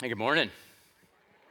Hey, 0.00 0.10
good 0.10 0.16
morning. 0.16 0.48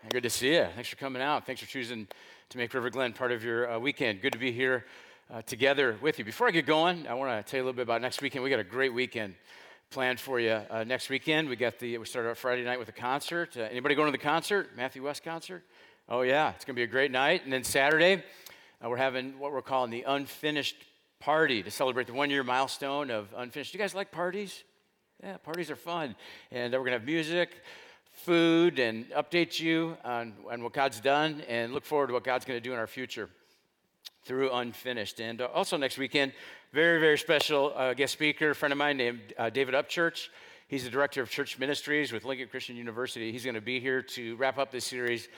Good 0.08 0.24
to 0.24 0.30
see 0.30 0.54
you. 0.54 0.68
Thanks 0.74 0.88
for 0.88 0.96
coming 0.96 1.22
out. 1.22 1.46
Thanks 1.46 1.60
for 1.60 1.68
choosing 1.68 2.08
to 2.47 2.58
make 2.58 2.73
River 2.73 2.89
Glen 2.89 3.12
part 3.12 3.33
of 3.33 3.43
your 3.43 3.70
uh, 3.70 3.77
weekend. 3.77 4.21
Good 4.21 4.31
to 4.31 4.39
be 4.39 4.54
here 4.54 4.85
uh, 5.29 5.42
together 5.42 5.97
with 6.02 6.18
you. 6.18 6.23
Before 6.23 6.47
I 6.47 6.52
get 6.52 6.65
going, 6.65 7.10
I 7.10 7.13
want 7.13 7.46
to 7.46 7.52
tell 7.52 7.57
you 7.57 7.63
a 7.63 7.65
little 7.65 7.75
bit 7.75 7.81
about 7.81 8.02
next 8.02 8.21
weekend. 8.21 8.46
We 8.46 8.49
got 8.49 8.62
a 8.62 8.63
great 8.63 8.94
weekend 8.94 9.36
planned 9.89 10.21
for 10.21 10.39
you 10.39 10.62
uh, 10.70 10.86
next 10.86 11.10
weekend. 11.10 11.49
We 11.49 11.57
got 11.57 11.78
the 11.78 11.97
we 11.97 12.05
started 12.05 12.29
out 12.29 12.38
Friday 12.38 12.63
night 12.63 12.79
with 12.79 12.88
a 12.88 12.94
concert. 12.94 13.57
Uh, 13.57 13.63
anybody 13.63 13.96
going 13.96 14.08
to 14.08 14.18
the 14.18 14.24
concert? 14.24 14.70
Matthew 14.78 15.04
West 15.04 15.26
concert? 15.26 15.66
Oh 16.08 16.22
yeah, 16.22 16.52
it's 16.52 16.64
going 16.64 16.73
to 16.73 16.80
be 16.80 16.84
a 16.84 16.88
great 16.88 17.12
night. 17.12 17.44
And 17.44 17.52
then 17.52 17.66
Saturday, 17.66 18.23
uh, 18.82 18.88
we're 18.88 18.95
having 18.95 19.38
what 19.40 19.52
we're 19.52 19.62
calling 19.62 19.91
the 19.91 20.04
unfinished 20.08 20.77
party 21.20 21.64
to 21.64 21.70
celebrate 21.70 22.08
the 22.08 22.14
one 22.14 22.30
year 22.30 22.45
milestone 22.45 23.12
of 23.12 23.27
unfinished. 23.36 23.73
Do 23.73 23.77
you 23.77 23.84
guys 23.84 23.94
like 23.94 24.09
parties? 24.09 24.64
Yeah, 25.22 25.36
parties 25.36 25.70
are 25.70 25.76
fun, 25.76 26.16
and 26.50 26.73
uh, 26.73 26.77
we're 26.77 26.86
gonna 26.86 27.00
have 27.00 27.05
music 27.05 27.50
food 28.18 28.80
and 28.80 29.08
update 29.12 29.59
you 29.59 29.96
on, 30.04 30.34
on 30.50 30.64
what 30.64 30.73
God's 30.73 31.00
done 31.00 31.41
and 31.48 31.72
look 31.72 31.86
forward 31.86 32.08
to 32.08 32.14
what 32.14 32.24
God's 32.24 32.46
going 32.46 32.58
to 32.58 32.64
do 32.64 32.74
in 32.74 32.80
our 32.80 32.88
future 32.88 33.30
through 34.24 34.52
Unfinished. 34.52 35.20
And 35.20 35.40
uh, 35.40 35.46
also 35.54 35.78
next 35.78 35.98
weekend, 35.98 36.34
very, 36.74 37.00
very 37.00 37.18
special 37.18 37.72
uh, 37.76 37.94
guest 37.94 38.14
speaker, 38.14 38.54
friend 38.54 38.72
of 38.74 38.77
mine 38.77 38.98
named 38.98 39.22
uh, 39.38 39.50
David 39.50 39.76
Upchurch. 39.76 40.30
He's 40.68 40.84
the 40.84 40.90
director 40.90 41.22
of 41.22 41.30
church 41.30 41.60
ministries 41.60 42.12
with 42.12 42.26
Lincoln 42.26 42.50
Christian 42.50 42.76
University. 42.76 43.32
He's 43.32 43.44
going 43.44 43.55
to 43.55 43.62
be 43.62 43.80
here 43.80 44.02
to 44.02 44.36
wrap 44.36 44.58
up 44.58 44.72
this 44.72 44.86
series, 44.86 45.30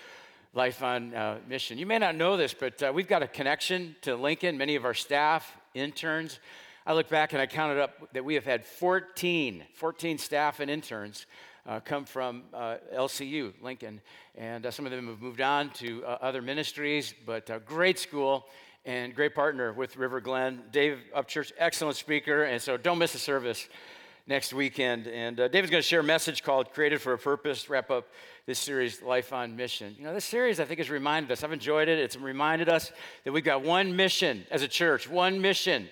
Life 0.54 0.82
on 0.82 1.14
uh, 1.14 1.38
Mission. 1.48 1.78
You 1.78 1.86
may 1.86 2.00
not 2.00 2.16
know 2.16 2.38
this, 2.38 2.56
but 2.56 2.82
uh, 2.82 2.92
we've 2.96 3.08
got 3.08 3.22
a 3.22 3.28
connection 3.28 3.96
to 4.02 4.16
Lincoln. 4.16 4.58
Many 4.58 4.76
of 4.76 4.86
our 4.86 4.96
staff, 4.96 5.56
interns, 5.76 6.40
I 6.88 6.94
look 6.94 7.10
back 7.10 7.34
and 7.34 7.42
I 7.42 7.46
counted 7.46 7.80
up 7.80 8.14
that 8.14 8.26
we 8.26 8.34
have 8.34 8.46
had 8.46 8.66
14, 8.66 9.64
14 9.76 10.18
staff 10.18 10.60
and 10.60 10.72
interns 10.72 11.28
uh, 11.66 11.80
come 11.80 12.06
from 12.06 12.44
uh, 12.54 12.78
LCU, 12.96 13.54
Lincoln, 13.62 14.02
and 14.36 14.66
uh, 14.66 14.72
some 14.72 14.86
of 14.86 14.92
them 14.92 15.08
have 15.08 15.22
moved 15.22 15.42
on 15.42 15.70
to 15.72 16.04
uh, 16.06 16.18
other 16.22 16.42
ministries, 16.42 17.14
but 17.26 17.66
great 17.66 18.00
school 18.00 18.48
and 18.86 19.14
great 19.14 19.36
partner 19.36 19.74
with 19.74 19.98
River 19.98 20.22
Glen. 20.22 20.64
Dave 20.72 21.00
Upchurch, 21.16 21.52
excellent 21.58 21.98
speaker, 21.98 22.44
and 22.44 22.62
so 22.62 22.78
don't 22.78 22.98
miss 22.98 23.14
a 23.16 23.20
service 23.20 23.68
next 24.26 24.54
weekend. 24.54 25.08
And 25.08 25.40
uh, 25.40 25.48
David's 25.48 25.72
going 25.72 25.82
to 25.82 25.88
share 25.88 26.02
a 26.02 26.04
message 26.04 26.44
called 26.44 26.72
Created 26.72 27.02
for 27.02 27.14
a 27.14 27.18
Purpose, 27.18 27.70
wrap 27.70 27.90
up 27.90 28.08
this 28.46 28.60
series, 28.60 29.02
Life 29.02 29.34
on 29.34 29.56
Mission. 29.56 29.96
You 29.98 30.06
know, 30.06 30.14
this 30.14 30.26
series 30.26 30.60
I 30.60 30.66
think 30.66 30.78
has 30.78 30.90
reminded 30.90 31.32
us, 31.32 31.44
I've 31.44 31.52
enjoyed 31.52 31.88
it, 31.88 32.00
it's 32.00 32.16
reminded 32.16 32.70
us 32.70 32.92
that 33.24 33.32
we've 33.32 33.44
got 33.44 33.64
one 33.64 33.96
mission 33.96 34.46
as 34.52 34.62
a 34.62 34.68
church, 34.68 35.10
one 35.10 35.42
mission 35.42 35.90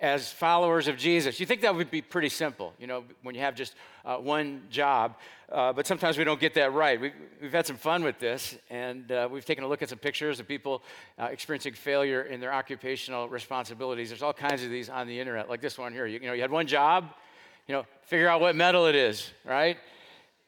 as 0.00 0.30
followers 0.30 0.88
of 0.88 0.96
Jesus. 0.96 1.40
You 1.40 1.46
think 1.46 1.62
that 1.62 1.74
would 1.74 1.90
be 1.90 2.02
pretty 2.02 2.28
simple, 2.28 2.74
you 2.78 2.86
know, 2.86 3.04
when 3.22 3.34
you 3.34 3.40
have 3.40 3.54
just 3.54 3.74
uh, 4.04 4.16
one 4.16 4.62
job. 4.70 5.16
Uh, 5.50 5.72
but 5.72 5.86
sometimes 5.86 6.18
we 6.18 6.24
don't 6.24 6.40
get 6.40 6.54
that 6.54 6.72
right. 6.72 7.00
We, 7.00 7.12
have 7.40 7.52
had 7.52 7.66
some 7.66 7.76
fun 7.76 8.02
with 8.02 8.18
this, 8.18 8.56
and 8.68 9.10
uh, 9.10 9.28
we've 9.30 9.44
taken 9.44 9.64
a 9.64 9.68
look 9.68 9.80
at 9.80 9.88
some 9.88 9.98
pictures 9.98 10.40
of 10.40 10.48
people 10.48 10.82
uh, 11.18 11.26
experiencing 11.26 11.72
failure 11.72 12.22
in 12.22 12.40
their 12.40 12.52
occupational 12.52 13.28
responsibilities. 13.28 14.08
There's 14.08 14.22
all 14.22 14.32
kinds 14.32 14.64
of 14.64 14.70
these 14.70 14.90
on 14.90 15.06
the 15.06 15.18
internet, 15.18 15.48
like 15.48 15.60
this 15.60 15.78
one 15.78 15.92
here. 15.92 16.06
You, 16.06 16.18
you 16.18 16.26
know, 16.26 16.32
you 16.32 16.42
had 16.42 16.50
one 16.50 16.66
job, 16.66 17.10
you 17.66 17.74
know, 17.74 17.86
figure 18.02 18.28
out 18.28 18.40
what 18.40 18.54
metal 18.54 18.86
it 18.86 18.96
is, 18.96 19.30
right? 19.44 19.78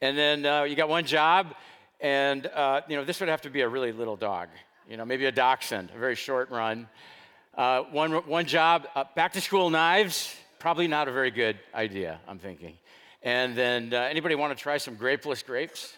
And 0.03 0.19
then 0.19 0.45
uh, 0.45 0.63
you 0.65 0.77
got 0.77 0.89
one 0.89 1.07
job, 1.07 1.55
and, 2.01 2.47
uh, 2.47 2.83
you 2.89 2.97
know, 2.97 3.05
this 3.05 3.21
would 3.21 3.29
have 3.29 3.43
to 3.43 3.51
be 3.51 3.63
a 3.63 3.69
really 3.69 3.93
little 3.93 4.17
dog, 4.17 4.49
you 4.89 4.97
know, 4.97 5.05
maybe 5.05 5.27
a 5.27 5.33
dachshund, 5.33 5.91
a 5.95 5.99
very 5.99 6.17
short 6.17 6.51
run. 6.51 6.89
Uh, 7.59 7.83
one, 7.91 8.13
one 8.13 8.47
job, 8.47 8.87
uh, 8.95 9.03
back 9.17 9.33
to 9.33 9.41
school 9.41 9.69
knives, 9.69 10.33
probably 10.61 10.87
not 10.87 11.09
a 11.09 11.13
very 11.13 11.33
good 11.33 11.59
idea, 11.75 12.21
I'm 12.29 12.39
thinking. 12.39 12.75
And 13.21 13.57
then, 13.57 13.93
uh, 13.93 13.97
anybody 13.97 14.37
want 14.37 14.57
to 14.57 14.63
try 14.63 14.79
some 14.79 14.95
grapeless 14.95 15.43
grapes? 15.43 15.97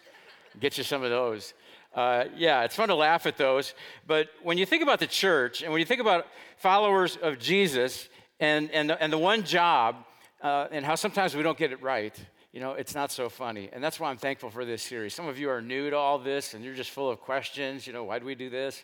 Get 0.59 0.79
you 0.79 0.85
some 0.85 1.03
of 1.03 1.11
those. 1.11 1.53
Uh, 1.95 2.25
yeah, 2.35 2.63
it's 2.63 2.75
fun 2.75 2.89
to 2.89 2.95
laugh 2.95 3.27
at 3.27 3.37
those. 3.37 3.75
But 4.07 4.31
when 4.43 4.57
you 4.57 4.65
think 4.65 4.83
about 4.83 5.01
the 5.01 5.07
church 5.07 5.61
and 5.61 5.71
when 5.71 5.81
you 5.81 5.85
think 5.85 6.01
about 6.01 6.29
followers 6.57 7.19
of 7.21 7.39
Jesus 7.39 8.09
and, 8.41 8.71
and, 8.71 8.89
the, 8.89 9.03
and 9.03 9.13
the 9.13 9.19
one 9.19 9.43
job 9.43 9.97
uh, 10.41 10.69
and 10.71 10.83
how 10.83 10.95
sometimes 10.95 11.37
we 11.37 11.43
don't 11.43 11.59
get 11.59 11.73
it 11.73 11.83
right, 11.83 12.19
you 12.55 12.61
know, 12.61 12.73
it's 12.73 12.95
not 12.95 13.13
so 13.13 13.29
funny. 13.29 13.69
And 13.71 13.85
that's 13.85 14.01
why 14.01 14.09
I'm 14.09 14.17
thankful 14.17 14.49
for 14.49 14.65
this 14.65 14.83
series. 14.83 15.13
Some 15.13 15.29
of 15.29 15.39
you 15.39 15.51
are 15.51 15.61
new 15.61 15.91
to 15.91 15.97
all 15.97 16.19
this 16.19 16.55
and 16.55 16.65
you're 16.65 16.75
just 16.75 16.91
full 16.91 17.11
of 17.11 17.21
questions. 17.21 17.87
You 17.87 17.93
know, 17.93 18.05
why 18.05 18.19
do 18.19 18.25
we 18.25 18.35
do 18.35 18.49
this? 18.49 18.83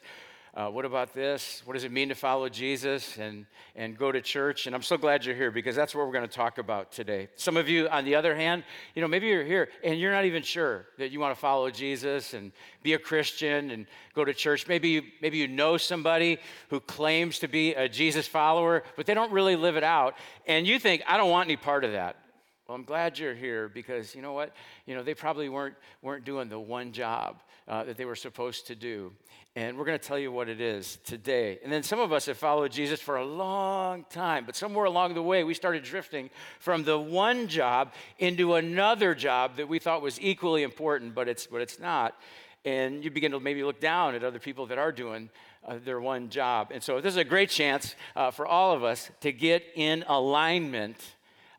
Uh, 0.57 0.71
what 0.71 0.87
about 0.87 1.13
this? 1.13 1.61
What 1.67 1.75
does 1.75 1.85
it 1.85 1.93
mean 1.93 2.09
to 2.09 2.15
follow 2.15 2.49
Jesus 2.49 3.19
and, 3.19 3.45
and 3.75 3.97
go 3.97 4.11
to 4.11 4.23
church? 4.23 4.67
And 4.67 4.75
I'm 4.75 4.81
so 4.81 4.97
glad 4.97 5.23
you're 5.23 5.35
here 5.35 5.51
because 5.51 5.77
that's 5.77 5.95
what 5.95 6.07
we're 6.07 6.15
going 6.15 6.27
to 6.27 6.35
talk 6.35 6.57
about 6.57 6.93
today. 6.93 7.29
Some 7.37 7.59
of 7.59 7.69
you, 7.69 7.91
on 7.91 8.07
the 8.07 8.15
other 8.15 8.35
hand, 8.35 8.65
you 8.95 9.03
know, 9.03 9.09
maybe 9.09 9.27
you're 9.27 9.45
here 9.45 9.69
and 9.85 10.01
you're 10.01 10.13
not 10.13 10.25
even 10.25 10.43
sure 10.43 10.87
that 10.97 11.11
you 11.11 11.21
want 11.21 11.35
to 11.35 11.39
follow 11.39 11.71
Jesus 11.71 12.33
and 12.33 12.53
be 12.83 12.95
a 12.95 12.99
Christian 12.99 13.71
and 13.71 13.87
go 14.15 14.25
to 14.25 14.33
church. 14.33 14.67
Maybe 14.67 14.89
you, 14.89 15.03
maybe 15.21 15.37
you 15.37 15.47
know 15.47 15.77
somebody 15.77 16.39
who 16.71 16.81
claims 16.81 17.39
to 17.41 17.49
be 17.49 17.75
a 17.75 17.87
Jesus 17.87 18.27
follower, 18.27 18.83
but 18.97 19.05
they 19.05 19.13
don't 19.13 19.33
really 19.33 19.57
live 19.57 19.77
it 19.77 19.85
out. 19.85 20.15
And 20.47 20.67
you 20.67 20.79
think, 20.79 21.03
I 21.07 21.19
don't 21.19 21.31
want 21.31 21.49
any 21.49 21.59
part 21.59 21.85
of 21.85 21.93
that. 21.93 22.17
Well, 22.67 22.77
I'm 22.77 22.85
glad 22.85 23.19
you're 23.19 23.35
here 23.35 23.69
because 23.69 24.15
you 24.15 24.23
know 24.23 24.33
what? 24.33 24.55
You 24.87 24.95
know, 24.95 25.03
they 25.03 25.15
probably 25.15 25.51
weren't, 25.51 25.77
weren't 26.01 26.25
doing 26.25 26.49
the 26.49 26.59
one 26.59 26.93
job 26.93 27.43
uh, 27.69 27.85
that 27.85 27.97
they 27.97 28.05
were 28.05 28.17
supposed 28.17 28.67
to 28.69 28.75
do. 28.75 29.13
And 29.55 29.79
we're 29.79 29.87
going 29.87 29.99
to 29.99 30.07
tell 30.07 30.19
you 30.19 30.31
what 30.31 30.49
it 30.51 30.61
is 30.61 30.99
today. 31.05 31.59
And 31.65 31.73
then 31.73 31.83
some 31.83 31.99
of 31.99 32.13
us 32.13 32.27
have 32.27 32.37
followed 32.37 32.73
Jesus 32.73 33.01
for 33.01 33.17
a 33.17 33.25
long 33.25 34.05
time, 34.11 34.45
but 34.45 34.55
somewhere 34.55 34.85
along 34.85 35.15
the 35.15 35.23
way, 35.23 35.45
we 35.45 35.55
started 35.55 35.83
drifting 35.83 36.29
from 36.59 36.85
the 36.85 36.99
one 36.99 37.49
job 37.49 37.95
into 38.19 38.55
another 38.55 39.15
job 39.15 39.57
that 39.57 39.67
we 39.67 39.79
thought 39.79 40.03
was 40.03 40.21
equally 40.21 40.63
important, 40.63 41.15
but 41.15 41.27
it's, 41.27 41.47
but 41.47 41.63
it's 41.63 41.81
not. 41.81 42.15
And 42.67 43.03
you 43.03 43.11
begin 43.11 43.33
to 43.33 43.41
maybe 43.41 43.65
look 43.65 43.81
down 43.81 44.15
at 44.15 44.25
other 44.25 44.39
people 44.39 44.67
that 44.67 44.77
are 44.77 44.93
doing 44.93 45.31
uh, 45.67 45.79
their 45.83 46.01
one 46.01 46.29
job. 46.29 46.71
And 46.71 46.83
so 46.83 47.01
this 47.01 47.15
is 47.15 47.19
a 47.19 47.25
great 47.25 47.49
chance 47.49 47.95
uh, 48.15 48.31
for 48.31 48.47
all 48.47 48.73
of 48.73 48.85
us 48.85 49.11
to 49.23 49.33
get 49.33 49.65
in 49.75 50.05
alignment 50.07 51.03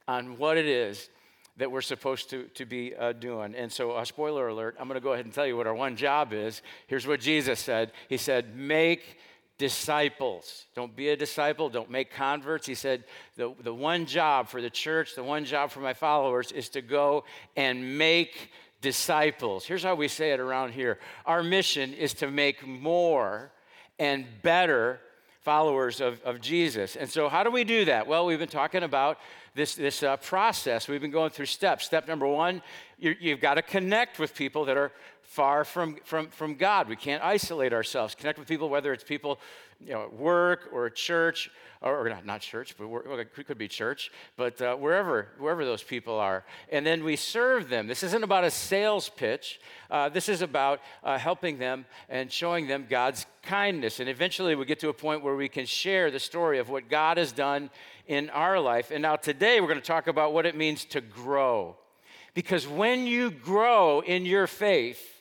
on 0.08 0.38
what 0.38 0.58
it 0.58 0.68
is 0.68 1.10
that 1.58 1.72
we're 1.72 1.82
supposed 1.82 2.30
to, 2.30 2.44
to 2.54 2.66
be 2.66 2.96
uh, 2.96 3.14
doing. 3.14 3.56
And 3.56 3.72
so, 3.72 3.92
a 3.92 3.96
uh, 3.98 4.06
spoiler 4.06 4.48
alert, 4.48 4.76
I'm 4.80 4.88
going 4.88 5.00
to 5.00 5.04
go 5.04 5.14
ahead 5.14 5.26
and 5.26 5.34
tell 5.34 5.46
you 5.46 5.58
what 5.58 5.68
our 5.68 5.76
one 5.76 5.96
job 5.96 6.34
is. 6.34 6.62
Here's 6.88 7.08
what 7.08 7.20
Jesus 7.20 7.60
said 7.60 7.92
He 8.10 8.18
said, 8.18 8.56
Make 8.56 9.18
disciples. 9.58 10.66
Don't 10.76 10.96
be 10.96 11.10
a 11.10 11.18
disciple, 11.18 11.70
don't 11.70 11.90
make 11.90 12.12
converts. 12.12 12.68
He 12.68 12.76
said, 12.76 13.04
the, 13.36 13.54
the 13.64 13.74
one 13.74 14.06
job 14.06 14.50
for 14.50 14.62
the 14.62 14.70
church, 14.70 15.16
the 15.16 15.24
one 15.24 15.46
job 15.46 15.72
for 15.72 15.80
my 15.80 15.94
followers 15.94 16.52
is 16.52 16.70
to 16.70 16.82
go 16.82 17.24
and 17.56 17.98
make 17.98 18.52
disciples. 18.82 19.66
Here's 19.66 19.84
how 19.84 19.96
we 19.96 20.08
say 20.08 20.32
it 20.32 20.40
around 20.40 20.74
here 20.74 21.00
our 21.26 21.44
mission 21.44 21.94
is 21.94 22.14
to 22.16 22.30
make 22.30 22.66
more 22.66 23.52
and 23.98 24.26
better 24.44 25.00
followers 25.48 26.02
of, 26.02 26.22
of 26.24 26.42
Jesus. 26.42 26.98
And 26.98 27.10
so, 27.10 27.30
how 27.30 27.42
do 27.42 27.50
we 27.50 27.64
do 27.64 27.86
that? 27.86 28.06
Well, 28.06 28.26
we've 28.26 28.38
been 28.38 28.50
talking 28.50 28.84
about 28.84 29.18
this, 29.56 29.76
this 29.76 30.04
uh, 30.04 30.18
process. 30.18 30.90
We've 30.90 31.00
been 31.00 31.10
going 31.10 31.30
through 31.30 31.46
steps. 31.46 31.86
Step 31.86 32.06
number 32.06 32.28
one, 32.28 32.62
you, 33.00 33.16
you've 33.18 33.40
got 33.40 33.54
to 33.54 33.62
connect 33.62 34.20
with 34.20 34.36
people 34.36 34.66
that 34.66 34.76
are 34.76 34.92
far 35.28 35.66
from, 35.66 35.98
from, 36.06 36.30
from 36.30 36.56
God. 36.56 36.88
We 36.88 36.96
can't 36.96 37.22
isolate 37.22 37.74
ourselves. 37.74 38.16
Connect 38.16 38.40
with 38.40 38.48
people, 38.48 38.70
whether 38.70 38.94
it's 38.94 39.04
people 39.04 39.40
you 39.86 39.94
know, 39.94 40.04
at 40.04 40.14
work 40.14 40.70
or 40.72 40.90
church, 40.90 41.52
or, 41.82 42.06
or 42.08 42.10
not, 42.10 42.26
not 42.26 42.42
church, 42.42 42.76
but 42.78 43.20
it 43.20 43.46
could 43.46 43.58
be 43.58 43.68
church, 43.68 44.10
but 44.38 44.60
uh, 44.62 44.76
wherever, 44.78 45.28
wherever 45.38 45.66
those 45.66 45.84
people 45.84 46.18
are. 46.18 46.46
And 46.72 46.86
then 46.86 47.04
we 47.04 47.18
serve 47.18 47.68
them. 47.68 47.88
This 47.88 48.04
isn't 48.04 48.24
about 48.24 48.46
a 48.46 48.50
sales 48.50 49.10
pitch. 49.10 49.60
Uh, 49.92 50.08
this 50.10 50.30
is 50.30 50.42
about 50.42 50.80
uh, 51.04 51.18
helping 51.18 51.60
them 51.60 51.86
and 52.10 52.32
showing 52.32 52.68
them 52.68 52.88
God's 52.90 53.26
kindness. 53.44 54.00
And 54.00 54.10
eventually 54.10 54.56
we 54.56 54.66
get 54.66 54.80
to 54.80 54.90
a 54.90 54.94
point 54.94 55.24
where 55.24 55.36
we 55.36 55.50
can 55.50 55.66
share 55.66 56.10
the 56.10 56.20
story 56.20 56.58
of 56.58 56.70
what 56.70 56.90
God 56.90 57.18
has 57.18 57.34
done 57.34 57.70
in 58.08 58.30
our 58.30 58.60
life. 58.60 58.92
And 58.92 59.02
now 59.02 59.18
today 59.18 59.60
we're 59.60 59.68
going 59.68 59.80
to 59.80 59.86
talk 59.86 60.08
about 60.08 60.34
what 60.34 60.46
it 60.46 60.56
means 60.56 60.86
to 60.86 61.02
grow. 61.02 61.76
Because 62.34 62.66
when 62.66 63.06
you 63.06 63.30
grow 63.30 64.00
in 64.00 64.26
your 64.26 64.48
faith, 64.48 65.17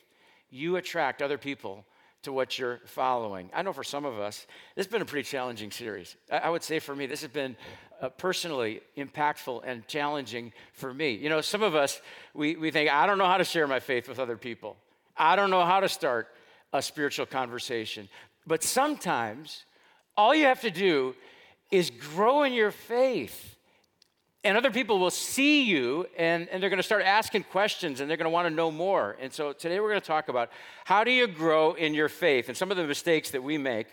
you 0.49 0.75
attract 0.75 1.21
other 1.21 1.37
people 1.37 1.85
to 2.23 2.33
what 2.33 2.57
you're 2.57 2.79
following. 2.85 3.49
I 3.53 3.61
know 3.61 3.73
for 3.73 3.83
some 3.83 4.05
of 4.05 4.19
us, 4.19 4.47
this 4.75 4.85
has 4.85 4.91
been 4.91 5.01
a 5.01 5.05
pretty 5.05 5.27
challenging 5.27 5.71
series. 5.71 6.15
I 6.31 6.49
would 6.49 6.63
say 6.63 6.79
for 6.79 6.95
me, 6.95 7.05
this 7.05 7.21
has 7.21 7.29
been 7.29 7.55
uh, 8.01 8.09
personally 8.09 8.81
impactful 8.97 9.61
and 9.65 9.87
challenging 9.87 10.51
for 10.73 10.93
me. 10.93 11.11
You 11.11 11.29
know, 11.29 11.41
some 11.41 11.63
of 11.63 11.75
us, 11.75 12.01
we, 12.33 12.55
we 12.55 12.71
think, 12.71 12.91
I 12.91 13.05
don't 13.05 13.17
know 13.17 13.25
how 13.25 13.37
to 13.37 13.43
share 13.43 13.67
my 13.67 13.79
faith 13.79 14.07
with 14.07 14.19
other 14.19 14.37
people, 14.37 14.77
I 15.15 15.35
don't 15.35 15.49
know 15.49 15.65
how 15.65 15.79
to 15.79 15.89
start 15.89 16.27
a 16.73 16.81
spiritual 16.81 17.25
conversation. 17.25 18.09
But 18.45 18.63
sometimes, 18.63 19.63
all 20.15 20.33
you 20.33 20.45
have 20.45 20.61
to 20.61 20.71
do 20.71 21.15
is 21.69 21.89
grow 21.89 22.43
in 22.43 22.53
your 22.53 22.71
faith. 22.71 23.56
And 24.43 24.55
other 24.55 24.71
people 24.71 24.99
will 24.99 25.11
see 25.11 25.63
you 25.63 26.05
and, 26.17 26.47
and 26.49 26.61
they're 26.61 26.69
going 26.69 26.77
to 26.77 26.83
start 26.83 27.03
asking 27.03 27.43
questions 27.43 27.99
and 27.99 28.09
they're 28.09 28.17
going 28.17 28.25
to 28.25 28.31
want 28.31 28.47
to 28.47 28.53
know 28.53 28.71
more. 28.71 29.17
And 29.19 29.33
so 29.33 29.51
today 29.51 29.79
we're 29.79 29.89
going 29.89 30.01
to 30.01 30.07
talk 30.07 30.29
about 30.29 30.51
how 30.85 31.03
do 31.03 31.11
you 31.11 31.27
grow 31.27 31.73
in 31.73 31.93
your 31.93 32.07
faith 32.07 32.47
and 32.47 32.55
some 32.55 32.71
of 32.71 32.77
the 32.77 32.85
mistakes 32.85 33.31
that 33.31 33.43
we 33.43 33.57
make 33.57 33.87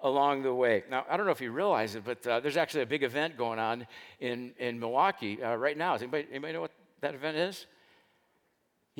along 0.00 0.42
the 0.42 0.54
way. 0.54 0.82
Now, 0.90 1.04
I 1.08 1.16
don't 1.16 1.26
know 1.26 1.32
if 1.32 1.40
you 1.42 1.52
realize 1.52 1.94
it, 1.94 2.04
but 2.04 2.26
uh, 2.26 2.40
there's 2.40 2.56
actually 2.56 2.82
a 2.82 2.86
big 2.86 3.02
event 3.02 3.36
going 3.36 3.58
on 3.58 3.86
in, 4.18 4.52
in 4.58 4.80
Milwaukee 4.80 5.42
uh, 5.42 5.54
right 5.56 5.76
now. 5.76 5.92
Does 5.92 6.02
anybody, 6.02 6.26
anybody 6.30 6.54
know 6.54 6.62
what 6.62 6.72
that 7.02 7.14
event 7.14 7.36
is? 7.36 7.66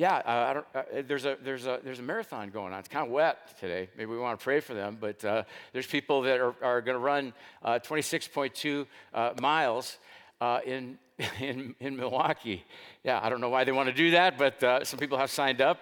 yeah, 0.01 0.15
uh, 0.15 0.61
uh, 0.73 0.83
there's, 1.07 1.25
a, 1.25 1.37
there's, 1.43 1.67
a, 1.67 1.79
there's 1.83 1.99
a 1.99 2.01
marathon 2.01 2.49
going 2.49 2.73
on. 2.73 2.79
It's 2.79 2.87
kind 2.87 3.05
of 3.05 3.11
wet 3.11 3.59
today. 3.59 3.89
Maybe 3.95 4.09
we 4.09 4.17
want 4.17 4.39
to 4.39 4.43
pray 4.43 4.59
for 4.59 4.73
them, 4.73 4.97
but 4.99 5.23
uh, 5.23 5.43
there's 5.73 5.85
people 5.85 6.23
that 6.23 6.39
are, 6.39 6.55
are 6.63 6.81
going 6.81 6.95
to 6.95 6.99
run 6.99 7.33
uh, 7.61 7.77
26.2 7.77 8.87
uh, 9.13 9.33
miles 9.39 9.99
uh, 10.41 10.59
in, 10.65 10.97
in, 11.39 11.75
in 11.79 11.95
Milwaukee. 11.95 12.65
Yeah, 13.03 13.21
I 13.23 13.29
don't 13.29 13.39
know 13.39 13.49
why 13.49 13.63
they 13.63 13.71
want 13.71 13.87
to 13.87 13.95
do 13.95 14.11
that, 14.11 14.37
but 14.37 14.85
some 14.85 14.99
people 14.99 15.17
have 15.17 15.31
signed 15.31 15.61
up 15.61 15.79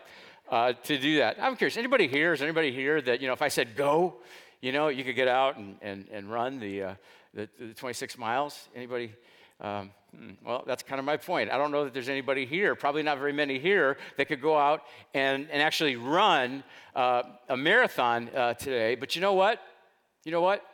to 0.51 0.99
do 0.99 1.17
that. 1.17 1.37
I'm 1.41 1.55
curious, 1.55 1.77
anybody 1.77 2.07
here, 2.07 2.33
is 2.33 2.41
anybody 2.43 2.71
here 2.71 3.01
that, 3.01 3.21
you 3.21 3.27
know, 3.27 3.33
if 3.33 3.41
I 3.41 3.47
said 3.47 3.75
go, 3.75 4.17
you 4.61 4.71
know, 4.71 4.89
you 4.89 5.03
could 5.03 5.15
get 5.15 5.27
out 5.27 5.57
and, 5.57 5.77
and, 5.81 6.07
and 6.11 6.31
run 6.31 6.59
the, 6.59 6.97
the, 7.33 7.49
the 7.59 7.73
26 7.73 8.17
miles? 8.17 8.67
Anybody? 8.75 9.13
Um, 9.61 9.91
hmm, 10.15 10.31
well, 10.45 10.63
that's 10.65 10.83
kind 10.83 10.99
of 10.99 11.05
my 11.05 11.17
point. 11.17 11.51
I 11.51 11.57
don't 11.57 11.71
know 11.71 11.83
that 11.83 11.93
there's 11.93 12.09
anybody 12.09 12.45
here, 12.45 12.75
probably 12.75 13.03
not 13.03 13.17
very 13.17 13.33
many 13.33 13.59
here, 13.59 13.97
that 14.17 14.27
could 14.27 14.41
go 14.41 14.57
out 14.57 14.83
and, 15.13 15.47
and 15.51 15.61
actually 15.61 15.95
run 15.95 16.63
uh, 16.95 17.23
a 17.49 17.57
marathon 17.57 18.29
uh, 18.35 18.53
today. 18.53 18.95
But 18.95 19.15
you 19.15 19.21
know 19.21 19.33
what? 19.33 19.61
You 20.23 20.31
know 20.31 20.41
what? 20.41 20.65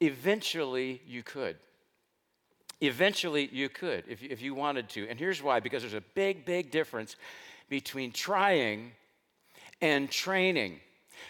Eventually 0.00 1.02
you 1.06 1.22
could. 1.22 1.56
Eventually 2.80 3.48
you 3.52 3.68
could 3.68 4.04
if 4.08 4.22
you, 4.22 4.28
if 4.30 4.42
you 4.42 4.54
wanted 4.54 4.88
to. 4.90 5.08
And 5.08 5.18
here's 5.18 5.42
why 5.42 5.60
because 5.60 5.82
there's 5.82 5.94
a 5.94 6.00
big, 6.14 6.44
big 6.44 6.70
difference 6.70 7.16
between 7.68 8.12
trying 8.12 8.92
and 9.80 10.10
training. 10.10 10.80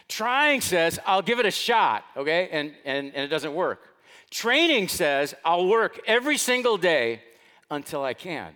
Trying 0.08 0.60
says, 0.60 0.98
I'll 1.06 1.22
give 1.22 1.38
it 1.38 1.46
a 1.46 1.50
shot, 1.50 2.04
okay? 2.16 2.48
And, 2.50 2.72
and, 2.84 3.12
and 3.14 3.24
it 3.24 3.28
doesn't 3.28 3.54
work. 3.54 3.96
Training 4.30 4.88
says, 4.88 5.34
I'll 5.44 5.68
work 5.68 6.00
every 6.06 6.38
single 6.38 6.76
day 6.76 7.22
until 7.70 8.02
I 8.02 8.14
can. 8.14 8.52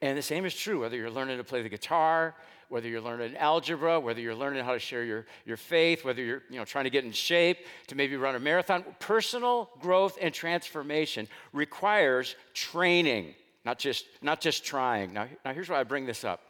And 0.00 0.18
the 0.18 0.22
same 0.22 0.44
is 0.44 0.54
true 0.54 0.80
whether 0.80 0.96
you're 0.96 1.10
learning 1.10 1.38
to 1.38 1.44
play 1.44 1.62
the 1.62 1.68
guitar, 1.68 2.34
whether 2.74 2.88
you're 2.88 3.00
learning 3.00 3.36
algebra, 3.36 4.00
whether 4.00 4.20
you're 4.20 4.34
learning 4.34 4.64
how 4.64 4.72
to 4.72 4.80
share 4.80 5.04
your, 5.04 5.24
your 5.46 5.56
faith, 5.56 6.04
whether 6.04 6.20
you're 6.20 6.42
you 6.50 6.56
know, 6.56 6.64
trying 6.64 6.82
to 6.82 6.90
get 6.90 7.04
in 7.04 7.12
shape 7.12 7.58
to 7.86 7.94
maybe 7.94 8.16
run 8.16 8.34
a 8.34 8.40
marathon. 8.40 8.84
Personal 8.98 9.70
growth 9.80 10.18
and 10.20 10.34
transformation 10.34 11.28
requires 11.52 12.34
training, 12.52 13.32
not 13.64 13.78
just, 13.78 14.06
not 14.22 14.40
just 14.40 14.64
trying. 14.64 15.12
Now, 15.12 15.28
now, 15.44 15.52
here's 15.54 15.68
why 15.68 15.78
I 15.78 15.84
bring 15.84 16.04
this 16.04 16.24
up. 16.24 16.40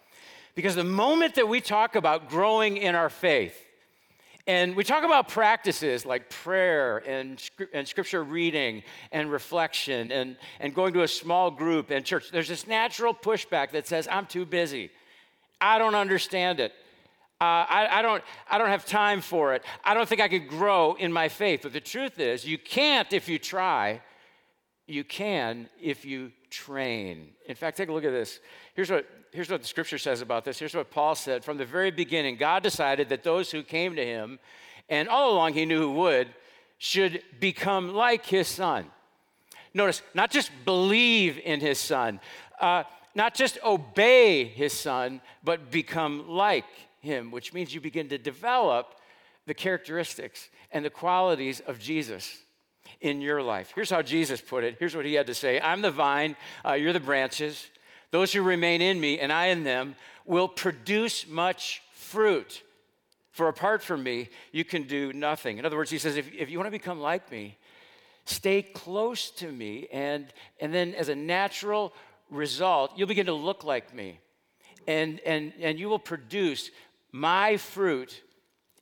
Because 0.54 0.74
the 0.74 0.82
moment 0.82 1.34
that 1.34 1.46
we 1.46 1.60
talk 1.60 1.94
about 1.94 2.30
growing 2.30 2.78
in 2.78 2.94
our 2.94 3.10
faith, 3.10 3.60
and 4.46 4.74
we 4.74 4.82
talk 4.82 5.04
about 5.04 5.28
practices 5.28 6.06
like 6.06 6.30
prayer 6.30 7.02
and, 7.06 7.38
and 7.74 7.86
scripture 7.86 8.24
reading 8.24 8.82
and 9.12 9.30
reflection 9.30 10.10
and, 10.10 10.38
and 10.58 10.74
going 10.74 10.94
to 10.94 11.02
a 11.02 11.08
small 11.08 11.50
group 11.50 11.90
and 11.90 12.02
church. 12.02 12.30
There's 12.30 12.48
this 12.48 12.66
natural 12.66 13.12
pushback 13.12 13.72
that 13.72 13.86
says, 13.86 14.08
I'm 14.10 14.24
too 14.24 14.46
busy. 14.46 14.90
I 15.64 15.78
don't 15.78 15.94
understand 15.94 16.60
it. 16.60 16.72
Uh, 17.40 17.64
I, 17.68 17.88
I, 17.98 18.02
don't, 18.02 18.22
I 18.50 18.58
don't 18.58 18.68
have 18.68 18.84
time 18.84 19.20
for 19.22 19.54
it. 19.54 19.64
I 19.82 19.94
don't 19.94 20.08
think 20.08 20.20
I 20.20 20.28
could 20.28 20.46
grow 20.46 20.94
in 20.94 21.10
my 21.10 21.28
faith. 21.28 21.60
But 21.62 21.72
the 21.72 21.80
truth 21.80 22.20
is, 22.20 22.44
you 22.44 22.58
can't 22.58 23.10
if 23.12 23.28
you 23.28 23.38
try. 23.38 24.02
You 24.86 25.04
can 25.04 25.68
if 25.80 26.04
you 26.04 26.32
train. 26.50 27.30
In 27.46 27.54
fact, 27.54 27.78
take 27.78 27.88
a 27.88 27.92
look 27.92 28.04
at 28.04 28.12
this. 28.12 28.40
Here's 28.74 28.90
what 28.90 29.06
here's 29.32 29.50
what 29.50 29.62
the 29.62 29.66
scripture 29.66 29.98
says 29.98 30.20
about 30.20 30.44
this. 30.44 30.58
Here's 30.58 30.74
what 30.74 30.90
Paul 30.90 31.14
said. 31.14 31.42
From 31.42 31.56
the 31.56 31.64
very 31.64 31.90
beginning, 31.90 32.36
God 32.36 32.62
decided 32.62 33.08
that 33.08 33.24
those 33.24 33.50
who 33.50 33.62
came 33.62 33.96
to 33.96 34.04
him, 34.04 34.38
and 34.88 35.08
all 35.08 35.32
along 35.32 35.54
he 35.54 35.64
knew 35.64 35.80
who 35.80 35.92
would, 35.94 36.28
should 36.78 37.22
become 37.40 37.94
like 37.94 38.26
his 38.26 38.46
son. 38.46 38.86
Notice, 39.72 40.02
not 40.12 40.30
just 40.30 40.52
believe 40.64 41.40
in 41.42 41.60
his 41.60 41.78
son, 41.78 42.20
uh, 42.60 42.84
not 43.14 43.34
just 43.34 43.58
obey 43.64 44.44
his 44.44 44.72
son, 44.72 45.20
but 45.42 45.70
become 45.70 46.28
like 46.28 46.64
him, 47.00 47.30
which 47.30 47.52
means 47.52 47.74
you 47.74 47.80
begin 47.80 48.08
to 48.08 48.18
develop 48.18 48.94
the 49.46 49.54
characteristics 49.54 50.48
and 50.72 50.84
the 50.84 50.90
qualities 50.90 51.60
of 51.60 51.78
Jesus 51.78 52.38
in 53.00 53.20
your 53.20 53.42
life. 53.42 53.72
Here's 53.74 53.90
how 53.90 54.02
Jesus 54.02 54.40
put 54.40 54.64
it. 54.64 54.76
Here's 54.78 54.96
what 54.96 55.04
he 55.04 55.14
had 55.14 55.26
to 55.26 55.34
say 55.34 55.60
I'm 55.60 55.82
the 55.82 55.90
vine, 55.90 56.36
uh, 56.64 56.72
you're 56.72 56.92
the 56.92 57.00
branches. 57.00 57.68
Those 58.10 58.32
who 58.32 58.42
remain 58.42 58.80
in 58.80 59.00
me 59.00 59.18
and 59.18 59.32
I 59.32 59.46
in 59.46 59.64
them 59.64 59.96
will 60.24 60.48
produce 60.48 61.26
much 61.26 61.82
fruit. 61.92 62.62
For 63.32 63.48
apart 63.48 63.82
from 63.82 64.04
me, 64.04 64.28
you 64.52 64.64
can 64.64 64.84
do 64.84 65.12
nothing. 65.12 65.58
In 65.58 65.66
other 65.66 65.76
words, 65.76 65.90
he 65.90 65.98
says, 65.98 66.16
if, 66.16 66.32
if 66.32 66.48
you 66.48 66.58
want 66.58 66.68
to 66.68 66.70
become 66.78 67.00
like 67.00 67.32
me, 67.32 67.58
stay 68.24 68.62
close 68.62 69.30
to 69.32 69.50
me, 69.50 69.88
and, 69.92 70.26
and 70.60 70.72
then 70.72 70.94
as 70.94 71.08
a 71.08 71.16
natural 71.16 71.92
result, 72.30 72.92
you'll 72.96 73.08
begin 73.08 73.26
to 73.26 73.34
look 73.34 73.64
like 73.64 73.94
me. 73.94 74.20
And, 74.86 75.20
and, 75.20 75.52
and 75.60 75.78
you 75.78 75.88
will 75.88 75.98
produce 75.98 76.70
my 77.12 77.56
fruit 77.56 78.22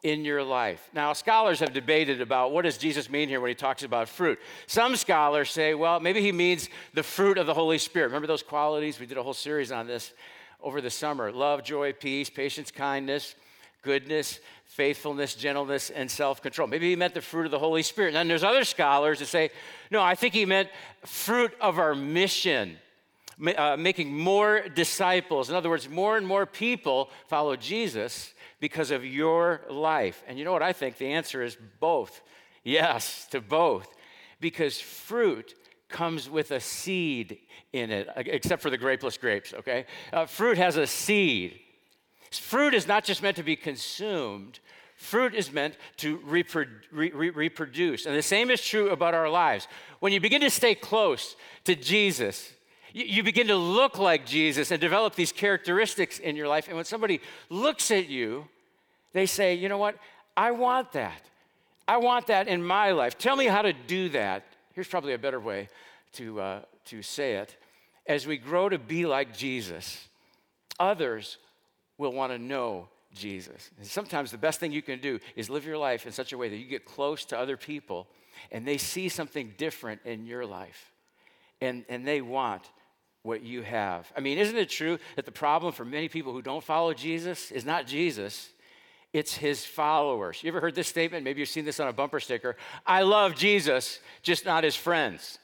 in 0.03 0.25
your 0.25 0.43
life. 0.43 0.91
Now, 0.93 1.13
scholars 1.13 1.61
have 1.61 1.73
debated 1.73 2.21
about 2.21 2.51
what 2.51 2.63
does 2.63 2.77
Jesus 2.77 3.09
mean 3.09 3.29
here 3.29 3.41
when 3.41 3.51
he 3.51 3.55
talks 3.55 3.85
about 3.85 4.09
fruit. 4.09 4.41
Some 4.67 4.97
scholars 4.97 5.51
say, 5.51 5.75
well, 5.75 6.01
maybe 6.01 6.21
he 6.21 6.33
means 6.33 6.69
the 6.93 7.05
fruit 7.05 7.39
of 7.39 7.47
the 7.47 7.55
Holy 7.55 7.79
Spirit. 7.79 8.07
Remember 8.07 8.27
those 8.27 8.43
qualities? 8.43 8.99
We 8.99 9.07
did 9.07 9.17
a 9.17 9.23
whole 9.23 9.33
series 9.33 9.71
on 9.71 9.87
this 9.87 10.13
over 10.61 10.81
the 10.81 10.91
summer. 10.91 11.31
Love, 11.31 11.63
joy, 11.63 11.93
peace, 11.93 12.29
patience, 12.31 12.73
kindness, 12.73 13.37
goodness, 13.83 14.41
faithfulness, 14.65 15.37
gentleness, 15.37 15.91
and 15.91 16.11
self-control. 16.11 16.67
Maybe 16.67 16.91
he 16.91 16.97
meant 16.97 17.15
the 17.15 17.21
fruit 17.21 17.45
of 17.45 17.53
the 17.53 17.59
Holy 17.59 17.83
Spirit. 17.83 18.09
And 18.09 18.17
then 18.17 18.29
there's 18.29 18.43
other 18.43 18.65
scholars 18.65 19.21
that 19.21 19.27
say, 19.27 19.51
no, 19.91 20.03
I 20.03 20.17
think 20.17 20.35
he 20.35 20.47
meant 20.47 20.69
fruit 21.05 21.53
of 21.61 21.79
our 21.79 21.95
mission. 21.95 22.77
Uh, 23.43 23.77
making 23.77 24.17
more 24.17 24.69
disciples. 24.69 25.51
In 25.51 25.57
other 25.57 25.69
words, 25.69 25.89
more 25.89 26.17
and 26.17 26.25
more 26.25 26.47
people 26.47 27.11
follow 27.27 27.57
Jesus 27.57 28.33
because 28.61 28.93
of 28.93 29.05
your 29.05 29.63
life? 29.69 30.23
And 30.29 30.39
you 30.39 30.45
know 30.45 30.53
what 30.53 30.63
I 30.63 30.73
think? 30.73 30.97
The 30.97 31.13
answer 31.13 31.43
is 31.43 31.57
both. 31.81 32.21
Yes, 32.63 33.27
to 33.33 33.41
both. 33.41 33.89
Because 34.41 34.81
fruit 34.81 35.55
comes 35.89 36.31
with 36.31 36.53
a 36.53 36.61
seed 36.61 37.39
in 37.73 37.91
it, 37.91 38.09
except 38.17 38.63
for 38.63 38.71
the 38.71 38.79
grapeless 38.79 39.19
grapes, 39.19 39.53
okay? 39.55 39.87
Uh, 40.13 40.27
fruit 40.27 40.57
has 40.57 40.77
a 40.77 40.87
seed. 40.87 41.59
Fruit 42.31 42.75
is 42.75 42.87
not 42.87 43.05
just 43.05 43.23
meant 43.23 43.37
to 43.37 43.43
be 43.43 43.57
consumed, 43.57 44.61
fruit 44.97 45.35
is 45.35 45.53
meant 45.53 45.77
to 45.97 46.19
reprodu- 46.19 46.69
re- 46.93 47.11
re- 47.11 47.31
reproduce. 47.31 48.07
And 48.07 48.17
the 48.17 48.23
same 48.23 48.51
is 48.51 48.63
true 48.63 48.91
about 48.91 49.15
our 49.15 49.29
lives. 49.29 49.67
When 49.99 50.13
you 50.13 50.21
begin 50.21 50.41
to 50.43 50.51
stay 50.51 50.75
close 50.75 51.35
to 51.65 51.75
Jesus, 51.75 52.53
you, 52.93 53.23
begin 53.23 53.47
to 53.49 53.57
look 53.57 53.99
like 53.99 54.27
Jesus 54.27 54.71
and 54.71 54.81
develop 54.81 55.15
these 55.15 55.33
characteristics 55.33 56.19
in 56.19 56.37
your 56.37 56.49
life. 56.49 56.69
And 56.69 56.77
when 56.77 56.85
somebody 56.85 57.21
looks 57.49 57.91
at 57.91 58.09
you, 58.09 58.47
they 59.13 59.27
say, 59.27 59.55
you 59.55 59.69
know 59.69 59.79
what? 59.79 59.97
I 60.37 60.51
want 60.51 60.93
that. 60.93 61.23
I 61.87 61.97
want 61.99 62.27
that 62.29 62.49
in 62.49 62.65
my 62.65 62.93
life. 62.93 63.19
Tell 63.19 63.37
me 63.37 63.47
how 63.47 63.63
to 63.63 63.73
do 63.73 64.09
that. 64.11 64.45
Here's 64.75 64.89
probably 64.89 65.15
a 65.15 65.19
better 65.19 65.41
way 65.41 65.69
to, 66.15 66.41
uh, 66.41 66.61
to 66.87 67.03
say 67.03 67.35
it. 67.35 67.57
As 68.07 68.27
we 68.27 68.37
grow 68.37 68.69
to 68.69 68.79
be 68.79 69.07
like 69.07 69.37
Jesus, 69.37 70.09
others 70.79 71.39
will 71.99 72.13
want 72.13 72.33
to 72.33 72.39
know 72.39 72.89
Jesus. 73.15 73.71
And 73.79 73.87
sometimes 73.87 74.31
the 74.31 74.39
best 74.39 74.61
thing 74.61 74.73
you 74.73 74.83
can 74.83 75.01
do 75.01 75.19
is 75.37 75.51
live 75.51 75.67
your 75.67 75.79
life 75.79 76.07
in 76.07 76.13
such 76.13 76.33
a 76.33 76.39
way 76.39 76.49
that 76.49 76.57
you 76.57 76.67
get 76.67 76.85
close 76.85 77.25
to 77.27 77.39
other 77.39 77.57
people 77.57 78.07
and 78.51 78.67
they 78.67 78.79
see 78.79 79.09
something 79.09 79.55
different 79.57 80.01
in 80.05 80.27
your 80.27 80.47
life 80.47 80.93
and, 81.61 81.85
and 81.89 82.07
they 82.07 82.21
want 82.21 82.71
what 83.23 83.43
you 83.43 83.63
have. 83.63 84.11
I 84.17 84.21
mean, 84.21 84.39
isn't 84.39 84.57
it 84.57 84.69
true 84.69 84.99
that 85.17 85.25
the 85.25 85.33
problem 85.33 85.73
for 85.73 85.85
many 85.85 86.09
people 86.09 86.33
who 86.33 86.43
don't 86.43 86.63
follow 86.63 86.93
Jesus 86.93 87.51
is 87.51 87.65
not 87.65 87.87
Jesus, 87.87 88.51
it's 89.13 89.35
his 89.35 89.65
followers. 89.65 90.43
You 90.43 90.49
ever 90.49 90.61
heard 90.61 90.75
this 90.75 90.89
statement? 90.89 91.25
Maybe 91.25 91.41
you've 91.41 91.49
seen 91.49 91.65
this 91.65 91.81
on 91.81 91.89
a 91.89 91.93
bumper 91.93 92.19
sticker. 92.19 92.57
I 92.87 93.03
love 93.03 93.35
Jesus, 93.35 94.01
just 94.23 94.45
not 94.45 94.65
his 94.65 94.75
friends. 94.75 95.39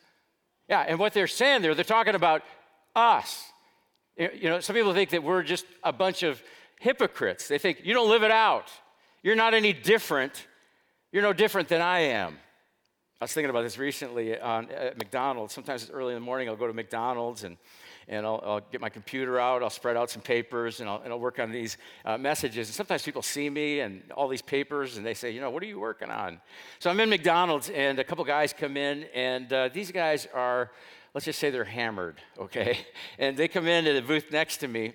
Yeah, 0.69 0.85
and 0.87 0.99
what 0.99 1.13
they're 1.13 1.27
saying 1.27 1.63
there, 1.63 1.75
they're 1.75 1.85
talking 1.85 2.15
about 2.15 2.43
us. 2.97 3.45
You 4.17 4.51
know, 4.51 4.61
some 4.61 4.75
people 4.75 4.93
think 4.95 5.11
that 5.11 5.23
we're 5.23 5.43
just 5.43 5.65
a 5.85 5.93
bunch 5.93 6.23
of 6.23 6.43
hypocrites. 6.81 7.47
They 7.47 7.59
think 7.59 7.83
you 7.85 7.95
don't 7.95 8.09
live 8.09 8.23
it 8.23 8.31
out. 8.31 8.71
You're 9.23 9.37
not 9.37 9.55
any 9.55 9.73
different. 9.73 10.47
You're 11.13 11.23
no 11.23 11.33
different 11.33 11.69
than 11.69 11.81
I 11.81 12.01
am. 12.01 12.39
I 13.21 13.25
was 13.25 13.33
thinking 13.33 13.51
about 13.51 13.63
this 13.63 13.79
recently 13.79 14.39
on, 14.39 14.71
at 14.71 14.97
McDonald's. 14.97 15.53
Sometimes 15.53 15.83
it's 15.83 15.91
early 15.91 16.15
in 16.15 16.21
the 16.21 16.25
morning, 16.25 16.49
I'll 16.49 16.55
go 16.55 16.69
to 16.69 16.73
McDonald's 16.73 17.43
and 17.43 17.57
and 18.11 18.25
I'll, 18.25 18.43
I'll, 18.43 18.61
get 18.61 18.81
my 18.81 18.89
computer 18.89 19.39
out, 19.39 19.63
I'll 19.63 19.69
spread 19.69 19.95
out 19.95 20.09
some 20.09 20.23
papers, 20.23 20.81
and 20.81 20.89
I'll, 20.89 21.03
and 21.03 21.13
I'll 21.13 21.21
work 21.21 21.39
on 21.39 21.53
these 21.53 21.77
uh, 22.07 22.17
messages. 22.17 22.69
And 22.69 22.75
sometimes 22.75 23.03
people 23.03 23.21
see 23.21 23.51
me 23.51 23.81
and 23.81 24.03
all 24.13 24.29
these 24.29 24.41
papers, 24.41 24.97
and 24.97 25.05
they 25.05 25.13
say, 25.13 25.31
you 25.31 25.43
know, 25.43 25.51
what 25.51 25.63
are 25.63 25.67
you 25.67 25.79
working 25.79 26.09
on? 26.09 26.41
So 26.79 26.89
I'm 26.89 26.99
in 27.01 27.11
McDonald's, 27.11 27.69
and 27.69 27.99
a 27.99 28.05
couple 28.05 28.25
guys 28.25 28.55
come 28.55 28.79
in, 28.79 29.05
and 29.15 29.53
uh, 29.53 29.69
these 29.69 29.93
guys 29.93 30.27
are, 30.33 30.71
let's 31.13 31.27
just 31.27 31.39
say 31.39 31.51
they're 31.51 31.65
hammered, 31.65 32.17
okay? 32.39 32.79
And 33.19 33.37
they 33.37 33.47
come 33.47 33.67
in 33.67 33.85
to 33.85 33.93
the 33.93 34.01
booth 34.01 34.33
next 34.33 34.57
to 34.59 34.69
me, 34.69 34.95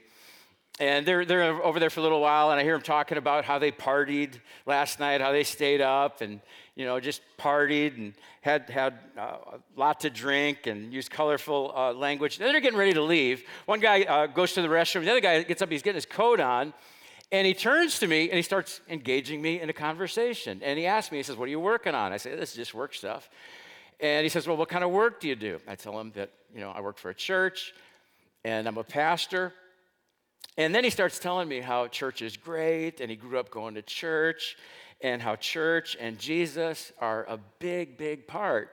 and 0.79 1.05
they're, 1.05 1.23
they're 1.23 1.63
over 1.63 1.79
there 1.79 1.91
for 1.91 1.99
a 1.99 2.03
little 2.03 2.21
while, 2.21 2.49
and 2.49 2.59
I 2.59 2.63
hear 2.63 2.73
them 2.73 2.81
talking 2.81 3.17
about 3.17 3.45
how 3.45 3.59
they 3.59 3.71
partied 3.71 4.39
last 4.65 4.99
night, 4.99 5.21
how 5.21 5.31
they 5.31 5.43
stayed 5.43 5.81
up 5.81 6.21
and, 6.21 6.41
you 6.75 6.85
know, 6.85 6.99
just 6.99 7.21
partied 7.37 7.95
and 7.95 8.13
had, 8.41 8.69
had 8.71 8.97
uh, 9.17 9.37
a 9.53 9.79
lot 9.79 9.99
to 9.99 10.09
drink 10.09 10.65
and 10.65 10.91
used 10.91 11.11
colorful 11.11 11.71
uh, 11.75 11.93
language. 11.93 12.39
Then 12.39 12.51
they're 12.51 12.61
getting 12.61 12.79
ready 12.79 12.93
to 12.93 13.03
leave. 13.03 13.43
One 13.67 13.79
guy 13.79 14.01
uh, 14.01 14.25
goes 14.25 14.53
to 14.53 14.63
the 14.63 14.67
restroom, 14.67 15.05
the 15.05 15.11
other 15.11 15.21
guy 15.21 15.43
gets 15.43 15.61
up, 15.61 15.69
he's 15.69 15.83
getting 15.83 15.95
his 15.95 16.07
coat 16.07 16.39
on, 16.39 16.73
and 17.31 17.45
he 17.45 17.53
turns 17.53 17.99
to 17.99 18.07
me 18.07 18.29
and 18.29 18.35
he 18.35 18.41
starts 18.41 18.81
engaging 18.89 19.41
me 19.41 19.61
in 19.61 19.69
a 19.69 19.73
conversation. 19.73 20.59
And 20.63 20.79
he 20.79 20.87
asks 20.87 21.11
me, 21.11 21.17
he 21.17 21.23
says, 21.23 21.35
What 21.35 21.45
are 21.45 21.51
you 21.51 21.59
working 21.59 21.93
on? 21.95 22.13
I 22.13 22.17
say, 22.17 22.35
This 22.35 22.51
is 22.51 22.55
just 22.55 22.73
work 22.73 22.93
stuff. 22.93 23.29
And 23.99 24.23
he 24.23 24.29
says, 24.29 24.47
Well, 24.47 24.57
what 24.57 24.69
kind 24.69 24.83
of 24.83 24.91
work 24.91 25.19
do 25.19 25.27
you 25.27 25.35
do? 25.35 25.59
I 25.67 25.75
tell 25.75 25.99
him 25.99 26.11
that, 26.15 26.31
you 26.53 26.61
know, 26.61 26.71
I 26.71 26.81
work 26.81 26.97
for 26.97 27.09
a 27.09 27.15
church 27.15 27.73
and 28.43 28.67
I'm 28.67 28.77
a 28.77 28.83
pastor. 28.83 29.53
And 30.57 30.73
then 30.73 30.83
he 30.83 30.89
starts 30.89 31.19
telling 31.19 31.47
me 31.47 31.61
how 31.61 31.87
church 31.87 32.21
is 32.21 32.37
great 32.37 33.01
and 33.01 33.09
he 33.09 33.15
grew 33.15 33.39
up 33.39 33.49
going 33.49 33.75
to 33.75 33.81
church 33.81 34.55
and 35.01 35.21
how 35.21 35.35
church 35.35 35.97
and 35.99 36.17
Jesus 36.19 36.91
are 36.99 37.25
a 37.27 37.39
big, 37.59 37.97
big 37.97 38.27
part 38.27 38.71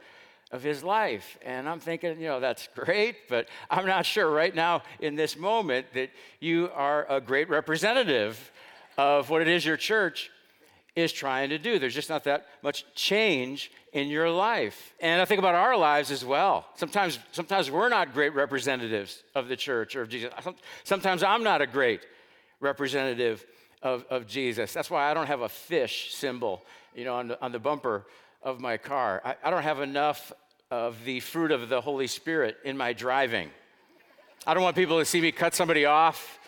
of 0.53 0.63
his 0.63 0.83
life. 0.83 1.39
And 1.45 1.69
I'm 1.69 1.81
thinking, 1.81 2.21
you 2.21 2.29
know, 2.29 2.41
that's 2.41 2.69
great, 2.75 3.29
but 3.29 3.49
I'm 3.71 3.87
not 3.87 4.05
sure 4.05 4.31
right 4.31 4.55
now 4.55 4.83
in 5.01 5.15
this 5.15 5.37
moment 5.37 5.87
that 5.95 6.11
you 6.41 6.71
are 6.75 7.07
a 7.09 7.21
great 7.21 7.49
representative 7.49 8.51
of 8.99 9.31
what 9.31 9.43
it 9.43 9.49
is 9.49 9.65
your 9.65 9.77
church 9.77 10.31
is 10.97 11.13
trying 11.13 11.51
to 11.51 11.59
do. 11.59 11.79
There's 11.79 11.95
just 11.95 12.09
not 12.09 12.25
that 12.25 12.47
much 12.63 12.85
change 12.95 13.71
in 13.93 14.09
your 14.09 14.31
life. 14.31 14.95
And 15.01 15.21
I 15.21 15.25
think 15.25 15.39
about 15.39 15.55
our 15.55 15.77
lives 15.77 16.11
as 16.11 16.25
well. 16.25 16.67
Sometimes, 16.77 17.19
sometimes 17.33 17.71
we're 17.71 17.89
not 17.89 18.13
great 18.13 18.35
representatives 18.35 19.23
of 19.35 19.49
the 19.49 19.57
church 19.57 19.97
or 19.97 20.03
of 20.03 20.09
Jesus. 20.09 20.33
Sometimes 20.85 21.23
I'm 21.23 21.43
not 21.43 21.61
a 21.63 21.67
great 21.67 22.01
representative 22.61 23.45
of, 23.83 24.05
of 24.11 24.27
Jesus. 24.27 24.73
That's 24.73 24.91
why 24.91 25.11
I 25.11 25.15
don't 25.15 25.27
have 25.27 25.41
a 25.41 25.49
fish 25.49 26.15
symbol, 26.15 26.63
you 26.95 27.05
know, 27.05 27.15
on 27.15 27.29
the, 27.29 27.43
on 27.43 27.53
the 27.53 27.59
bumper 27.59 28.07
of 28.43 28.61
my 28.61 28.77
car. 28.77 29.23
I, 29.25 29.37
I 29.45 29.51
don't 29.51 29.63
have 29.63 29.81
enough 29.81 30.33
of 30.71 31.05
the 31.05 31.21
fruit 31.21 31.51
of 31.51 31.69
the 31.69 31.81
Holy 31.81 32.07
Spirit 32.07 32.57
in 32.65 32.77
my 32.77 32.93
driving. 32.93 33.51
I 34.47 34.55
don't 34.55 34.63
want 34.63 34.77
people 34.77 34.99
to 34.99 35.05
see 35.05 35.21
me 35.21 35.33
cut 35.33 35.55
somebody 35.55 35.85
off 35.85 36.39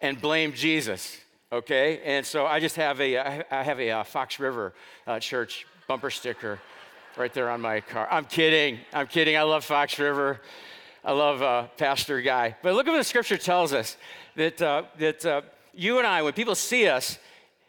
and 0.00 0.20
blame 0.20 0.52
Jesus 0.52 1.18
okay? 1.54 2.00
And 2.04 2.26
so 2.26 2.46
I 2.46 2.60
just 2.60 2.76
have 2.76 3.00
a, 3.00 3.18
I 3.50 3.62
have 3.62 3.80
a 3.80 3.90
uh, 3.90 4.04
Fox 4.04 4.38
River 4.38 4.74
uh, 5.06 5.18
Church 5.20 5.66
bumper 5.86 6.10
sticker 6.10 6.58
right 7.16 7.32
there 7.32 7.50
on 7.50 7.60
my 7.60 7.80
car. 7.80 8.08
I'm 8.10 8.24
kidding. 8.24 8.80
I'm 8.92 9.06
kidding. 9.06 9.36
I 9.36 9.42
love 9.42 9.64
Fox 9.64 9.98
River. 9.98 10.40
I 11.04 11.12
love 11.12 11.42
uh, 11.42 11.66
Pastor 11.76 12.20
Guy. 12.20 12.56
But 12.62 12.74
look 12.74 12.86
at 12.86 12.90
what 12.90 12.98
the 12.98 13.04
scripture 13.04 13.36
tells 13.36 13.72
us 13.72 13.96
that, 14.36 14.60
uh, 14.60 14.84
that 14.98 15.24
uh, 15.24 15.42
you 15.72 15.98
and 15.98 16.06
I, 16.06 16.22
when 16.22 16.32
people 16.32 16.54
see 16.54 16.88
us, 16.88 17.18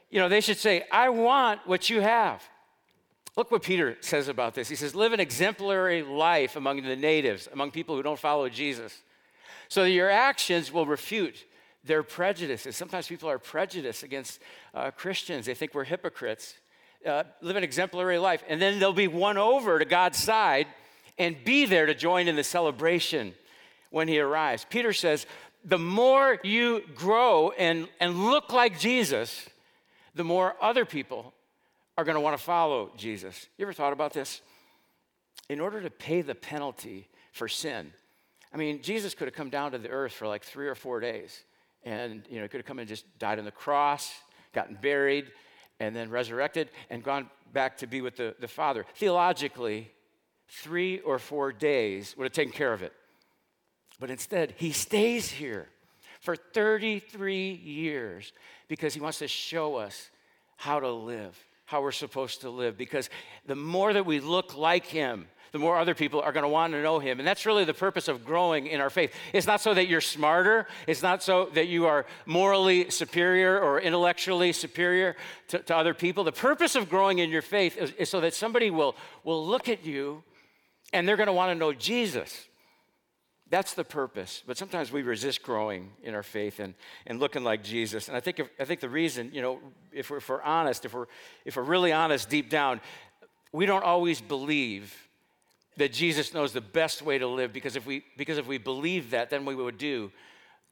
you 0.09 0.19
know, 0.19 0.29
they 0.29 0.41
should 0.41 0.57
say, 0.57 0.85
I 0.91 1.09
want 1.09 1.61
what 1.65 1.89
you 1.89 2.01
have. 2.01 2.41
Look 3.35 3.51
what 3.51 3.63
Peter 3.63 3.97
says 3.99 4.29
about 4.29 4.55
this. 4.55 4.69
He 4.69 4.75
says, 4.75 4.95
Live 4.95 5.11
an 5.11 5.19
exemplary 5.19 6.01
life 6.01 6.55
among 6.55 6.81
the 6.81 6.95
natives, 6.95 7.49
among 7.51 7.71
people 7.71 7.95
who 7.95 8.01
don't 8.01 8.17
follow 8.17 8.47
Jesus, 8.47 9.01
so 9.67 9.83
that 9.83 9.89
your 9.89 10.09
actions 10.09 10.71
will 10.71 10.85
refute 10.85 11.43
their 11.85 12.03
prejudices. 12.03 12.75
Sometimes 12.75 13.07
people 13.07 13.29
are 13.29 13.39
prejudiced 13.39 14.03
against 14.03 14.39
uh, 14.73 14.91
Christians, 14.91 15.45
they 15.45 15.53
think 15.53 15.73
we're 15.73 15.83
hypocrites. 15.83 16.55
Uh, 17.05 17.23
live 17.41 17.55
an 17.55 17.63
exemplary 17.63 18.17
life. 18.17 18.43
And 18.47 18.59
then 18.59 18.79
they'll 18.79 18.91
be 18.91 19.07
won 19.07 19.37
over 19.37 19.77
to 19.77 19.85
God's 19.85 20.17
side 20.17 20.65
and 21.19 21.35
be 21.45 21.67
there 21.67 21.85
to 21.85 21.93
join 21.93 22.27
in 22.27 22.35
the 22.35 22.43
celebration 22.43 23.35
when 23.91 24.07
He 24.07 24.19
arrives. 24.19 24.65
Peter 24.67 24.91
says, 24.91 25.27
the 25.63 25.77
more 25.77 26.39
you 26.43 26.83
grow 26.95 27.51
and, 27.51 27.87
and 27.99 28.25
look 28.25 28.51
like 28.51 28.79
Jesus, 28.79 29.47
the 30.15 30.23
more 30.23 30.55
other 30.61 30.83
people 30.83 31.33
are 31.95 32.03
going 32.03 32.15
to 32.15 32.21
want 32.21 32.37
to 32.37 32.43
follow 32.43 32.91
Jesus. 32.97 33.47
You 33.57 33.65
ever 33.65 33.73
thought 33.73 33.93
about 33.93 34.13
this? 34.13 34.41
In 35.47 35.59
order 35.59 35.81
to 35.81 35.91
pay 35.91 36.21
the 36.21 36.35
penalty 36.35 37.07
for 37.31 37.47
sin, 37.47 37.91
I 38.51 38.57
mean, 38.57 38.81
Jesus 38.81 39.13
could 39.13 39.27
have 39.27 39.35
come 39.35 39.49
down 39.49 39.73
to 39.73 39.77
the 39.77 39.89
earth 39.89 40.13
for 40.13 40.27
like 40.27 40.43
three 40.43 40.67
or 40.67 40.75
four 40.75 40.99
days 40.99 41.43
and 41.85 42.23
you 42.29 42.41
know, 42.41 42.47
could 42.47 42.57
have 42.57 42.65
come 42.65 42.79
and 42.79 42.87
just 42.87 43.05
died 43.19 43.39
on 43.39 43.45
the 43.45 43.51
cross, 43.51 44.11
gotten 44.53 44.77
buried, 44.81 45.31
and 45.79 45.95
then 45.95 46.09
resurrected 46.09 46.69
and 46.89 47.03
gone 47.03 47.29
back 47.53 47.77
to 47.77 47.87
be 47.87 48.01
with 48.01 48.17
the, 48.17 48.35
the 48.39 48.47
Father. 48.47 48.85
Theologically, 48.95 49.91
three 50.49 50.99
or 50.99 51.19
four 51.19 51.51
days 51.51 52.15
would 52.17 52.25
have 52.25 52.33
taken 52.33 52.51
care 52.51 52.73
of 52.73 52.81
it. 52.81 52.93
But 53.99 54.09
instead, 54.09 54.55
he 54.57 54.71
stays 54.71 55.29
here 55.29 55.69
for 56.19 56.35
33 56.35 57.51
years 57.51 58.33
because 58.67 58.93
he 58.93 58.99
wants 58.99 59.19
to 59.19 59.27
show 59.27 59.75
us 59.75 60.09
how 60.57 60.79
to 60.79 60.91
live, 60.91 61.37
how 61.65 61.81
we're 61.81 61.91
supposed 61.91 62.41
to 62.41 62.49
live. 62.49 62.77
Because 62.77 63.09
the 63.45 63.55
more 63.55 63.93
that 63.93 64.05
we 64.05 64.19
look 64.19 64.57
like 64.57 64.85
him, 64.85 65.27
the 65.51 65.59
more 65.59 65.77
other 65.77 65.93
people 65.93 66.21
are 66.21 66.31
going 66.31 66.43
to 66.43 66.49
want 66.49 66.73
to 66.73 66.81
know 66.81 66.99
him. 66.99 67.19
And 67.19 67.27
that's 67.27 67.45
really 67.45 67.65
the 67.65 67.73
purpose 67.73 68.07
of 68.07 68.25
growing 68.25 68.67
in 68.67 68.81
our 68.81 68.89
faith. 68.89 69.13
It's 69.33 69.47
not 69.47 69.61
so 69.61 69.73
that 69.73 69.87
you're 69.87 70.01
smarter, 70.01 70.67
it's 70.87 71.01
not 71.01 71.23
so 71.23 71.49
that 71.53 71.67
you 71.67 71.85
are 71.85 72.05
morally 72.25 72.89
superior 72.89 73.59
or 73.59 73.79
intellectually 73.79 74.51
superior 74.53 75.15
to, 75.49 75.59
to 75.59 75.75
other 75.75 75.93
people. 75.93 76.23
The 76.23 76.31
purpose 76.31 76.75
of 76.75 76.89
growing 76.89 77.19
in 77.19 77.29
your 77.29 77.41
faith 77.41 77.77
is, 77.77 77.91
is 77.91 78.09
so 78.09 78.21
that 78.21 78.33
somebody 78.33 78.71
will, 78.71 78.95
will 79.23 79.45
look 79.45 79.69
at 79.69 79.85
you 79.85 80.23
and 80.93 81.07
they're 81.07 81.17
going 81.17 81.27
to 81.27 81.33
want 81.33 81.51
to 81.51 81.55
know 81.55 81.73
Jesus. 81.73 82.47
That's 83.49 83.73
the 83.73 83.83
purpose. 83.83 84.43
But 84.45 84.57
sometimes 84.57 84.91
we 84.91 85.03
resist 85.03 85.43
growing 85.43 85.91
in 86.03 86.15
our 86.15 86.23
faith 86.23 86.59
and, 86.59 86.73
and 87.05 87.19
looking 87.19 87.43
like 87.43 87.63
Jesus. 87.63 88.07
And 88.07 88.17
I 88.17 88.19
think, 88.19 88.39
if, 88.39 88.49
I 88.59 88.65
think 88.65 88.79
the 88.79 88.89
reason, 88.89 89.31
you 89.33 89.41
know, 89.41 89.59
if 89.91 90.09
we're, 90.09 90.17
if 90.17 90.29
we're 90.29 90.41
honest, 90.41 90.83
if 90.85 90.93
we're, 90.93 91.05
if 91.45 91.55
we're 91.55 91.63
really 91.63 91.93
honest 91.93 92.29
deep 92.29 92.49
down, 92.49 92.81
we 93.51 93.65
don't 93.65 93.83
always 93.83 94.19
believe 94.19 95.04
that 95.77 95.91
Jesus 95.91 96.33
knows 96.33 96.53
the 96.53 96.61
best 96.61 97.01
way 97.01 97.17
to 97.17 97.27
live 97.27 97.51
because 97.51 97.75
if 97.75 97.85
we 97.85 98.03
because 98.17 98.37
if 98.37 98.47
we 98.47 98.57
believe 98.57 99.11
that 99.11 99.29
then 99.29 99.45
we 99.45 99.55
would 99.55 99.77
do 99.77 100.11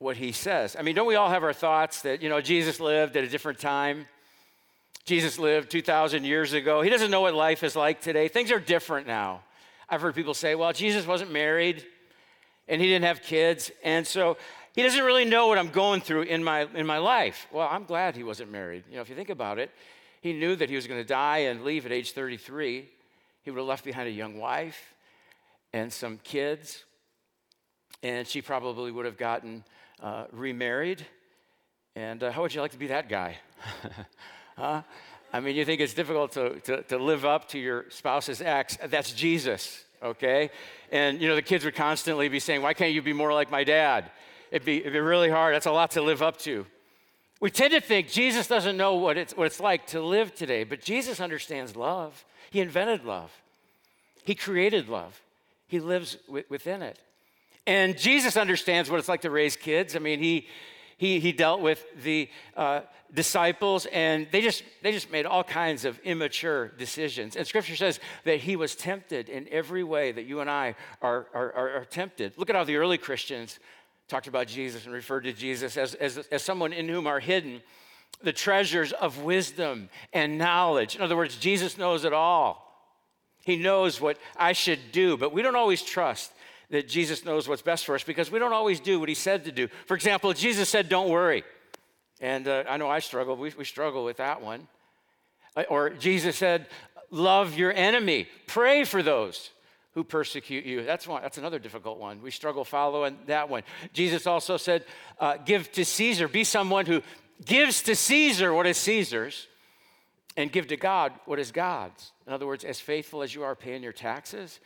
what 0.03 0.17
he 0.17 0.31
says. 0.31 0.75
I 0.77 0.81
mean, 0.83 0.95
don't 0.95 1.07
we 1.07 1.15
all 1.15 1.29
have 1.29 1.43
our 1.43 1.53
thoughts 1.53 2.01
that, 2.01 2.21
you 2.21 2.29
know, 2.29 2.41
Jesus 2.41 2.79
lived 2.79 3.15
at 3.15 3.23
a 3.23 3.27
different 3.27 3.57
time? 3.57 4.05
Jesus 5.05 5.39
lived 5.39 5.71
2,000 5.71 6.23
years 6.23 6.53
ago. 6.53 6.81
He 6.81 6.89
doesn't 6.89 7.09
know 7.09 7.21
what 7.21 7.33
life 7.33 7.63
is 7.63 7.75
like 7.75 8.01
today. 8.01 8.27
Things 8.27 8.51
are 8.51 8.59
different 8.59 9.07
now. 9.07 9.43
I've 9.89 10.01
heard 10.01 10.15
people 10.15 10.33
say, 10.33 10.55
well, 10.55 10.71
Jesus 10.73 11.07
wasn't 11.07 11.31
married 11.31 11.85
and 12.67 12.81
he 12.81 12.87
didn't 12.87 13.05
have 13.05 13.21
kids. 13.21 13.71
And 13.83 14.05
so 14.05 14.37
he 14.75 14.83
doesn't 14.83 15.03
really 15.03 15.25
know 15.25 15.47
what 15.47 15.57
I'm 15.57 15.69
going 15.69 16.01
through 16.01 16.23
in 16.23 16.43
my, 16.43 16.67
in 16.73 16.85
my 16.85 16.97
life. 16.97 17.47
Well, 17.51 17.67
I'm 17.69 17.83
glad 17.83 18.15
he 18.15 18.23
wasn't 18.23 18.51
married. 18.51 18.83
You 18.89 18.95
know, 18.95 19.01
if 19.01 19.09
you 19.09 19.15
think 19.15 19.29
about 19.29 19.59
it, 19.59 19.71
he 20.21 20.33
knew 20.33 20.55
that 20.55 20.69
he 20.69 20.75
was 20.75 20.87
going 20.87 21.01
to 21.01 21.07
die 21.07 21.39
and 21.39 21.63
leave 21.63 21.85
at 21.85 21.91
age 21.91 22.11
33. 22.13 22.89
He 23.43 23.51
would 23.51 23.57
have 23.57 23.67
left 23.67 23.83
behind 23.83 24.07
a 24.07 24.11
young 24.11 24.37
wife 24.37 24.92
and 25.73 25.91
some 25.91 26.19
kids, 26.23 26.85
and 28.03 28.27
she 28.27 28.41
probably 28.41 28.91
would 28.91 29.05
have 29.05 29.17
gotten 29.17 29.63
uh, 30.01 30.25
remarried. 30.31 31.05
And 31.95 32.23
uh, 32.23 32.31
how 32.31 32.43
would 32.43 32.53
you 32.53 32.61
like 32.61 32.71
to 32.71 32.77
be 32.77 32.87
that 32.87 33.09
guy? 33.09 33.37
huh? 34.57 34.83
I 35.31 35.39
mean, 35.39 35.55
you 35.55 35.65
think 35.65 35.81
it's 35.81 35.95
difficult 35.95 36.33
to, 36.33 36.59
to, 36.61 36.83
to 36.83 36.97
live 36.97 37.25
up 37.25 37.49
to 37.49 37.59
your 37.59 37.85
spouse's 37.89 38.41
ex. 38.41 38.77
That's 38.85 39.11
Jesus, 39.11 39.83
okay? 40.01 40.51
And, 40.91 41.19
you 41.19 41.27
know, 41.27 41.35
the 41.35 41.41
kids 41.41 41.65
would 41.65 41.75
constantly 41.75 42.29
be 42.29 42.39
saying, 42.39 42.61
Why 42.61 42.75
can't 42.75 42.93
you 42.93 43.01
be 43.01 43.13
more 43.13 43.33
like 43.33 43.49
my 43.49 43.63
dad? 43.63 44.11
It'd 44.51 44.65
be, 44.65 44.77
it'd 44.77 44.93
be 44.93 44.99
really 44.99 45.31
hard. 45.31 45.55
That's 45.55 45.65
a 45.65 45.71
lot 45.71 45.91
to 45.91 46.01
live 46.03 46.21
up 46.21 46.37
to. 46.39 46.67
We 47.39 47.49
tend 47.49 47.73
to 47.73 47.81
think 47.81 48.09
Jesus 48.09 48.47
doesn't 48.47 48.77
know 48.77 48.93
what 48.93 49.17
it's, 49.17 49.35
what 49.35 49.47
it's 49.47 49.59
like 49.59 49.87
to 49.87 50.01
live 50.01 50.35
today, 50.35 50.63
but 50.63 50.81
Jesus 50.81 51.19
understands 51.19 51.75
love. 51.75 52.23
He 52.51 52.61
invented 52.61 53.03
love, 53.03 53.31
He 54.23 54.35
created 54.35 54.87
love. 54.87 55.22
He 55.73 55.79
lives 55.79 56.19
within 56.49 56.83
it. 56.83 56.99
And 57.65 57.97
Jesus 57.97 58.37
understands 58.37 58.91
what 58.91 58.99
it's 58.99 59.09
like 59.09 59.21
to 59.21 59.31
raise 59.31 59.55
kids. 59.55 59.95
I 59.95 59.99
mean, 59.99 60.19
he, 60.19 60.45
he, 60.99 61.19
he 61.19 61.31
dealt 61.31 61.61
with 61.61 61.83
the 62.03 62.29
uh, 62.55 62.81
disciples, 63.11 63.87
and 63.87 64.27
they 64.31 64.41
just, 64.41 64.61
they 64.83 64.91
just 64.91 65.11
made 65.11 65.25
all 65.25 65.43
kinds 65.43 65.83
of 65.83 65.97
immature 66.03 66.67
decisions. 66.77 67.35
And 67.35 67.47
scripture 67.47 67.75
says 67.75 67.99
that 68.23 68.39
he 68.41 68.55
was 68.55 68.75
tempted 68.75 69.29
in 69.29 69.47
every 69.49 69.83
way 69.83 70.11
that 70.11 70.25
you 70.25 70.41
and 70.41 70.49
I 70.51 70.75
are, 71.01 71.25
are, 71.33 71.51
are, 71.53 71.69
are 71.77 71.85
tempted. 71.85 72.37
Look 72.37 72.51
at 72.51 72.55
how 72.55 72.65
the 72.65 72.75
early 72.75 72.99
Christians 72.99 73.57
talked 74.07 74.27
about 74.27 74.45
Jesus 74.45 74.85
and 74.85 74.93
referred 74.93 75.23
to 75.23 75.33
Jesus 75.33 75.75
as, 75.75 75.95
as, 75.95 76.19
as 76.19 76.43
someone 76.43 76.71
in 76.71 76.87
whom 76.87 77.07
are 77.07 77.19
hidden 77.19 77.63
the 78.21 78.31
treasures 78.31 78.91
of 78.91 79.23
wisdom 79.23 79.89
and 80.13 80.37
knowledge. 80.37 80.95
In 80.95 81.01
other 81.01 81.17
words, 81.17 81.35
Jesus 81.37 81.79
knows 81.79 82.05
it 82.05 82.13
all. 82.13 82.72
He 83.43 83.57
knows 83.57 83.99
what 83.99 84.17
I 84.37 84.53
should 84.53 84.91
do, 84.91 85.17
but 85.17 85.33
we 85.33 85.41
don't 85.41 85.55
always 85.55 85.81
trust 85.81 86.31
that 86.69 86.87
Jesus 86.87 87.25
knows 87.25 87.47
what's 87.47 87.61
best 87.61 87.85
for 87.85 87.93
us 87.93 88.03
because 88.03 88.31
we 88.31 88.39
don't 88.39 88.53
always 88.53 88.79
do 88.79 88.99
what 88.99 89.09
he 89.09 89.15
said 89.15 89.45
to 89.45 89.51
do. 89.51 89.67
For 89.85 89.95
example, 89.95 90.33
Jesus 90.33 90.69
said, 90.69 90.89
Don't 90.89 91.09
worry. 91.09 91.43
And 92.21 92.47
uh, 92.47 92.63
I 92.69 92.77
know 92.77 92.89
I 92.89 92.99
struggle, 92.99 93.35
we, 93.35 93.53
we 93.57 93.65
struggle 93.65 94.05
with 94.05 94.17
that 94.17 94.41
one. 94.41 94.67
Uh, 95.55 95.63
or 95.69 95.89
Jesus 95.89 96.37
said, 96.37 96.67
Love 97.11 97.55
your 97.55 97.71
enemy, 97.73 98.27
pray 98.47 98.85
for 98.85 99.03
those 99.03 99.51
who 99.93 100.03
persecute 100.03 100.65
you. 100.65 100.83
That's 100.83 101.07
one. 101.07 101.21
That's 101.21 101.37
another 101.37 101.59
difficult 101.59 101.99
one. 101.99 102.21
We 102.21 102.31
struggle 102.31 102.65
following 102.65 103.17
that 103.27 103.49
one. 103.49 103.63
Jesus 103.93 104.25
also 104.25 104.57
said, 104.57 104.85
uh, 105.19 105.37
"Give 105.37 105.71
to 105.73 105.85
Caesar. 105.85 106.27
Be 106.27 106.43
someone 106.43 106.85
who 106.85 107.03
gives 107.45 107.83
to 107.83 107.95
Caesar 107.95 108.53
what 108.53 108.65
is 108.65 108.77
Caesar's, 108.77 109.47
and 110.35 110.51
give 110.51 110.67
to 110.67 110.77
God 110.77 111.13
what 111.25 111.39
is 111.39 111.51
God's." 111.51 112.11
In 112.25 112.33
other 112.33 112.47
words, 112.47 112.63
as 112.63 112.79
faithful 112.79 113.21
as 113.21 113.35
you 113.35 113.43
are 113.43 113.55
paying 113.55 113.83
your 113.83 113.93
taxes, 113.93 114.59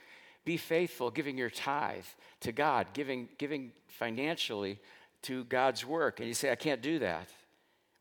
be 0.46 0.58
faithful 0.58 1.12
giving 1.12 1.38
your 1.38 1.50
tithe 1.50 2.06
to 2.42 2.52
God, 2.52 2.94
giving 2.94 3.30
giving 3.38 3.74
financially 3.88 4.80
to 5.24 5.44
God's 5.46 5.86
work. 5.86 6.20
And 6.20 6.28
you 6.28 6.34
say, 6.34 6.52
"I 6.52 6.56
can't 6.56 6.82
do 6.82 7.00
that." 7.00 7.30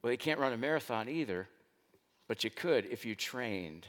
Well, 0.03 0.13
you 0.13 0.19
can't 0.19 0.39
run 0.39 0.53
a 0.53 0.57
marathon 0.57 1.09
either, 1.09 1.49
but 2.29 2.45
you 2.45 2.51
could 2.51 2.87
if 2.87 3.05
you 3.05 3.15
trained. 3.17 3.87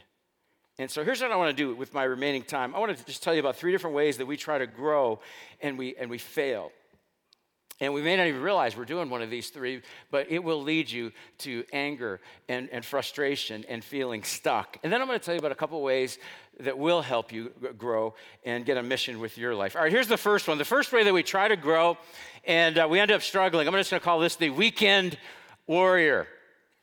And 0.80 0.90
so 0.90 1.04
here's 1.04 1.22
what 1.22 1.32
I 1.32 1.36
want 1.36 1.56
to 1.56 1.64
do 1.64 1.76
with 1.76 1.94
my 1.94 2.04
remaining 2.04 2.44
time. 2.44 2.76
I 2.76 2.80
want 2.80 2.98
to 2.98 3.06
just 3.06 3.24
tell 3.24 3.34
you 3.34 3.40
about 3.40 3.56
three 3.56 3.72
different 3.72 3.96
ways 3.96 4.18
that 4.18 4.28
we 4.28 4.38
try 4.38 4.60
to 4.60 4.68
grow 4.68 5.20
and 5.62 5.78
we, 5.78 5.96
and 5.96 6.10
we 6.10 6.18
fail. 6.20 6.72
And 7.80 7.94
we 7.94 8.02
may 8.02 8.18
not 8.18 8.26
even 8.26 8.42
realize 8.42 8.76
we're 8.76 8.86
doing 8.86 9.10
one 9.10 9.22
of 9.22 9.30
these 9.30 9.50
three, 9.50 9.84
but 10.10 10.32
it 10.32 10.44
will 10.44 10.62
lead 10.62 10.90
you 10.90 11.12
to 11.40 11.64
anger 11.72 12.20
and, 12.50 12.70
and 12.72 12.84
frustration 12.84 13.66
and 13.70 13.84
feeling 13.84 14.24
stuck. 14.24 14.78
And 14.82 14.92
then 14.92 15.00
I'm 15.00 15.08
going 15.08 15.20
to 15.20 15.24
tell 15.24 15.36
you 15.36 15.40
about 15.40 15.52
a 15.52 15.56
couple 15.56 15.80
ways 15.84 16.18
that 16.60 16.78
will 16.78 17.04
help 17.04 17.32
you 17.32 17.52
grow 17.78 18.16
and 18.44 18.66
get 18.66 18.78
a 18.78 18.84
mission 18.84 19.20
with 19.20 19.38
your 19.38 19.54
life. 19.54 19.76
All 19.76 19.84
right, 19.84 19.92
here's 19.92 20.08
the 20.08 20.18
first 20.18 20.48
one. 20.48 20.58
The 20.58 20.66
first 20.66 20.92
way 20.92 21.04
that 21.04 21.14
we 21.14 21.22
try 21.22 21.48
to 21.48 21.56
grow 21.56 22.00
and 22.46 22.80
uh, 22.80 22.88
we 22.90 23.00
end 23.00 23.12
up 23.12 23.22
struggling, 23.22 23.68
I'm 23.68 23.74
just 23.76 23.92
going 23.92 24.00
to 24.00 24.04
call 24.04 24.20
this 24.20 24.36
the 24.38 24.50
weekend 24.50 25.18
warrior. 25.68 26.28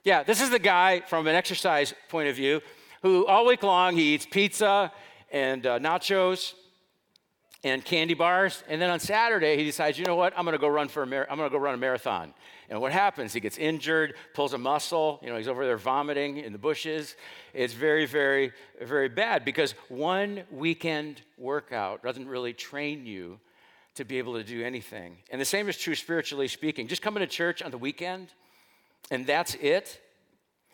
Yeah, 0.04 0.22
this 0.22 0.40
is 0.40 0.50
the 0.50 0.60
guy 0.60 1.00
from 1.00 1.26
an 1.26 1.34
exercise 1.34 1.92
point 2.08 2.28
of 2.28 2.36
view 2.36 2.60
who 3.02 3.26
all 3.26 3.46
week 3.46 3.64
long 3.64 3.96
he 3.96 4.14
eats 4.14 4.26
pizza 4.26 4.92
and 5.32 5.66
uh, 5.66 5.78
nachos 5.80 6.54
and 7.64 7.84
candy 7.84 8.14
bars, 8.14 8.62
and 8.68 8.80
then 8.80 8.90
on 8.90 9.00
Saturday 9.00 9.56
he 9.56 9.64
decides, 9.64 9.98
you 9.98 10.04
know 10.04 10.14
what, 10.14 10.32
I'm 10.36 10.44
going 10.44 10.52
to 10.52 10.60
go 10.60 10.68
run 10.68 10.88
for 10.88 11.02
a 11.02 11.06
mar- 11.06 11.26
I'm 11.30 11.38
going 11.38 11.50
to 11.50 11.52
go 11.52 11.58
run 11.58 11.74
a 11.74 11.78
marathon. 11.78 12.34
And 12.70 12.80
what 12.80 12.92
happens? 12.92 13.32
He 13.32 13.40
gets 13.40 13.58
injured, 13.58 14.14
pulls 14.32 14.52
a 14.52 14.58
muscle. 14.58 15.18
You 15.22 15.30
know, 15.30 15.36
he's 15.36 15.48
over 15.48 15.66
there 15.66 15.76
vomiting 15.76 16.38
in 16.38 16.52
the 16.52 16.58
bushes. 16.58 17.16
It's 17.52 17.74
very, 17.74 18.06
very, 18.06 18.52
very 18.80 19.08
bad 19.08 19.44
because 19.44 19.72
one 19.88 20.44
weekend 20.50 21.22
workout 21.36 22.02
doesn't 22.02 22.28
really 22.28 22.52
train 22.52 23.04
you 23.04 23.38
to 23.96 24.04
be 24.04 24.18
able 24.18 24.34
to 24.34 24.44
do 24.44 24.64
anything. 24.64 25.18
And 25.30 25.40
the 25.40 25.44
same 25.44 25.68
is 25.68 25.76
true 25.76 25.94
spiritually 25.94 26.48
speaking. 26.48 26.88
Just 26.88 27.02
coming 27.02 27.20
to 27.20 27.26
church 27.26 27.62
on 27.62 27.70
the 27.70 27.78
weekend 27.78 28.28
and 29.10 29.26
that's 29.26 29.54
it 29.56 30.00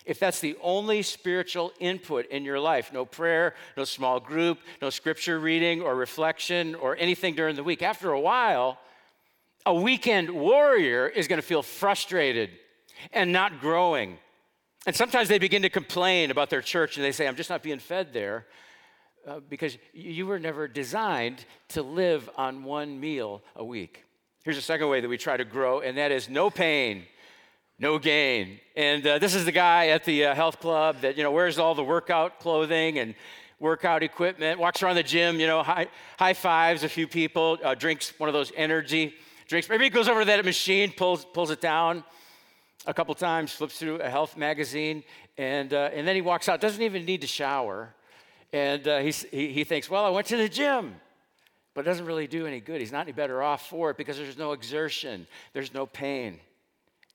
if 0.04 0.18
that's 0.18 0.40
the 0.40 0.56
only 0.62 1.02
spiritual 1.02 1.72
input 1.78 2.26
in 2.26 2.44
your 2.44 2.58
life, 2.58 2.92
no 2.92 3.04
prayer, 3.04 3.54
no 3.76 3.84
small 3.84 4.18
group, 4.18 4.58
no 4.80 4.90
scripture 4.90 5.38
reading 5.38 5.82
or 5.82 5.94
reflection 5.94 6.74
or 6.74 6.96
anything 6.96 7.34
during 7.34 7.56
the 7.56 7.64
week, 7.64 7.82
after 7.82 8.12
a 8.12 8.20
while, 8.20 8.78
a 9.66 9.74
weekend 9.74 10.30
warrior 10.30 11.06
is 11.06 11.28
going 11.28 11.40
to 11.40 11.46
feel 11.46 11.62
frustrated 11.62 12.50
and 13.12 13.32
not 13.32 13.60
growing. 13.60 14.18
And 14.86 14.96
sometimes 14.96 15.28
they 15.28 15.38
begin 15.38 15.62
to 15.62 15.70
complain 15.70 16.30
about 16.30 16.48
their 16.48 16.62
church 16.62 16.96
and 16.96 17.04
they 17.04 17.12
say, 17.12 17.28
I'm 17.28 17.36
just 17.36 17.50
not 17.50 17.62
being 17.62 17.78
fed 17.78 18.12
there 18.12 18.46
uh, 19.26 19.40
because 19.40 19.76
you 19.92 20.26
were 20.26 20.38
never 20.38 20.66
designed 20.66 21.44
to 21.68 21.82
live 21.82 22.30
on 22.36 22.64
one 22.64 22.98
meal 22.98 23.42
a 23.54 23.64
week. 23.64 24.04
Here's 24.42 24.56
a 24.56 24.62
second 24.62 24.88
way 24.88 25.02
that 25.02 25.08
we 25.08 25.18
try 25.18 25.36
to 25.36 25.44
grow, 25.44 25.80
and 25.80 25.98
that 25.98 26.10
is 26.10 26.30
no 26.30 26.48
pain 26.48 27.04
no 27.80 27.98
gain. 27.98 28.60
And 28.76 29.04
uh, 29.06 29.18
this 29.18 29.34
is 29.34 29.46
the 29.46 29.52
guy 29.52 29.88
at 29.88 30.04
the 30.04 30.26
uh, 30.26 30.34
health 30.34 30.60
club 30.60 31.00
that, 31.00 31.16
you 31.16 31.22
know, 31.22 31.32
wears 31.32 31.58
all 31.58 31.74
the 31.74 31.82
workout 31.82 32.38
clothing 32.38 32.98
and 32.98 33.14
workout 33.58 34.02
equipment, 34.02 34.60
walks 34.60 34.82
around 34.82 34.96
the 34.96 35.02
gym, 35.02 35.40
you 35.40 35.46
know, 35.46 35.62
high, 35.62 35.88
high 36.18 36.34
fives 36.34 36.84
a 36.84 36.88
few 36.88 37.08
people, 37.08 37.58
uh, 37.64 37.74
drinks 37.74 38.12
one 38.18 38.28
of 38.28 38.34
those 38.34 38.52
energy 38.54 39.14
drinks. 39.48 39.68
Maybe 39.68 39.84
he 39.84 39.90
goes 39.90 40.08
over 40.08 40.20
to 40.20 40.26
that 40.26 40.44
machine, 40.44 40.92
pulls, 40.92 41.24
pulls 41.24 41.50
it 41.50 41.60
down 41.60 42.04
a 42.86 42.94
couple 42.94 43.14
times, 43.14 43.50
flips 43.50 43.78
through 43.78 43.96
a 43.96 44.08
health 44.08 44.36
magazine, 44.36 45.02
and, 45.38 45.72
uh, 45.72 45.90
and 45.92 46.06
then 46.06 46.14
he 46.14 46.20
walks 46.22 46.48
out, 46.48 46.60
doesn't 46.60 46.82
even 46.82 47.04
need 47.04 47.22
to 47.22 47.26
shower. 47.26 47.94
And 48.52 48.86
uh, 48.86 48.98
he, 48.98 49.10
he 49.30 49.64
thinks, 49.64 49.88
well, 49.88 50.04
I 50.04 50.10
went 50.10 50.26
to 50.28 50.36
the 50.36 50.48
gym 50.48 50.94
but 51.72 51.82
it 51.82 51.84
doesn't 51.84 52.04
really 52.04 52.26
do 52.26 52.46
any 52.46 52.58
good. 52.58 52.80
He's 52.80 52.90
not 52.90 53.02
any 53.02 53.12
better 53.12 53.42
off 53.44 53.68
for 53.68 53.90
it 53.90 53.96
because 53.96 54.16
there's 54.16 54.36
no 54.36 54.52
exertion, 54.52 55.26
there's 55.52 55.72
no 55.72 55.86
pain. 55.86 56.40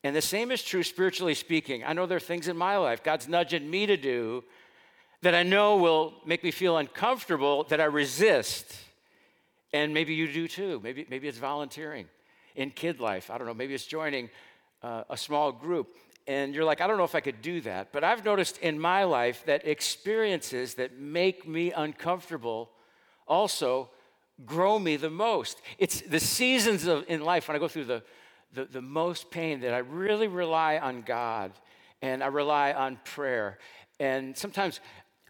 And 0.05 0.15
the 0.15 0.21
same 0.21 0.51
is 0.51 0.61
true 0.61 0.83
spiritually 0.83 1.33
speaking. 1.33 1.83
I 1.83 1.93
know 1.93 2.05
there 2.05 2.17
are 2.17 2.19
things 2.19 2.47
in 2.47 2.55
my 2.55 2.77
life 2.77 3.03
God's 3.03 3.27
nudging 3.27 3.67
me 3.67 3.87
to 3.87 3.97
do 3.97 4.43
that 5.23 5.33
I 5.33 5.41
know 5.41 5.77
will 5.77 6.13
make 6.27 6.43
me 6.43 6.51
feel 6.51 6.77
uncomfortable 6.77 7.63
that 7.69 7.81
I 7.81 7.85
resist. 7.85 8.77
And 9.73 9.95
maybe 9.95 10.13
you 10.13 10.31
do 10.31 10.47
too. 10.47 10.79
Maybe, 10.83 11.07
maybe 11.09 11.27
it's 11.27 11.39
volunteering 11.39 12.05
in 12.55 12.69
kid 12.69 12.99
life. 12.99 13.31
I 13.31 13.39
don't 13.39 13.47
know. 13.47 13.55
Maybe 13.55 13.73
it's 13.73 13.87
joining 13.87 14.29
uh, 14.83 15.05
a 15.09 15.17
small 15.17 15.51
group. 15.51 15.95
And 16.27 16.53
you're 16.53 16.65
like, 16.65 16.81
I 16.81 16.87
don't 16.87 16.99
know 16.99 17.03
if 17.03 17.15
I 17.15 17.19
could 17.19 17.41
do 17.41 17.61
that. 17.61 17.91
But 17.91 18.03
I've 18.03 18.23
noticed 18.23 18.59
in 18.59 18.79
my 18.79 19.05
life 19.05 19.43
that 19.47 19.65
experiences 19.65 20.75
that 20.75 20.99
make 20.99 21.47
me 21.47 21.71
uncomfortable 21.71 22.69
also 23.27 23.89
grow 24.45 24.77
me 24.77 24.97
the 24.97 25.09
most. 25.09 25.63
It's 25.79 26.01
the 26.01 26.19
seasons 26.19 26.85
of, 26.85 27.05
in 27.07 27.21
life 27.21 27.47
when 27.47 27.55
I 27.55 27.59
go 27.59 27.67
through 27.67 27.85
the 27.85 28.03
the, 28.53 28.65
the 28.65 28.81
most 28.81 29.31
pain 29.31 29.61
that 29.61 29.73
I 29.73 29.79
really 29.79 30.27
rely 30.27 30.77
on 30.77 31.01
God 31.01 31.51
and 32.01 32.23
I 32.23 32.27
rely 32.27 32.73
on 32.73 32.99
prayer. 33.03 33.57
And 33.99 34.37
sometimes 34.37 34.79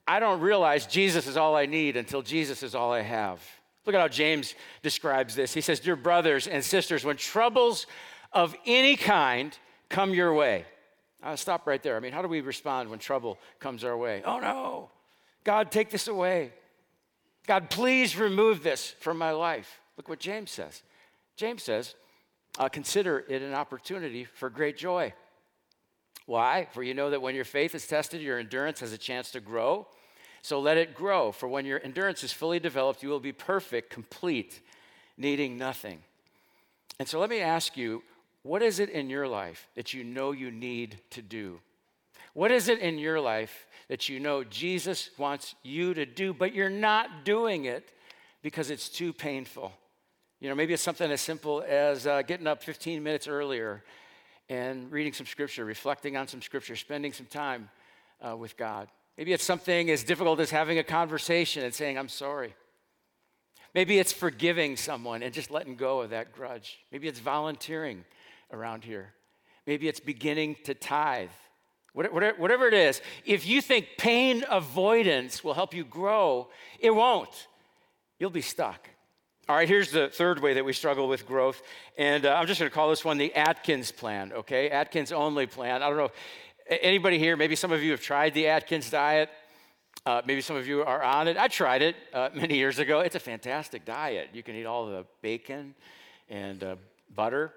I 0.08 0.20
don't 0.20 0.40
realize 0.42 0.86
Jesus 0.86 1.28
is 1.28 1.38
all 1.38 1.56
I 1.56 1.66
need 1.66 1.98
until 1.98 2.22
Jesus 2.22 2.64
is 2.64 2.76
all 2.76 2.92
I 2.92 3.02
have. 3.02 3.42
Look 3.86 3.96
at 3.96 4.02
how 4.02 4.08
James 4.08 4.56
describes 4.82 5.36
this. 5.36 5.54
He 5.54 5.62
says, 5.62 5.80
Dear 5.80 5.96
brothers 5.96 6.48
and 6.48 6.64
sisters, 6.64 7.04
when 7.04 7.18
troubles 7.18 7.88
of 8.34 8.56
any 8.66 8.96
kind 8.96 9.58
come 9.90 10.14
your 10.14 10.34
way, 10.34 10.66
I'll 11.24 11.38
stop 11.38 11.66
right 11.66 11.82
there. 11.82 11.96
I 11.96 12.00
mean, 12.00 12.12
how 12.12 12.22
do 12.22 12.28
we 12.28 12.42
respond 12.42 12.90
when 12.90 13.00
trouble 13.00 13.40
comes 13.60 13.84
our 13.84 13.98
way? 13.98 14.22
Oh 14.26 14.40
no, 14.40 14.90
God, 15.44 15.72
take 15.72 15.90
this 15.90 16.08
away. 16.08 16.52
God, 17.48 17.70
please 17.70 18.18
remove 18.18 18.64
this 18.64 18.96
from 19.00 19.18
my 19.18 19.32
life. 19.32 19.80
Look 19.98 20.10
what 20.10 20.20
James 20.20 20.52
says. 20.52 20.82
James 21.36 21.64
says, 21.64 21.96
uh, 22.58 22.70
consider 22.70 23.26
it 23.28 23.42
an 23.42 23.54
opportunity 23.54 24.26
for 24.26 24.50
great 24.50 24.78
joy. 24.78 25.14
Why? 26.26 26.68
For 26.72 26.82
you 26.82 26.94
know 26.94 27.10
that 27.10 27.22
when 27.22 27.36
your 27.36 27.46
faith 27.46 27.76
is 27.76 27.86
tested, 27.86 28.22
your 28.22 28.40
endurance 28.40 28.80
has 28.80 28.94
a 28.94 28.98
chance 28.98 29.32
to 29.32 29.40
grow. 29.40 29.88
So 30.42 30.60
let 30.60 30.78
it 30.78 30.94
grow, 30.94 31.32
for 31.32 31.48
when 31.48 31.66
your 31.66 31.82
endurance 31.84 32.24
is 32.24 32.32
fully 32.32 32.60
developed, 32.60 33.02
you 33.02 33.10
will 33.10 33.20
be 33.20 33.32
perfect, 33.32 33.90
complete, 33.90 34.62
needing 35.18 35.58
nothing. 35.58 36.00
And 37.00 37.08
so 37.08 37.20
let 37.20 37.30
me 37.30 37.40
ask 37.40 37.76
you 37.76 38.04
what 38.44 38.62
is 38.62 38.80
it 38.80 38.90
in 38.90 39.10
your 39.10 39.28
life 39.28 39.68
that 39.76 39.94
you 39.94 40.04
know 40.04 40.32
you 40.32 40.52
need 40.52 41.00
to 41.10 41.24
do? 41.24 41.60
What 42.34 42.52
is 42.52 42.70
it 42.70 42.80
in 42.80 43.00
your 43.00 43.20
life 43.20 43.66
that 43.88 44.08
you 44.08 44.20
know 44.20 44.44
Jesus 44.44 45.10
wants 45.18 45.56
you 45.64 45.94
to 45.96 46.06
do, 46.06 46.34
but 46.34 46.54
you're 46.54 46.70
not 46.70 47.26
doing 47.26 47.66
it 47.66 47.92
because 48.44 48.70
it's 48.70 48.88
too 48.88 49.14
painful? 49.14 49.74
You 50.46 50.50
know, 50.50 50.56
maybe 50.56 50.76
it's 50.76 50.84
something 50.84 51.10
as 51.10 51.22
simple 51.22 51.66
as 51.68 52.06
uh, 52.06 52.22
getting 52.22 52.46
up 52.46 52.62
15 52.62 53.02
minutes 53.02 53.28
earlier 53.28 53.84
and 54.48 54.92
reading 54.92 55.12
some 55.12 55.26
scripture, 55.26 55.66
reflecting 55.66 56.16
on 56.18 56.28
some 56.28 56.40
scripture, 56.40 56.76
spending 56.76 57.14
some 57.14 57.26
time 57.26 57.68
uh, 58.22 58.38
with 58.38 58.56
God. 58.56 58.88
Maybe 59.18 59.34
it's 59.34 59.44
something 59.44 59.90
as 59.90 60.04
difficult 60.04 60.40
as 60.40 60.52
having 60.52 60.78
a 60.78 60.84
conversation 60.84 61.64
and 61.64 61.74
saying, 61.74 61.98
I'm 61.98 62.10
sorry. 62.10 62.54
Maybe 63.74 63.98
it's 63.98 64.14
forgiving 64.14 64.78
someone 64.78 65.24
and 65.24 65.34
just 65.34 65.50
letting 65.50 65.78
go 65.78 66.02
of 66.02 66.12
that 66.12 66.32
grudge. 66.32 66.78
Maybe 66.92 67.08
it's 67.08 67.20
volunteering 67.20 68.06
around 68.54 68.84
here. 68.84 69.16
Maybe 69.66 69.88
it's 69.88 70.00
beginning 70.00 70.58
to 70.66 70.76
tithe. 70.76 71.30
Whatever 71.94 72.68
it 72.68 72.76
is, 72.76 73.02
if 73.26 73.48
you 73.48 73.64
think 73.64 73.88
pain 73.98 74.44
avoidance 74.48 75.44
will 75.44 75.56
help 75.56 75.74
you 75.74 75.84
grow, 75.84 76.50
it 76.80 76.92
won't. 76.92 77.48
You'll 78.20 78.30
be 78.30 78.42
stuck. 78.42 78.90
All 79.48 79.56
right, 79.56 79.70
here's 79.70 79.92
the 79.92 80.08
third 80.08 80.42
way 80.42 80.56
that 80.56 80.66
we 80.66 80.74
struggle 80.74 81.08
with 81.08 81.28
growth. 81.28 81.62
And 82.00 82.26
uh, 82.26 82.34
I'm 82.34 82.48
just 82.48 82.60
going 82.60 82.70
to 82.70 82.74
call 82.74 82.90
this 82.90 83.06
one 83.06 83.20
the 83.20 83.32
Atkins 83.36 83.92
plan, 83.92 84.34
okay? 84.34 84.72
Atkins 84.72 85.12
only 85.12 85.46
plan. 85.46 85.84
I 85.84 85.90
don't 85.90 85.98
know. 85.98 86.12
Anybody 86.68 87.20
here, 87.20 87.38
maybe 87.38 87.56
some 87.56 87.72
of 87.72 87.84
you 87.84 87.92
have 87.92 88.02
tried 88.02 88.34
the 88.34 88.48
Atkins 88.48 88.90
diet. 88.90 89.30
Uh, 90.04 90.24
maybe 90.26 90.42
some 90.42 90.56
of 90.56 90.68
you 90.68 90.82
are 90.82 91.04
on 91.04 91.28
it. 91.28 91.38
I 91.38 91.48
tried 91.48 91.84
it 91.84 91.96
uh, 92.12 92.30
many 92.36 92.56
years 92.56 92.80
ago. 92.80 93.02
It's 93.02 93.14
a 93.14 93.20
fantastic 93.20 93.86
diet. 93.86 94.30
You 94.34 94.42
can 94.42 94.56
eat 94.56 94.66
all 94.66 94.88
the 94.88 95.06
bacon 95.22 95.76
and 96.28 96.64
uh, 96.64 96.76
butter 97.14 97.54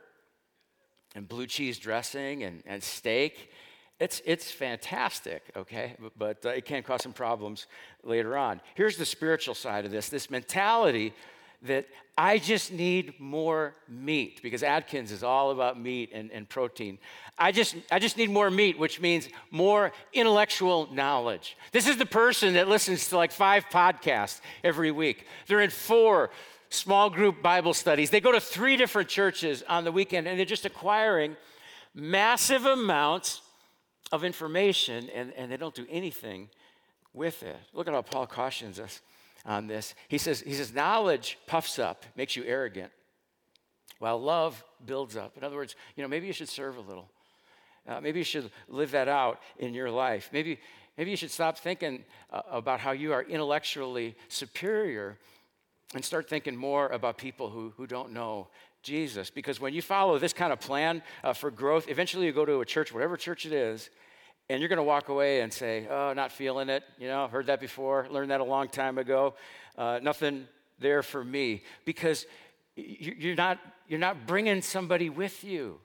and 1.14 1.26
blue 1.26 1.46
cheese 1.46 1.78
dressing 1.78 2.42
and, 2.42 2.62
and 2.66 2.82
steak. 2.82 3.50
It's, 3.98 4.20
it's 4.26 4.50
fantastic, 4.50 5.42
okay? 5.56 5.94
But, 5.98 6.18
but 6.18 6.46
uh, 6.46 6.50
it 6.50 6.66
can 6.66 6.82
cause 6.82 7.02
some 7.02 7.14
problems 7.14 7.66
later 8.04 8.36
on. 8.36 8.60
Here's 8.74 8.98
the 8.98 9.06
spiritual 9.06 9.54
side 9.54 9.86
of 9.86 9.90
this 9.90 10.10
this 10.10 10.30
mentality 10.30 11.14
that 11.62 11.86
I 12.16 12.38
just 12.38 12.72
need 12.72 13.18
more 13.18 13.74
meat 13.88 14.40
because 14.42 14.62
Atkins 14.62 15.12
is 15.12 15.22
all 15.22 15.50
about 15.50 15.80
meat 15.80 16.10
and, 16.12 16.30
and 16.30 16.48
protein. 16.48 16.98
I 17.38 17.52
just, 17.52 17.76
I 17.90 17.98
just 17.98 18.16
need 18.16 18.30
more 18.30 18.50
meat, 18.50 18.78
which 18.78 19.00
means 19.00 19.28
more 19.50 19.92
intellectual 20.12 20.88
knowledge. 20.92 21.56
This 21.72 21.86
is 21.86 21.96
the 21.96 22.06
person 22.06 22.54
that 22.54 22.68
listens 22.68 23.08
to 23.08 23.16
like 23.16 23.32
five 23.32 23.66
podcasts 23.70 24.40
every 24.62 24.90
week. 24.90 25.26
They're 25.46 25.60
in 25.60 25.70
four 25.70 26.30
small 26.70 27.10
group 27.10 27.42
Bible 27.42 27.74
studies. 27.74 28.10
They 28.10 28.20
go 28.20 28.32
to 28.32 28.40
three 28.40 28.76
different 28.76 29.08
churches 29.08 29.62
on 29.68 29.84
the 29.84 29.92
weekend 29.92 30.26
and 30.26 30.38
they're 30.38 30.46
just 30.46 30.66
acquiring 30.66 31.36
massive 31.94 32.66
amounts 32.66 33.40
of 34.12 34.24
information 34.24 35.08
and, 35.14 35.32
and 35.34 35.50
they 35.50 35.56
don't 35.56 35.74
do 35.74 35.86
anything 35.90 36.48
with 37.12 37.42
it. 37.42 37.56
Look 37.72 37.88
at 37.88 37.94
how 37.94 38.02
Paul 38.02 38.26
cautions 38.26 38.78
us 38.78 39.00
on 39.44 39.66
this. 39.66 39.94
He 40.08 40.18
says, 40.18 40.40
he 40.40 40.54
says, 40.54 40.74
knowledge 40.74 41.38
puffs 41.46 41.78
up, 41.78 42.04
makes 42.16 42.36
you 42.36 42.44
arrogant, 42.44 42.92
while 43.98 44.20
love 44.20 44.62
builds 44.84 45.16
up. 45.16 45.36
In 45.36 45.44
other 45.44 45.56
words, 45.56 45.74
you 45.96 46.02
know, 46.02 46.08
maybe 46.08 46.26
you 46.26 46.32
should 46.32 46.48
serve 46.48 46.76
a 46.76 46.80
little. 46.80 47.08
Uh, 47.86 48.00
maybe 48.00 48.18
you 48.18 48.24
should 48.24 48.50
live 48.68 48.90
that 48.90 49.08
out 49.08 49.40
in 49.58 49.72
your 49.72 49.90
life. 49.90 50.28
Maybe, 50.32 50.58
maybe 50.96 51.10
you 51.10 51.16
should 51.16 51.30
stop 51.30 51.58
thinking 51.58 52.04
uh, 52.30 52.42
about 52.50 52.80
how 52.80 52.92
you 52.92 53.12
are 53.12 53.22
intellectually 53.22 54.14
superior 54.28 55.16
and 55.94 56.04
start 56.04 56.28
thinking 56.28 56.54
more 56.54 56.88
about 56.88 57.16
people 57.16 57.48
who, 57.48 57.72
who 57.76 57.86
don't 57.86 58.12
know 58.12 58.48
Jesus. 58.82 59.30
Because 59.30 59.58
when 59.58 59.72
you 59.72 59.80
follow 59.80 60.18
this 60.18 60.34
kind 60.34 60.52
of 60.52 60.60
plan 60.60 61.02
uh, 61.24 61.32
for 61.32 61.50
growth, 61.50 61.88
eventually 61.88 62.26
you 62.26 62.32
go 62.32 62.44
to 62.44 62.60
a 62.60 62.66
church, 62.66 62.92
whatever 62.92 63.16
church 63.16 63.46
it 63.46 63.52
is, 63.52 63.88
and 64.50 64.60
you're 64.60 64.68
going 64.68 64.78
to 64.78 64.82
walk 64.82 65.08
away 65.08 65.40
and 65.40 65.52
say, 65.52 65.86
Oh, 65.88 66.12
not 66.14 66.32
feeling 66.32 66.68
it. 66.68 66.82
You 66.98 67.08
know, 67.08 67.24
I've 67.24 67.30
heard 67.30 67.46
that 67.46 67.60
before, 67.60 68.06
learned 68.10 68.30
that 68.30 68.40
a 68.40 68.44
long 68.44 68.68
time 68.68 68.98
ago. 68.98 69.34
Uh, 69.76 70.00
nothing 70.02 70.46
there 70.78 71.02
for 71.02 71.24
me. 71.24 71.62
Because 71.84 72.26
you're 72.76 73.36
not, 73.36 73.58
you're 73.88 73.98
not 73.98 74.26
bringing 74.26 74.62
somebody 74.62 75.10
with 75.10 75.44
you 75.44 75.80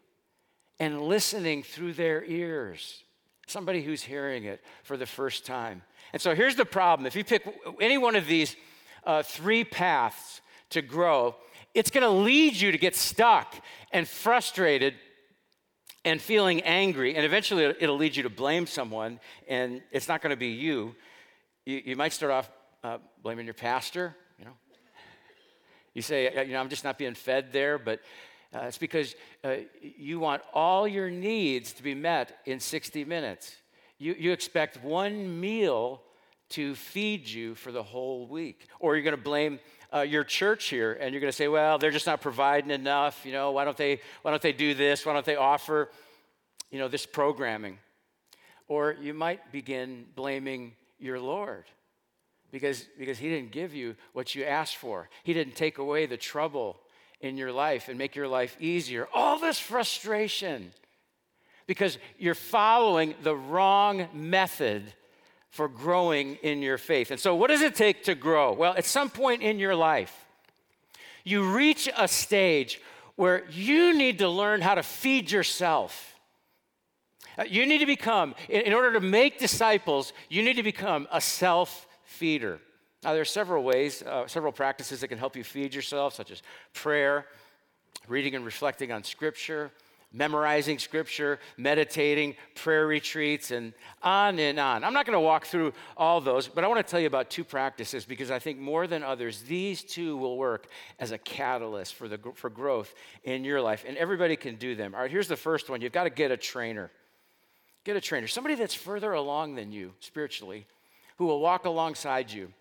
and 0.80 1.02
listening 1.02 1.64
through 1.64 1.94
their 1.94 2.24
ears, 2.26 3.04
somebody 3.48 3.82
who's 3.82 4.02
hearing 4.02 4.46
it 4.46 4.62
for 4.84 4.98
the 4.98 5.06
first 5.06 5.46
time. 5.46 5.82
And 6.14 6.22
so 6.22 6.36
here's 6.36 6.56
the 6.56 6.66
problem 6.66 7.06
if 7.06 7.16
you 7.16 7.24
pick 7.24 7.44
any 7.82 7.98
one 7.98 8.16
of 8.16 8.28
these 8.28 8.56
uh, 9.06 9.24
three 9.24 9.64
paths 9.64 10.42
to 10.70 10.82
grow, 10.82 11.36
it's 11.74 11.90
going 11.90 12.04
to 12.04 12.10
lead 12.10 12.56
you 12.56 12.72
to 12.72 12.78
get 12.78 12.96
stuck 12.96 13.56
and 13.92 14.08
frustrated 14.08 14.94
and 16.06 16.22
feeling 16.22 16.62
angry, 16.62 17.16
and 17.16 17.26
eventually 17.26 17.64
it'll 17.64 17.96
lead 17.96 18.16
you 18.16 18.24
to 18.24 18.30
blame 18.30 18.68
someone, 18.68 19.20
and 19.48 19.82
it's 19.92 20.08
not 20.08 20.22
going 20.22 20.32
to 20.32 20.38
be 20.38 20.50
you. 20.50 20.96
you. 21.66 21.82
You, 21.86 21.96
might 21.96 22.14
start 22.14 22.32
off 22.32 22.50
uh, 22.84 22.98
blaming 23.22 23.46
your 23.46 23.54
pastor, 23.54 24.16
you 24.38 24.46
know. 24.46 24.52
You 25.94 26.02
say, 26.02 26.46
you 26.46 26.54
know, 26.54 26.60
I'm 26.60 26.70
just 26.70 26.84
not 26.84 26.98
being 26.98 27.14
fed 27.14 27.54
there, 27.54 27.78
but 27.78 28.00
uh, 28.54 28.62
it's 28.64 28.78
because 28.78 29.16
uh, 29.44 29.58
you 29.82 30.20
want 30.20 30.42
all 30.54 30.88
your 30.88 31.10
needs 31.10 31.74
to 31.74 31.84
be 31.84 31.96
met 31.96 32.40
in 32.46 32.60
60 32.60 33.06
minutes. 33.06 33.56
You, 33.98 34.16
you 34.18 34.32
expect 34.32 34.84
one 34.84 35.40
meal 35.40 36.02
to 36.50 36.76
feed 36.76 37.28
you 37.28 37.56
for 37.56 37.72
the 37.72 37.82
whole 37.82 38.28
week. 38.28 38.68
Or 38.80 38.96
you're 38.96 39.04
going 39.04 39.16
to 39.16 39.22
blame 39.22 39.60
uh, 39.94 40.02
your 40.02 40.24
church 40.24 40.66
here 40.66 40.94
and 40.94 41.14
you're 41.14 41.22
going 41.22 41.32
to 41.32 41.36
say, 41.36 41.48
well, 41.48 41.78
they're 41.78 41.92
just 41.92 42.08
not 42.08 42.22
providing 42.22 42.72
enough. 42.72 43.26
You 43.26 43.32
know, 43.32 43.52
why 43.52 43.66
don't 43.66 43.78
they, 43.78 44.00
why 44.22 44.32
don't 44.32 44.42
they 44.42 44.54
do 44.54 44.74
this? 44.74 45.06
Why 45.06 45.14
don't 45.14 45.26
they 45.26 45.36
offer, 45.36 45.90
you 46.72 46.80
know, 46.80 46.88
this 46.88 47.06
programming? 47.06 47.78
Or 48.68 48.96
you 49.00 49.14
might 49.14 49.52
begin 49.52 50.06
blaming 50.16 50.74
your 51.00 51.20
Lord 51.20 51.66
because, 52.52 52.86
because 52.98 53.18
he 53.18 53.30
didn't 53.30 53.52
give 53.52 53.74
you 53.74 53.96
what 54.14 54.36
you 54.36 54.44
asked 54.46 54.78
for. 54.78 55.10
He 55.24 55.34
didn't 55.34 55.56
take 55.56 55.78
away 55.78 56.06
the 56.06 56.18
trouble 56.18 56.80
in 57.22 57.38
your 57.38 57.52
life 57.52 57.90
and 57.90 57.98
make 57.98 58.16
your 58.16 58.28
life 58.28 58.58
easier. 58.60 59.08
All 59.14 59.40
this 59.40 59.60
frustration 59.60 60.72
because 61.68 61.98
you're 62.18 62.36
following 62.36 63.16
the 63.24 63.36
wrong 63.36 64.08
method 64.14 64.94
for 65.54 65.68
growing 65.68 66.34
in 66.42 66.64
your 66.64 66.80
faith. 66.80 67.12
And 67.12 67.20
so, 67.20 67.36
what 67.36 67.52
does 67.52 67.62
it 67.62 67.76
take 67.76 68.06
to 68.06 68.16
grow? 68.16 68.54
Well, 68.54 68.74
at 68.76 68.86
some 68.86 69.12
point 69.12 69.44
in 69.44 69.60
your 69.60 69.76
life, 69.76 70.26
you 71.24 71.44
reach 71.44 71.88
a 71.96 72.08
stage 72.08 72.82
where 73.18 73.46
you 73.52 73.96
need 73.96 74.18
to 74.18 74.28
learn 74.28 74.62
how 74.62 74.74
to 74.74 74.82
feed 74.82 75.30
yourself. 75.30 76.18
Uh, 77.38 77.44
you 77.44 77.68
need 77.68 77.78
to 77.78 77.86
become, 77.86 78.34
in 78.50 78.74
order 78.74 78.94
to 78.94 79.00
make 79.00 79.38
disciples, 79.38 80.12
you 80.28 80.42
need 80.42 80.56
to 80.56 80.64
become 80.64 81.08
a 81.12 81.22
self 81.22 81.86
feeder. 82.04 82.60
Now, 83.04 83.14
there 83.14 83.22
are 83.22 83.26
several 83.26 83.64
ways, 83.64 84.02
uh, 84.02 84.26
several 84.26 84.52
practices 84.52 85.02
that 85.02 85.10
can 85.10 85.20
help 85.20 85.36
you 85.36 85.44
feed 85.44 85.76
yourself, 85.76 86.16
such 86.16 86.32
as 86.32 86.42
prayer, 86.74 87.28
reading 88.08 88.34
and 88.34 88.44
reflecting 88.44 88.92
on 88.92 89.04
Scripture, 89.04 89.70
memorizing 90.14 90.78
scripture, 90.78 91.40
meditating, 91.58 92.36
prayer 92.56 92.86
retreats, 92.86 93.50
and 93.50 93.74
on 94.04 94.38
and 94.38 94.60
on. 94.60 94.84
I'm 94.84 94.94
not 94.94 95.08
going 95.08 95.16
to 95.16 95.20
walk 95.20 95.48
through 95.48 95.74
all 95.98 96.22
those, 96.22 96.48
but 96.48 96.64
I 96.64 96.68
want 96.68 96.86
to 96.86 96.90
tell 96.90 97.00
you 97.00 97.08
about 97.08 97.32
two 97.32 97.44
practices 97.44 98.06
because 98.06 98.30
I 98.30 98.38
think 98.38 98.60
more 98.60 98.86
than 98.86 99.02
others, 99.02 99.42
these 99.42 99.84
two 99.84 100.16
will 100.16 100.38
work 100.38 100.68
as 101.00 101.12
a 101.12 101.18
catalyst 101.18 101.96
for, 101.96 102.08
the, 102.08 102.20
for 102.36 102.52
growth 102.52 102.94
in 103.24 103.44
your 103.44 103.60
life. 103.60 103.84
And 103.88 103.98
everybody 103.98 104.36
can 104.36 104.56
do 104.56 104.76
them. 104.76 104.94
All 104.94 105.02
right, 105.02 105.12
here's 105.12 105.28
the 105.28 105.36
first 105.36 105.70
one 105.70 105.82
you've 105.82 105.92
got 105.92 106.04
to 106.04 106.12
get 106.12 106.30
a 106.30 106.38
trainer. 106.38 106.92
Get 107.84 107.98
a 107.98 108.02
trainer, 108.02 108.28
somebody 108.28 108.56
that's 108.56 108.76
further 108.76 109.12
along 109.12 109.56
than 109.56 109.74
you 109.74 109.94
spiritually, 110.00 110.68
who 111.18 111.26
will 111.26 111.42
walk 111.42 111.66
alongside 111.66 112.32
you 112.32 112.54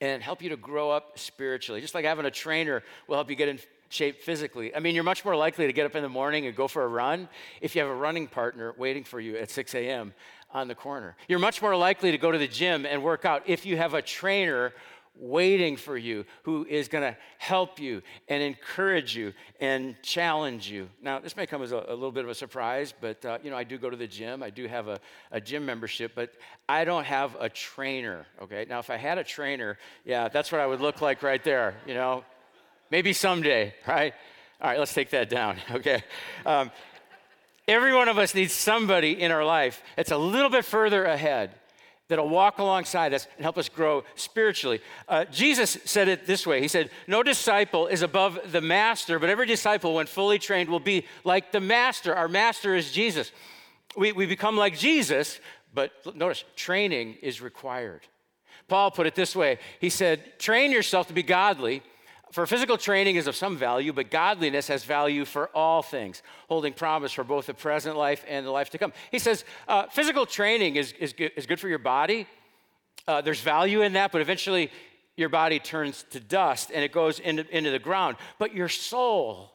and 0.00 0.22
help 0.22 0.42
you 0.42 0.50
to 0.50 0.56
grow 0.56 0.90
up 0.90 1.18
spiritually. 1.18 1.80
Just 1.80 1.94
like 1.94 2.04
having 2.04 2.26
a 2.26 2.30
trainer 2.30 2.82
will 3.08 3.16
help 3.16 3.30
you 3.30 3.36
get 3.36 3.48
in 3.48 3.58
shape 3.94 4.20
physically. 4.22 4.74
I 4.74 4.80
mean, 4.80 4.94
you're 4.94 5.04
much 5.04 5.24
more 5.24 5.36
likely 5.36 5.66
to 5.66 5.72
get 5.72 5.86
up 5.86 5.94
in 5.94 6.02
the 6.02 6.08
morning 6.08 6.46
and 6.46 6.56
go 6.56 6.68
for 6.68 6.82
a 6.82 6.88
run 6.88 7.28
if 7.60 7.74
you 7.74 7.80
have 7.80 7.90
a 7.90 7.94
running 7.94 8.26
partner 8.26 8.74
waiting 8.76 9.04
for 9.04 9.20
you 9.20 9.36
at 9.36 9.50
6 9.50 9.74
a.m. 9.74 10.12
on 10.52 10.68
the 10.68 10.74
corner. 10.74 11.16
You're 11.28 11.38
much 11.38 11.62
more 11.62 11.76
likely 11.76 12.10
to 12.10 12.18
go 12.18 12.30
to 12.30 12.38
the 12.38 12.48
gym 12.48 12.84
and 12.84 13.02
work 13.02 13.24
out 13.24 13.42
if 13.46 13.64
you 13.64 13.76
have 13.76 13.94
a 13.94 14.02
trainer 14.02 14.72
waiting 15.16 15.76
for 15.76 15.96
you 15.96 16.24
who 16.42 16.66
is 16.68 16.88
going 16.88 17.04
to 17.04 17.16
help 17.38 17.78
you 17.78 18.02
and 18.28 18.42
encourage 18.42 19.14
you 19.16 19.32
and 19.60 19.94
challenge 20.02 20.68
you. 20.68 20.88
Now, 21.00 21.20
this 21.20 21.36
may 21.36 21.46
come 21.46 21.62
as 21.62 21.70
a, 21.70 21.76
a 21.76 21.94
little 21.94 22.10
bit 22.10 22.24
of 22.24 22.30
a 22.30 22.34
surprise, 22.34 22.92
but 23.00 23.24
uh, 23.24 23.38
you 23.42 23.50
know, 23.50 23.56
I 23.56 23.62
do 23.64 23.78
go 23.78 23.90
to 23.90 23.96
the 23.96 24.08
gym. 24.08 24.42
I 24.42 24.50
do 24.50 24.66
have 24.66 24.88
a, 24.88 24.98
a 25.30 25.40
gym 25.40 25.64
membership, 25.64 26.12
but 26.16 26.32
I 26.68 26.84
don't 26.84 27.04
have 27.04 27.36
a 27.38 27.48
trainer. 27.48 28.26
Okay. 28.42 28.66
Now, 28.68 28.80
if 28.80 28.90
I 28.90 28.96
had 28.96 29.18
a 29.18 29.24
trainer, 29.24 29.78
yeah, 30.04 30.28
that's 30.28 30.50
what 30.50 30.60
I 30.60 30.66
would 30.66 30.80
look 30.80 31.00
like 31.00 31.22
right 31.22 31.44
there. 31.44 31.76
You 31.86 31.94
know, 31.94 32.24
Maybe 32.94 33.12
someday, 33.12 33.74
right? 33.88 34.14
All 34.60 34.70
right, 34.70 34.78
let's 34.78 34.94
take 34.94 35.10
that 35.10 35.28
down, 35.28 35.56
okay? 35.72 36.04
Um, 36.46 36.70
every 37.66 37.92
one 37.92 38.06
of 38.06 38.18
us 38.18 38.36
needs 38.36 38.52
somebody 38.52 39.20
in 39.20 39.32
our 39.32 39.44
life 39.44 39.82
that's 39.96 40.12
a 40.12 40.16
little 40.16 40.48
bit 40.48 40.64
further 40.64 41.04
ahead 41.04 41.50
that'll 42.08 42.28
walk 42.28 42.60
alongside 42.60 43.12
us 43.12 43.26
and 43.36 43.42
help 43.42 43.58
us 43.58 43.68
grow 43.68 44.04
spiritually. 44.14 44.80
Uh, 45.08 45.24
Jesus 45.24 45.76
said 45.84 46.06
it 46.06 46.24
this 46.24 46.46
way 46.46 46.60
He 46.60 46.68
said, 46.68 46.88
No 47.08 47.24
disciple 47.24 47.88
is 47.88 48.00
above 48.00 48.38
the 48.52 48.60
master, 48.60 49.18
but 49.18 49.28
every 49.28 49.46
disciple, 49.46 49.96
when 49.96 50.06
fully 50.06 50.38
trained, 50.38 50.68
will 50.68 50.78
be 50.78 51.04
like 51.24 51.50
the 51.50 51.58
master. 51.58 52.14
Our 52.14 52.28
master 52.28 52.76
is 52.76 52.92
Jesus. 52.92 53.32
We, 53.96 54.12
we 54.12 54.24
become 54.24 54.56
like 54.56 54.78
Jesus, 54.78 55.40
but 55.74 55.90
notice, 56.14 56.44
training 56.54 57.16
is 57.22 57.40
required. 57.40 58.02
Paul 58.68 58.92
put 58.92 59.08
it 59.08 59.16
this 59.16 59.34
way 59.34 59.58
He 59.80 59.90
said, 59.90 60.38
Train 60.38 60.70
yourself 60.70 61.08
to 61.08 61.12
be 61.12 61.24
godly 61.24 61.82
for 62.34 62.46
physical 62.46 62.76
training 62.76 63.14
is 63.14 63.28
of 63.28 63.36
some 63.36 63.56
value, 63.56 63.92
but 63.92 64.10
godliness 64.10 64.66
has 64.66 64.82
value 64.82 65.24
for 65.24 65.50
all 65.54 65.82
things, 65.82 66.20
holding 66.48 66.72
promise 66.72 67.12
for 67.12 67.22
both 67.22 67.46
the 67.46 67.54
present 67.54 67.96
life 67.96 68.24
and 68.26 68.44
the 68.44 68.50
life 68.50 68.70
to 68.70 68.78
come. 68.78 68.92
He 69.12 69.20
says 69.20 69.44
uh, 69.68 69.86
physical 69.86 70.26
training 70.26 70.74
is, 70.74 70.90
is, 70.98 71.12
good, 71.12 71.30
is 71.36 71.46
good 71.46 71.60
for 71.60 71.68
your 71.68 71.78
body. 71.78 72.26
Uh, 73.06 73.20
there's 73.20 73.40
value 73.40 73.82
in 73.82 73.92
that, 73.92 74.10
but 74.10 74.20
eventually 74.20 74.72
your 75.14 75.28
body 75.28 75.60
turns 75.60 76.04
to 76.10 76.18
dust 76.18 76.72
and 76.74 76.82
it 76.82 76.90
goes 76.90 77.20
into, 77.20 77.46
into 77.56 77.70
the 77.70 77.78
ground. 77.78 78.16
But 78.40 78.52
your 78.52 78.68
soul 78.68 79.52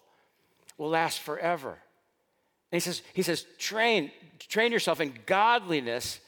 will 0.77 0.87
last 0.87 1.19
forever. 1.19 1.71
And 1.71 2.77
he 2.77 2.79
says, 2.79 3.01
he 3.13 3.23
says 3.23 3.45
train, 3.57 4.09
train 4.47 4.71
yourself 4.71 5.01
in 5.01 5.13
godliness 5.25 6.21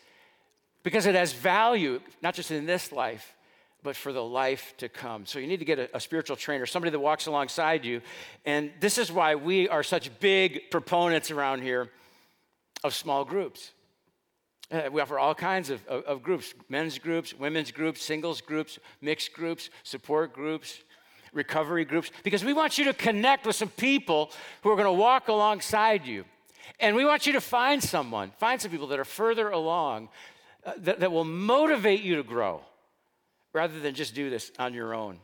because 0.84 1.06
it 1.06 1.16
has 1.16 1.32
value, 1.32 2.02
not 2.22 2.34
just 2.34 2.52
in 2.52 2.66
this 2.66 2.92
life, 2.92 3.34
but 3.84 3.96
for 3.96 4.14
the 4.14 4.24
life 4.24 4.74
to 4.78 4.90
come. 4.90 5.26
So 5.26 5.40
you 5.40 5.48
need 5.48 5.60
to 5.60 5.66
get 5.66 5.80
a, 5.80 5.96
a, 5.96 6.00
spiritual 6.00 6.36
trainer, 6.36 6.66
somebody 6.66 6.92
that 6.92 7.00
walks 7.00 7.26
alongside 7.26 7.84
you. 7.84 8.02
And 8.46 8.72
this 8.80 8.98
is 8.98 9.12
why 9.12 9.36
we 9.36 9.68
are 9.70 9.84
such 9.84 10.20
big 10.20 10.70
proponents 10.70 11.32
around 11.32 11.64
here 11.64 11.90
of 12.84 12.94
small 12.94 13.26
groups. 13.26 13.72
Uh, 14.72 14.84
we 14.92 15.02
offer 15.02 15.20
all 15.20 15.36
kinds 15.36 15.70
of, 15.70 15.86
of, 15.88 16.04
of 16.04 16.24
groups 16.24 16.54
men's 16.70 16.98
groups, 16.98 17.34
women's 17.34 17.72
groups, 17.72 18.02
singles 18.02 18.40
groups, 18.40 18.78
mixed 19.02 19.34
groups, 19.34 19.70
support 19.84 20.32
groups, 20.32 20.82
recovery 21.34 21.84
groups, 21.84 22.12
because 22.24 22.44
we 22.46 22.54
want 22.54 22.78
you 22.78 22.86
to 22.86 22.94
connect 22.94 23.46
with 23.46 23.56
some 23.56 23.70
people 23.70 24.32
who 24.62 24.70
are 24.70 24.76
going 24.76 24.86
to 24.86 24.92
walk 24.92 25.28
alongside 25.28 26.06
you. 26.06 26.24
And 26.80 26.96
we 26.96 27.04
want 27.04 27.26
you 27.26 27.34
to 27.34 27.42
find 27.42 27.84
someone, 27.84 28.32
find 28.38 28.62
some 28.62 28.72
people 28.72 28.88
that 28.88 29.00
are 29.00 29.06
further 29.06 29.50
along 29.50 30.10
uh, 30.66 30.74
that, 30.78 31.00
that 31.00 31.12
will 31.12 31.26
motivate 31.26 32.02
you 32.02 32.16
to 32.16 32.24
grow 32.24 32.62
rather 33.54 33.80
than 33.80 33.94
just 33.94 34.16
do 34.16 34.30
this 34.30 34.52
on 34.60 34.74
your 34.74 34.94
own. 34.94 35.20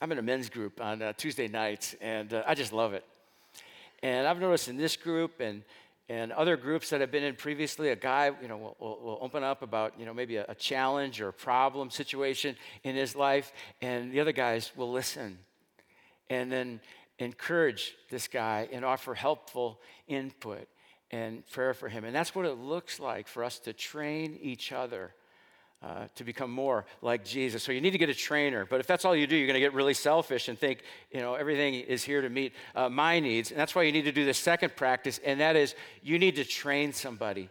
I'm 0.00 0.10
in 0.12 0.18
a 0.18 0.22
men's 0.22 0.48
group 0.48 0.80
on 0.80 1.00
uh, 1.00 1.12
Tuesday 1.12 1.48
nights, 1.48 1.94
and 2.00 2.32
uh, 2.34 2.42
I 2.46 2.54
just 2.54 2.72
love 2.72 2.92
it. 2.92 3.04
And 4.02 4.26
I've 4.26 4.40
noticed 4.40 4.68
in 4.68 4.76
this 4.76 4.96
group 4.96 5.40
and 5.40 5.62
and 6.08 6.32
other 6.32 6.56
groups 6.56 6.90
that 6.90 7.00
I've 7.00 7.10
been 7.10 7.22
in 7.22 7.36
previously, 7.36 7.88
a 7.88 7.96
guy, 7.96 8.32
you 8.42 8.48
know, 8.48 8.74
will, 8.78 8.98
will, 9.02 9.18
open 9.22 9.42
up 9.42 9.62
about, 9.62 9.94
you 9.98 10.04
know, 10.04 10.12
maybe 10.12 10.36
a, 10.36 10.44
a 10.48 10.54
challenge 10.54 11.20
or 11.20 11.28
a 11.28 11.32
problem 11.32 11.90
situation 11.90 12.56
in 12.82 12.96
his 12.96 13.14
life, 13.14 13.52
and 13.80 14.12
the 14.12 14.20
other 14.20 14.32
guys 14.32 14.72
will 14.76 14.90
listen, 14.90 15.38
and 16.28 16.50
then 16.50 16.80
encourage 17.18 17.94
this 18.10 18.28
guy 18.28 18.68
and 18.72 18.84
offer 18.84 19.14
helpful 19.14 19.80
input 20.08 20.68
and 21.10 21.48
prayer 21.50 21.72
for 21.72 21.88
him. 21.88 22.04
And 22.04 22.14
that's 22.14 22.34
what 22.34 22.44
it 22.44 22.58
looks 22.58 22.98
like 22.98 23.28
for 23.28 23.44
us 23.44 23.58
to 23.60 23.72
train 23.72 24.38
each 24.42 24.72
other 24.72 25.14
uh, 25.82 26.06
to 26.14 26.24
become 26.24 26.50
more 26.50 26.84
like 27.00 27.24
Jesus. 27.24 27.62
So 27.62 27.72
you 27.72 27.80
need 27.80 27.90
to 27.90 27.98
get 27.98 28.08
a 28.08 28.14
trainer. 28.14 28.64
But 28.64 28.80
if 28.80 28.86
that's 28.86 29.04
all 29.04 29.16
you 29.16 29.26
do, 29.26 29.36
you're 29.36 29.48
going 29.48 29.54
to 29.54 29.60
get 29.60 29.74
really 29.74 29.94
selfish 29.94 30.48
and 30.48 30.58
think, 30.58 30.82
you 31.10 31.20
know, 31.20 31.34
everything 31.34 31.74
is 31.74 32.04
here 32.04 32.22
to 32.22 32.28
meet 32.28 32.52
uh, 32.76 32.88
my 32.88 33.18
needs. 33.18 33.50
And 33.50 33.58
that's 33.58 33.74
why 33.74 33.82
you 33.82 33.92
need 33.92 34.04
to 34.04 34.12
do 34.12 34.24
the 34.24 34.34
second 34.34 34.76
practice, 34.76 35.18
and 35.24 35.40
that 35.40 35.56
is 35.56 35.74
you 36.02 36.18
need 36.18 36.36
to 36.36 36.44
train 36.44 36.92
somebody. 36.92 37.48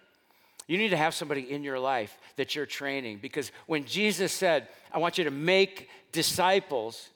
You 0.68 0.78
need 0.78 0.90
to 0.90 0.98
have 0.98 1.14
somebody 1.14 1.52
in 1.52 1.64
your 1.64 1.80
life 1.80 2.18
that 2.38 2.56
you're 2.56 2.66
training. 2.66 3.20
Because 3.22 3.52
when 3.66 3.84
Jesus 3.84 4.32
said, 4.32 4.70
I 4.94 5.00
want 5.00 5.18
you 5.18 5.26
to 5.26 5.32
make 5.32 5.90
disciples, 6.14 7.10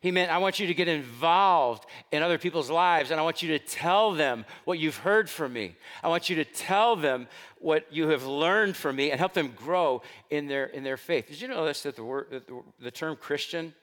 he 0.00 0.12
meant, 0.12 0.30
I 0.30 0.38
want 0.38 0.60
you 0.60 0.68
to 0.68 0.74
get 0.74 0.86
involved 0.86 1.84
in 2.12 2.22
other 2.22 2.38
people's 2.38 2.70
lives 2.70 3.10
and 3.10 3.18
I 3.18 3.22
want 3.24 3.42
you 3.42 3.58
to 3.58 3.58
tell 3.58 4.12
them 4.12 4.44
what 4.64 4.78
you've 4.78 4.98
heard 4.98 5.28
from 5.28 5.52
me. 5.52 5.74
I 6.02 6.08
want 6.08 6.30
you 6.30 6.36
to 6.36 6.44
tell 6.44 6.94
them 6.94 7.26
what 7.58 7.92
you 7.92 8.08
have 8.08 8.24
learned 8.24 8.76
from 8.76 8.96
me 8.96 9.10
and 9.10 9.18
help 9.18 9.34
them 9.34 9.52
grow 9.56 10.02
in 10.30 10.46
their, 10.46 10.66
in 10.66 10.84
their 10.84 10.96
faith. 10.96 11.26
Did 11.28 11.40
you 11.40 11.48
this, 11.48 11.82
that 11.82 11.96
the, 11.96 12.04
word, 12.04 12.26
the, 12.30 12.62
the 12.80 12.90
term 12.92 13.16
Christian, 13.16 13.74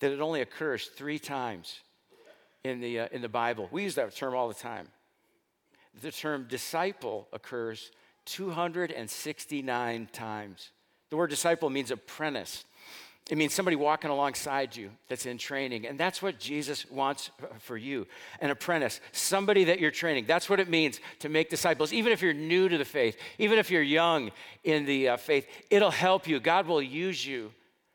that 0.00 0.10
it 0.10 0.20
only 0.20 0.40
occurs 0.40 0.86
three 0.86 1.18
times 1.18 1.80
in 2.64 2.80
the, 2.80 3.00
uh, 3.00 3.08
in 3.12 3.22
the 3.22 3.28
Bible? 3.28 3.68
We 3.70 3.84
use 3.84 3.94
that 3.94 4.14
term 4.16 4.34
all 4.34 4.48
the 4.48 4.54
time. 4.54 4.88
The 6.02 6.10
term 6.10 6.46
disciple 6.48 7.28
occurs 7.32 7.92
269 8.26 10.08
times. 10.12 10.70
The 11.10 11.16
word 11.16 11.30
disciple 11.30 11.70
means 11.70 11.92
apprentice. 11.92 12.64
It 13.28 13.36
means 13.36 13.52
somebody 13.52 13.74
walking 13.74 14.10
alongside 14.10 14.76
you 14.76 14.90
that's 15.08 15.26
in 15.26 15.36
training. 15.36 15.84
And 15.86 15.98
that's 15.98 16.22
what 16.22 16.38
Jesus 16.38 16.88
wants 16.88 17.30
for 17.58 17.76
you 17.76 18.06
an 18.40 18.50
apprentice, 18.50 19.00
somebody 19.10 19.64
that 19.64 19.80
you're 19.80 19.90
training. 19.90 20.26
That's 20.26 20.48
what 20.48 20.60
it 20.60 20.68
means 20.68 21.00
to 21.20 21.28
make 21.28 21.50
disciples. 21.50 21.92
Even 21.92 22.12
if 22.12 22.22
you're 22.22 22.32
new 22.32 22.68
to 22.68 22.78
the 22.78 22.84
faith, 22.84 23.16
even 23.38 23.58
if 23.58 23.68
you're 23.70 23.82
young 23.82 24.30
in 24.62 24.84
the 24.84 25.08
uh, 25.08 25.16
faith, 25.16 25.48
it'll 25.70 25.90
help 25.90 26.28
you. 26.28 26.38
God 26.38 26.66
will 26.66 26.82
use 26.82 27.26
you 27.26 27.52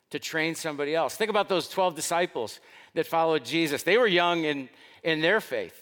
to 0.10 0.20
train 0.20 0.54
somebody 0.54 0.94
else. 0.94 1.16
Think 1.16 1.30
about 1.30 1.48
those 1.48 1.70
12 1.70 1.96
disciples 1.96 2.60
that 2.94 3.08
followed 3.08 3.46
Jesus. 3.46 3.84
They 3.84 3.98
were 3.98 4.08
young 4.08 4.44
in, 4.44 4.68
in 5.02 5.22
their 5.22 5.40
faith. 5.40 5.82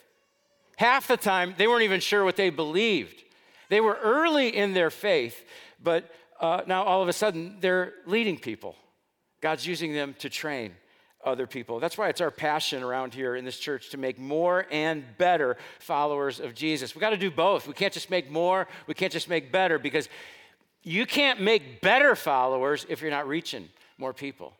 Half 0.78 1.08
the 1.08 1.18
time, 1.18 1.56
they 1.58 1.68
weren't 1.68 1.84
even 1.84 2.00
sure 2.00 2.24
what 2.24 2.36
they 2.36 2.52
believed. 2.52 3.24
They 3.70 3.82
were 3.82 3.98
early 4.02 4.56
in 4.56 4.74
their 4.74 4.92
faith, 4.92 5.44
but 5.84 6.10
uh, 6.40 6.62
now 6.68 6.84
all 6.84 7.02
of 7.02 7.08
a 7.08 7.14
sudden, 7.14 7.58
they're 7.60 7.94
leading 8.06 8.38
people. 8.38 8.76
God's 9.41 9.65
using 9.65 9.93
them 9.93 10.15
to 10.19 10.30
train 10.30 10.73
other 11.23 11.47
people. 11.47 11.80
That's 11.80 11.97
why 11.97 12.10
it's 12.10 12.21
our 12.21 12.32
passion 12.32 12.82
around 12.84 13.13
here 13.13 13.36
in 13.36 13.43
this 13.43 13.60
church 13.60 13.89
to 13.89 13.97
make 13.97 14.17
more 14.17 14.65
and 14.71 15.04
better 15.17 15.58
followers 15.80 16.39
of 16.39 16.54
Jesus. 16.56 16.95
We 16.95 17.02
got 17.02 17.10
to 17.10 17.17
do 17.17 17.32
both. 17.32 17.67
We 17.67 17.73
can't 17.73 17.93
just 17.93 18.10
make 18.10 18.32
more, 18.32 18.67
we 18.88 18.93
can't 18.93 19.12
just 19.12 19.30
make 19.30 19.52
better 19.52 19.78
because 19.78 20.08
you 20.84 21.06
can't 21.06 21.41
make 21.41 21.82
better 21.82 22.15
followers 22.15 22.86
if 22.89 23.02
you're 23.02 23.12
not 23.12 23.28
reaching 23.28 23.67
more 23.97 24.13
people. 24.13 24.54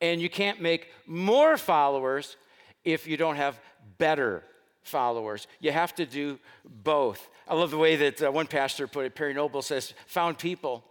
And 0.00 0.20
you 0.20 0.28
can't 0.28 0.60
make 0.60 0.88
more 1.06 1.56
followers 1.56 2.36
if 2.84 3.06
you 3.06 3.16
don't 3.16 3.36
have 3.36 3.60
better 3.98 4.42
followers. 4.82 5.46
You 5.60 5.70
have 5.70 5.94
to 5.94 6.06
do 6.06 6.40
both. 6.64 7.28
I 7.46 7.54
love 7.54 7.70
the 7.70 7.78
way 7.78 7.94
that 7.96 8.22
uh, 8.22 8.32
one 8.32 8.48
pastor 8.48 8.88
put 8.88 9.06
it. 9.06 9.14
Perry 9.14 9.34
Noble 9.34 9.62
says, 9.62 9.94
Found 10.08 10.38
people, 10.38 10.84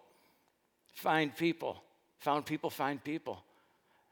find 0.93 1.35
people. 1.35 1.83
Found 2.21 2.45
people 2.45 2.69
find 2.69 3.03
people. 3.03 3.43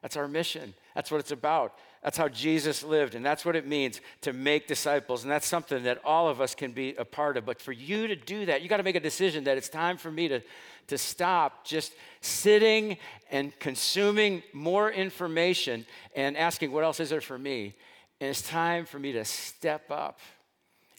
That's 0.02 0.16
our 0.16 0.28
mission. 0.28 0.74
That's 0.96 1.12
what 1.12 1.20
it's 1.20 1.32
about. 1.32 1.74
That's 2.04 2.18
how 2.18 2.30
Jesus 2.30 2.84
lived, 2.84 3.16
and 3.16 3.26
that's 3.26 3.44
what 3.44 3.58
it 3.58 3.68
means 3.68 4.00
to 4.22 4.32
make 4.32 4.68
disciples. 4.68 5.24
And 5.24 5.32
that's 5.32 5.46
something 5.46 5.84
that 5.84 6.00
all 6.06 6.30
of 6.30 6.40
us 6.40 6.56
can 6.56 6.72
be 6.72 6.96
a 6.96 7.04
part 7.04 7.36
of. 7.36 7.46
But 7.46 7.62
for 7.62 7.74
you 7.74 8.08
to 8.08 8.16
do 8.16 8.46
that, 8.46 8.62
you 8.62 8.70
got 8.70 8.78
to 8.78 8.84
make 8.84 8.96
a 8.96 9.02
decision 9.02 9.44
that 9.44 9.58
it's 9.58 9.68
time 9.68 9.98
for 9.98 10.10
me 10.10 10.30
to, 10.30 10.42
to 10.88 10.98
stop 10.98 11.66
just 11.66 11.92
sitting 12.22 12.98
and 13.30 13.58
consuming 13.60 14.42
more 14.54 14.90
information 14.90 15.86
and 16.16 16.38
asking, 16.38 16.72
what 16.72 16.86
else 16.86 17.02
is 17.02 17.10
there 17.10 17.20
for 17.20 17.38
me? 17.38 17.76
And 18.22 18.30
it's 18.30 18.42
time 18.42 18.86
for 18.86 18.98
me 18.98 19.12
to 19.12 19.26
step 19.26 19.92
up 19.92 20.20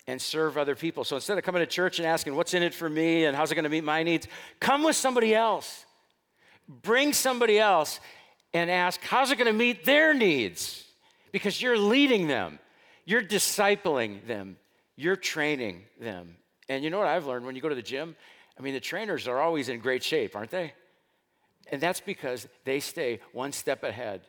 and 0.07 0.21
serve 0.21 0.59
other 0.59 0.75
people. 0.75 1.05
So 1.05 1.17
instead 1.17 1.39
of 1.39 1.45
coming 1.45 1.61
to 1.61 1.67
church 1.67 1.99
and 1.99 2.07
asking, 2.07 2.37
what's 2.37 2.53
in 2.53 2.63
it 2.63 2.75
for 2.75 2.91
me 2.91 3.25
and 3.25 3.35
how's 3.35 3.51
it 3.51 3.55
going 3.55 3.65
to 3.65 3.71
meet 3.71 3.85
my 3.85 4.03
needs, 4.03 4.29
come 4.59 4.83
with 4.83 4.97
somebody 4.97 5.35
else 5.35 5.87
bring 6.71 7.13
somebody 7.13 7.59
else 7.59 8.01
and 8.55 8.71
ask, 8.71 9.01
how's 9.03 9.31
it 9.31 9.37
going 9.37 9.47
to 9.47 9.53
meet 9.53 9.85
their 9.85 10.15
needs? 10.15 10.85
Because 11.33 11.61
you're 11.61 11.79
leading 11.79 12.29
them, 12.29 12.59
you're 13.05 13.23
discipling 13.23 14.27
them, 14.27 14.57
you're 14.97 15.17
training 15.17 15.83
them. 16.01 16.37
And 16.69 16.85
you 16.85 16.91
know 16.91 16.99
what 16.99 17.09
I've 17.09 17.27
learned 17.27 17.47
when 17.47 17.57
you 17.57 17.63
go 17.63 17.69
to 17.69 17.75
the 17.75 17.83
gym? 17.83 18.17
I 18.59 18.63
mean, 18.63 18.75
the 18.75 18.81
trainers 18.81 19.27
are 19.27 19.41
always 19.41 19.69
in 19.69 19.81
great 19.81 20.03
shape, 20.03 20.37
aren't 20.37 20.51
they? 20.51 20.73
And 21.73 21.81
that's 21.81 22.01
because 22.01 22.49
they 22.65 22.81
stay 22.81 23.21
one 23.33 23.53
step 23.53 23.83
ahead 23.83 24.23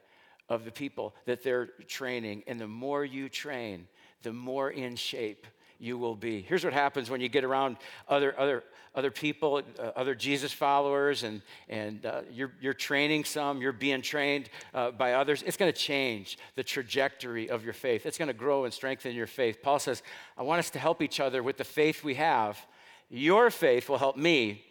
of 0.50 0.66
the 0.66 0.72
people 0.72 1.16
that 1.26 1.44
they're 1.44 1.68
training. 1.88 2.44
And 2.48 2.60
the 2.60 2.68
more 2.68 3.06
you 3.06 3.30
train, 3.30 3.88
the 4.24 4.34
more 4.34 4.70
in 4.70 4.96
shape 4.96 5.48
you 5.82 5.98
will 5.98 6.16
be. 6.16 6.44
Here's 6.44 6.64
what 6.64 6.74
happens 6.74 7.10
when 7.10 7.22
you 7.22 7.28
get 7.28 7.44
around 7.44 7.78
other, 8.08 8.40
other, 8.40 8.64
other 8.94 9.10
people, 9.10 9.64
uh, 9.80 9.82
other 9.96 10.14
Jesus 10.14 10.54
followers, 10.54 11.24
and, 11.24 11.42
and 11.68 12.06
uh, 12.06 12.22
you're, 12.32 12.52
you're 12.62 12.76
training 12.76 13.24
some, 13.24 13.62
you're 13.62 13.74
being 13.74 14.04
trained 14.04 14.50
uh, 14.76 14.92
by 14.92 15.14
others. 15.14 15.44
It's 15.44 15.58
going 15.58 15.72
to 15.72 15.78
change 15.78 16.38
the 16.56 16.64
trajectory 16.64 17.50
of 17.50 17.64
your 17.64 17.74
faith. 17.74 18.06
It's 18.06 18.20
going 18.20 18.28
to 18.28 18.34
grow 18.34 18.66
and 18.66 18.74
strengthen 18.74 19.16
your 19.16 19.28
faith. 19.28 19.64
Paul 19.64 19.80
says, 19.80 20.04
I 20.38 20.44
want 20.44 20.60
us 20.60 20.70
to 20.72 20.80
help 20.80 21.02
each 21.02 21.20
other 21.20 21.42
with 21.42 21.58
the 21.58 21.64
faith 21.64 22.04
we 22.04 22.16
have. 22.16 22.64
Your 23.10 23.50
faith 23.50 23.90
will 23.90 23.98
help 23.98 24.18
me, 24.18 24.64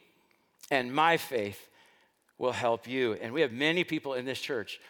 and 0.70 0.94
my 0.94 1.16
faith 1.16 1.68
will 2.38 2.52
help 2.52 2.86
you. 2.86 3.14
And 3.14 3.34
we 3.34 3.40
have 3.40 3.52
many 3.52 3.82
people 3.82 4.14
in 4.14 4.24
this 4.24 4.40
church 4.40 4.80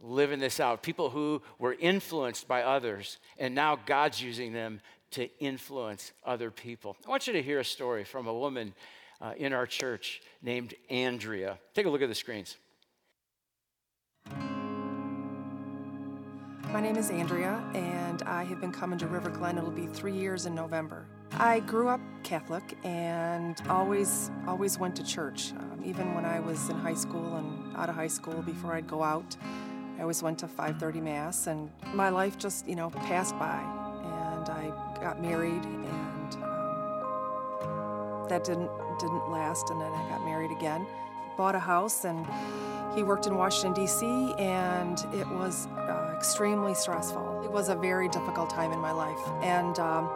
living 0.00 0.38
this 0.38 0.60
out. 0.60 0.82
People 0.82 1.10
who 1.10 1.42
were 1.58 1.74
influenced 1.74 2.48
by 2.48 2.62
others, 2.62 3.18
and 3.38 3.54
now 3.54 3.76
God's 3.84 4.22
using 4.22 4.52
them 4.52 4.80
to 5.12 5.28
influence 5.38 6.12
other 6.24 6.50
people. 6.50 6.96
I 7.06 7.10
want 7.10 7.26
you 7.26 7.32
to 7.34 7.42
hear 7.42 7.60
a 7.60 7.64
story 7.64 8.04
from 8.04 8.26
a 8.26 8.34
woman 8.34 8.74
uh, 9.20 9.32
in 9.36 9.52
our 9.52 9.66
church 9.66 10.20
named 10.42 10.74
Andrea. 10.90 11.58
Take 11.74 11.86
a 11.86 11.90
look 11.90 12.02
at 12.02 12.08
the 12.08 12.14
screens. 12.14 12.56
My 16.72 16.82
name 16.82 16.96
is 16.96 17.10
Andrea, 17.10 17.64
and 17.74 18.22
I 18.22 18.44
have 18.44 18.60
been 18.60 18.72
coming 18.72 18.98
to 18.98 19.06
River 19.06 19.30
Glen. 19.30 19.56
It'll 19.56 19.70
be 19.70 19.86
three 19.86 20.12
years 20.12 20.44
in 20.44 20.54
November. 20.54 21.06
I 21.32 21.60
grew 21.60 21.88
up 21.88 22.00
Catholic 22.24 22.76
and 22.84 23.60
always, 23.70 24.30
always 24.46 24.78
went 24.78 24.94
to 24.96 25.02
church. 25.02 25.52
Um, 25.52 25.82
even 25.84 26.14
when 26.14 26.26
I 26.26 26.40
was 26.40 26.68
in 26.68 26.76
high 26.76 26.94
school 26.94 27.36
and 27.36 27.74
out 27.74 27.88
of 27.88 27.94
high 27.94 28.08
school, 28.08 28.42
before 28.42 28.74
I'd 28.74 28.86
go 28.86 29.02
out, 29.02 29.34
I 29.98 30.02
always 30.02 30.22
went 30.22 30.38
to 30.40 30.46
5:30 30.46 31.00
mass, 31.00 31.46
and 31.46 31.70
my 31.94 32.10
life 32.10 32.38
just, 32.38 32.68
you 32.68 32.76
know, 32.76 32.90
passed 32.90 33.38
by. 33.38 33.77
And 34.38 34.48
I 34.48 34.72
got 35.00 35.20
married, 35.20 35.64
and 35.64 36.34
um, 37.62 38.26
that 38.28 38.44
didn't 38.44 38.70
didn't 39.00 39.30
last. 39.30 39.70
And 39.70 39.80
then 39.80 39.92
I 39.92 40.08
got 40.08 40.24
married 40.24 40.52
again, 40.52 40.86
bought 41.36 41.54
a 41.54 41.58
house, 41.58 42.04
and 42.04 42.24
he 42.94 43.02
worked 43.02 43.26
in 43.26 43.34
Washington 43.34 43.74
D.C. 43.74 44.34
and 44.38 45.04
it 45.12 45.28
was 45.28 45.66
uh, 45.76 46.14
extremely 46.16 46.74
stressful. 46.74 47.42
It 47.44 47.50
was 47.50 47.68
a 47.68 47.74
very 47.74 48.08
difficult 48.08 48.50
time 48.50 48.72
in 48.72 48.78
my 48.78 48.92
life, 48.92 49.20
and 49.42 49.78
um, 49.78 50.08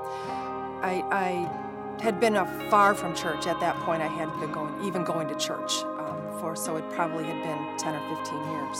I, 0.82 1.04
I 1.10 2.02
had 2.02 2.18
been 2.20 2.34
far 2.70 2.94
from 2.94 3.14
church 3.14 3.46
at 3.46 3.60
that 3.60 3.76
point. 3.80 4.02
I 4.02 4.08
hadn't 4.08 4.38
been 4.40 4.52
going 4.52 4.84
even 4.84 5.04
going 5.04 5.28
to 5.28 5.34
church 5.34 5.82
um, 5.82 6.20
for 6.40 6.56
so 6.56 6.76
it 6.76 6.88
probably 6.90 7.24
had 7.24 7.42
been 7.42 7.78
10 7.78 7.94
or 7.94 8.16
15 8.16 8.50
years, 8.50 8.78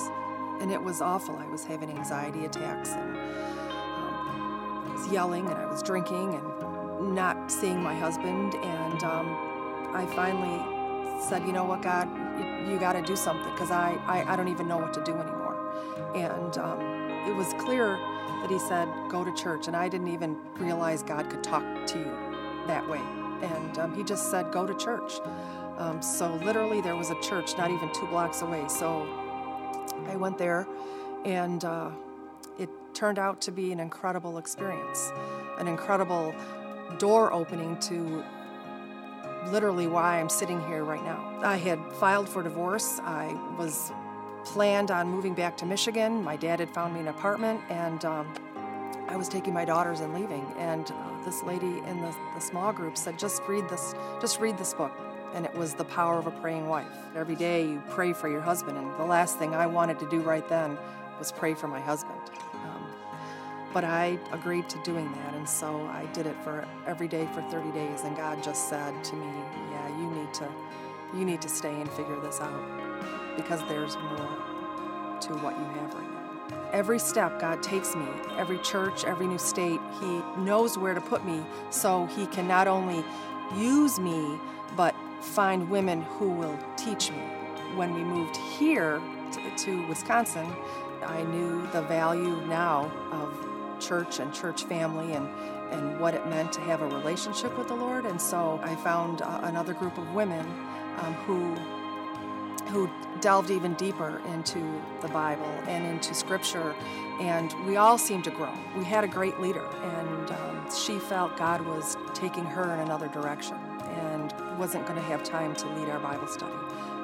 and 0.61 0.71
it 0.71 0.83
was 0.83 1.01
awful. 1.01 1.37
I 1.37 1.47
was 1.47 1.65
having 1.65 1.91
anxiety 1.91 2.45
attacks 2.45 2.91
and 2.91 3.17
was 4.93 5.09
yelling 5.13 5.47
and 5.47 5.57
I 5.57 5.67
was 5.67 5.83
drinking 5.83 6.35
and 6.35 7.15
not 7.15 7.51
seeing 7.51 7.83
my 7.83 7.95
husband. 7.95 8.55
And 8.55 9.05
um, 9.05 9.29
I 9.95 10.07
finally 10.15 10.61
said, 11.29 11.47
you 11.47 11.53
know 11.53 11.65
what, 11.65 11.83
God, 11.83 12.09
you, 12.39 12.73
you 12.73 12.81
got 12.81 12.95
to 12.95 13.03
do 13.03 13.17
something 13.17 13.51
because 13.53 13.71
I, 13.71 13.99
I, 14.07 14.33
I, 14.33 14.37
don't 14.37 14.49
even 14.49 14.69
know 14.69 14.79
what 14.79 14.95
to 14.95 15.05
do 15.05 15.15
anymore. 15.15 15.57
And 16.15 16.59
um, 16.59 16.81
it 17.29 17.35
was 17.35 17.55
clear 17.55 17.97
that 18.43 18.49
He 18.51 18.59
said, 18.59 18.89
go 19.11 19.25
to 19.25 19.35
church. 19.35 19.69
And 19.69 19.77
I 19.77 19.89
didn't 19.89 20.09
even 20.09 20.39
realize 20.57 21.03
God 21.03 21.31
could 21.31 21.45
talk 21.45 21.65
to 21.89 21.99
you 21.99 22.13
that 22.69 22.89
way. 22.89 23.01
And 23.43 23.79
um, 23.79 23.97
He 23.97 24.05
just 24.05 24.31
said, 24.31 24.53
go 24.53 24.67
to 24.67 24.75
church. 24.75 25.21
Um, 25.79 26.03
so 26.03 26.35
literally, 26.37 26.81
there 26.81 26.97
was 26.97 27.11
a 27.11 27.21
church 27.21 27.57
not 27.59 27.71
even 27.71 27.93
two 27.93 28.07
blocks 28.09 28.43
away. 28.43 28.67
So 28.69 29.09
I 30.09 30.17
went 30.17 30.39
there 30.39 30.67
And 31.25 31.65
uh, 31.65 31.91
turned 32.95 33.19
out 33.19 33.41
to 33.43 33.53
be 33.53 33.73
an 33.73 33.81
incredible 33.81 34.39
experience, 34.39 35.13
an 35.59 35.69
incredible 35.69 36.35
door 36.99 37.33
opening 37.33 37.79
to 37.81 38.25
literally 39.51 39.87
why 39.87 40.21
I'm 40.21 40.29
sitting 40.29 40.61
here 40.67 40.85
right 40.85 41.03
now. 41.03 41.39
I 41.43 41.57
had 41.57 41.81
filed 41.95 42.29
for 42.29 42.43
divorce. 42.43 43.01
I 43.01 43.33
was 43.59 43.93
planned 44.45 44.91
on 44.91 45.09
moving 45.09 45.35
back 45.35 45.57
to 45.59 45.67
Michigan. 45.67 46.23
My 46.23 46.37
dad 46.37 46.61
had 46.61 46.71
found 46.71 46.95
me 46.95 47.01
an 47.01 47.09
apartment, 47.09 47.61
and 47.69 48.05
um, 48.05 48.33
I 49.09 49.17
was 49.17 49.29
taking 49.29 49.53
my 49.53 49.65
daughters 49.65 50.01
and 50.01 50.15
leaving. 50.15 50.47
And 50.59 50.91
uh, 50.91 51.25
this 51.25 51.43
lady 51.43 51.67
in 51.67 52.01
the, 52.01 52.15
the 52.35 52.41
small 52.41 52.73
group 52.73 52.97
said, 52.97 53.19
"Just 53.19 53.43
read 53.49 53.69
this. 53.69 53.95
Just 54.21 54.41
read 54.41 54.59
this 54.59 54.75
book." 54.75 54.93
And 55.35 55.47
it 55.47 55.55
was 55.55 55.75
the 55.75 55.85
power 55.85 56.19
of 56.19 56.27
a 56.27 56.31
praying 56.31 56.69
wife. 56.69 56.93
Every 57.17 57.35
day 57.37 57.63
you 57.63 57.83
pray 57.89 58.13
for 58.13 58.29
your 58.29 58.43
husband, 58.43 58.77
and 58.77 58.91
the 58.99 59.05
last 59.05 59.39
thing 59.39 59.55
I 59.55 59.67
wanted 59.67 59.99
to 60.01 60.11
do 60.11 60.21
right 60.21 60.47
then 60.49 60.77
was 61.19 61.33
pray 61.33 61.55
for 61.55 61.69
my 61.69 61.81
husband. 61.81 62.21
But 63.73 63.85
I 63.85 64.19
agreed 64.33 64.69
to 64.69 64.79
doing 64.83 65.11
that, 65.13 65.35
and 65.35 65.49
so 65.49 65.87
I 65.87 66.07
did 66.13 66.27
it 66.27 66.37
for 66.45 66.67
every 66.87 67.09
day 67.09 67.29
for 67.33 67.43
30 67.43 67.71
days. 67.73 68.03
And 68.05 68.17
God 68.17 68.43
just 68.43 68.69
said 68.69 69.03
to 69.05 69.17
me, 69.17 69.27
"Yeah, 69.71 69.89
you 69.99 70.11
need 70.11 70.35
to, 70.35 70.49
you 71.15 71.25
need 71.25 71.41
to 71.43 71.49
stay 71.49 71.81
and 71.81 71.91
figure 71.91 72.21
this 72.21 72.41
out." 72.41 72.83
because 73.37 73.63
there's 73.69 73.97
more 73.97 75.19
to 75.21 75.33
what 75.39 75.57
you 75.59 75.65
have 75.65 75.95
right 75.95 76.11
now. 76.11 76.71
Every 76.73 76.99
step 76.99 77.41
God 77.41 77.63
takes 77.63 77.95
me, 77.95 78.07
every 78.37 78.59
church, 78.59 79.05
every 79.05 79.27
new 79.27 79.39
state, 79.39 79.81
He 80.01 80.21
knows 80.39 80.77
where 80.77 80.95
to 80.95 81.01
put 81.01 81.25
me 81.25 81.43
so 81.71 82.07
He 82.07 82.27
can 82.27 82.49
not 82.49 82.67
only 82.67 83.05
use 83.57 84.01
me, 84.01 84.39
but 84.77 84.95
find 85.21 85.71
women 85.71 86.03
who 86.03 86.31
will 86.31 86.59
teach 86.77 87.11
me. 87.11 87.23
When 87.77 87.95
we 87.95 88.03
moved 88.03 88.37
here 88.37 89.01
to, 89.33 89.57
to 89.57 89.87
Wisconsin, 89.87 90.51
I 91.05 91.23
knew 91.25 91.67
the 91.73 91.83
value 91.83 92.37
now 92.47 92.91
of 93.11 93.52
church 93.83 94.21
and 94.21 94.33
church 94.33 94.65
family 94.65 95.15
and, 95.15 95.29
and 95.71 95.99
what 96.01 96.15
it 96.15 96.27
meant 96.27 96.53
to 96.53 96.61
have 96.61 96.83
a 96.83 96.89
relationship 96.89 97.57
with 97.59 97.69
the 97.69 97.75
Lord. 97.75 98.05
And 98.07 98.21
so 98.21 98.61
I 98.63 98.75
found 98.77 99.23
uh, 99.23 99.41
another 99.43 99.75
group 99.75 99.99
of 99.99 100.13
women 100.15 100.47
um, 100.99 101.15
who 101.27 101.57
who 102.69 102.89
delved 103.21 103.51
even 103.51 103.75
deeper 103.75 104.23
into 104.33 104.81
the 105.03 105.09
Bible 105.09 105.45
and 105.67 105.85
into 105.85 106.15
Scripture, 106.15 106.75
and 107.21 107.53
we 107.67 107.77
all 107.77 107.99
seemed 107.99 108.25
to 108.25 108.31
grow. 108.31 108.53
We 108.79 108.85
had 108.85 109.05
a 109.05 109.09
great 109.09 109.39
leader, 109.41 109.67
and 109.83 110.31
um, 110.31 110.69
she 110.75 110.99
felt 110.99 111.37
God 111.37 111.61
was 111.67 111.99
taking 112.15 112.47
her 112.47 112.73
in 112.73 112.81
another 112.81 113.09
direction 113.09 113.57
and 113.57 114.33
wasn't 114.59 114.87
going 114.87 114.97
to 114.99 115.05
have 115.05 115.23
time 115.23 115.55
to 115.57 115.69
lead 115.75 115.89
our 115.91 115.99
Bible 116.01 116.27
study. 116.27 116.55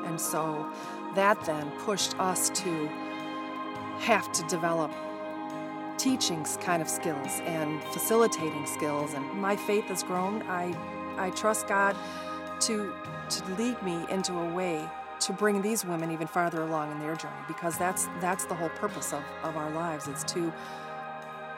And 0.07 0.19
so 0.19 0.67
that 1.15 1.45
then 1.45 1.71
pushed 1.81 2.19
us 2.19 2.49
to 2.51 2.89
have 3.99 4.31
to 4.33 4.43
develop 4.45 4.93
teaching 5.99 6.45
kind 6.61 6.81
of 6.81 6.89
skills 6.89 7.41
and 7.45 7.83
facilitating 7.85 8.67
skills. 8.67 9.15
And 9.15 9.25
my 9.35 9.57
faith 9.57 9.85
has 9.85 10.03
grown. 10.03 10.43
I, 10.43 10.75
I 11.17 11.31
trust 11.31 11.67
God 11.69 11.97
to, 12.61 12.93
to 13.29 13.55
lead 13.57 13.83
me 13.83 14.05
into 14.09 14.33
a 14.35 14.55
way 14.55 14.89
to 15.21 15.33
bring 15.33 15.61
these 15.63 15.85
women 15.85 16.11
even 16.11 16.27
farther 16.27 16.63
along 16.63 16.93
in 16.93 17.01
their 17.01 17.17
journey 17.17 17.35
because 17.49 17.77
that's 17.77 18.07
that's 18.21 18.45
the 18.45 18.55
whole 18.55 18.69
purpose 18.71 19.13
of, 19.13 19.23
of 19.43 19.57
our 19.57 19.71
lives 19.73 20.07
is 20.07 20.23
to 20.25 20.53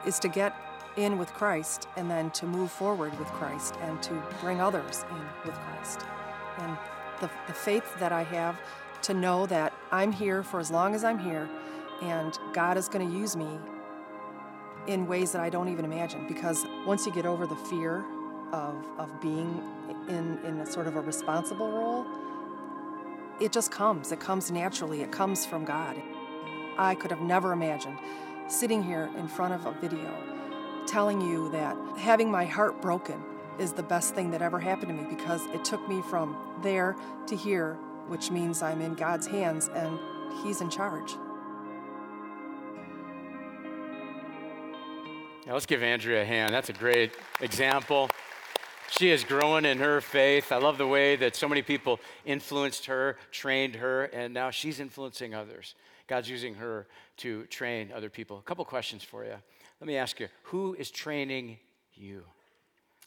is 0.07 0.19
to 0.19 0.29
get 0.29 0.55
in 0.97 1.19
with 1.19 1.33
Christ 1.35 1.87
and 1.97 2.11
then 2.11 2.31
to 2.33 2.47
move 2.47 2.71
forward 2.71 3.17
with 3.19 3.29
Christ 3.29 3.77
and 3.83 4.03
to 4.03 4.15
bring 4.41 4.61
others 4.61 5.05
in 5.11 5.47
with 5.47 5.55
Christ. 5.61 6.05
And 6.59 6.77
the, 7.21 7.31
the 7.47 7.53
faith 7.53 7.85
that 8.01 8.13
I 8.13 8.25
have 8.25 8.59
to 9.03 9.15
know 9.15 9.47
that 9.47 9.73
I'm 9.93 10.13
here 10.13 10.43
for 10.43 10.59
as 10.59 10.71
long 10.71 10.95
as 10.95 11.05
I'm 11.05 11.19
here 11.19 11.49
and 12.03 12.39
God 12.53 12.77
is 12.77 12.89
going 12.89 13.09
to 13.09 13.17
use 13.17 13.37
me 13.37 13.59
in 14.87 15.07
ways 15.07 15.33
that 15.33 15.41
I 15.41 15.51
don't 15.51 15.69
even 15.69 15.85
imagine 15.85 16.27
because 16.27 16.67
once 16.87 17.07
you 17.07 17.13
get 17.13 17.27
over 17.27 17.47
the 17.47 17.57
fear 17.57 18.05
of, 18.53 18.75
of 18.99 19.21
being 19.21 19.63
in, 20.09 20.39
in 20.45 20.61
a 20.61 20.67
sort 20.67 20.87
of 20.87 20.97
a 20.97 21.01
responsible 21.01 21.71
role, 21.71 22.07
it 23.41 23.53
just 23.53 23.71
comes. 23.71 24.13
It 24.13 24.21
comes 24.21 24.51
naturally. 24.51 25.03
It 25.03 25.11
comes 25.11 25.47
from 25.47 25.65
God. 25.65 26.01
I 26.77 26.95
could 26.95 27.11
have 27.11 27.21
never 27.21 27.53
imagined 27.53 27.99
sitting 28.49 28.83
here 28.83 29.09
in 29.17 29.29
front 29.29 29.55
of 29.55 29.67
a 29.67 29.73
video 29.81 30.13
telling 30.87 31.21
you 31.21 31.49
that 31.51 31.77
having 31.97 32.31
my 32.31 32.45
heart 32.45 32.81
broken 32.83 33.23
is 33.59 33.73
the 33.73 33.83
best 33.83 34.15
thing 34.15 34.31
that 34.31 34.43
ever 34.43 34.59
happened 34.59 34.89
to 34.89 34.95
me 34.95 35.09
because 35.09 35.45
it 35.47 35.65
took 35.65 35.87
me 35.89 36.03
from 36.03 36.37
there 36.63 36.97
to 37.27 37.37
here, 37.37 37.75
which 38.09 38.31
means 38.31 38.63
I'm 38.63 38.81
in 38.81 38.95
God's 38.95 39.27
hands 39.27 39.69
and 39.69 39.99
He's 40.43 40.61
in 40.61 40.71
charge. 40.71 41.17
Now 45.51 45.55
let's 45.55 45.67
give 45.67 45.83
Andrea 45.83 46.23
a 46.23 46.25
hand. 46.25 46.55
That's 46.55 46.69
a 46.69 46.73
great 46.73 47.11
example. 47.41 48.09
She 48.89 49.11
is 49.11 49.25
growing 49.25 49.65
in 49.65 49.79
her 49.79 50.01
faith. 50.01 50.53
I 50.53 50.59
love 50.59 50.79
the 50.79 50.87
way 50.87 51.17
that 51.17 51.35
so 51.35 51.49
many 51.49 51.61
people 51.61 51.99
influenced 52.25 52.87
her, 52.87 53.17
trained 53.33 53.75
her, 53.75 54.05
and 54.05 54.33
now 54.33 54.53
she's 54.53 54.79
influencing 54.79 55.35
others. 55.35 55.75
God's 56.07 56.31
using 56.31 56.55
her 56.55 56.87
to 57.17 57.47
train 57.47 57.91
other 57.93 58.09
people. 58.09 58.39
A 58.39 58.43
couple 58.43 58.65
questions 58.65 59.03
for 59.03 59.25
you. 59.25 59.35
Let 59.81 59.89
me 59.89 59.97
ask 59.97 60.21
you 60.21 60.29
who 60.45 60.75
is 60.75 60.89
training 60.89 61.59
you? 61.95 62.23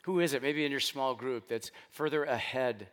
Who 0.01 0.19
is 0.19 0.33
it, 0.33 0.41
maybe 0.41 0.65
in 0.65 0.71
your 0.71 0.81
small 0.81 1.15
group, 1.15 1.47
that's 1.47 1.71
further 1.91 2.25
ahead 2.25 2.87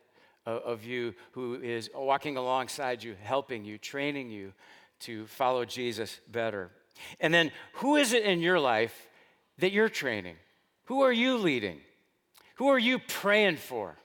of 0.47 0.85
you, 0.85 1.13
who 1.33 1.57
is 1.57 1.91
walking 1.93 2.37
alongside 2.37 3.03
you, 3.03 3.17
helping 3.21 3.65
you, 3.65 3.79
training 3.79 4.31
you 4.31 4.53
to 5.01 5.27
follow 5.27 5.65
Jesus 5.65 6.21
better? 6.31 6.71
And 7.19 7.35
then 7.35 7.51
who 7.73 7.97
is 7.97 8.13
it 8.13 8.23
in 8.23 8.39
your 8.39 8.61
life 8.61 9.09
that 9.61 9.73
you're 9.73 9.89
training? 9.89 10.37
Who 10.87 11.03
are 11.03 11.13
you 11.13 11.39
leading? 11.39 11.81
Who 12.57 12.69
are 12.69 12.79
you 12.79 12.99
praying 12.99 13.57
for? 13.57 13.97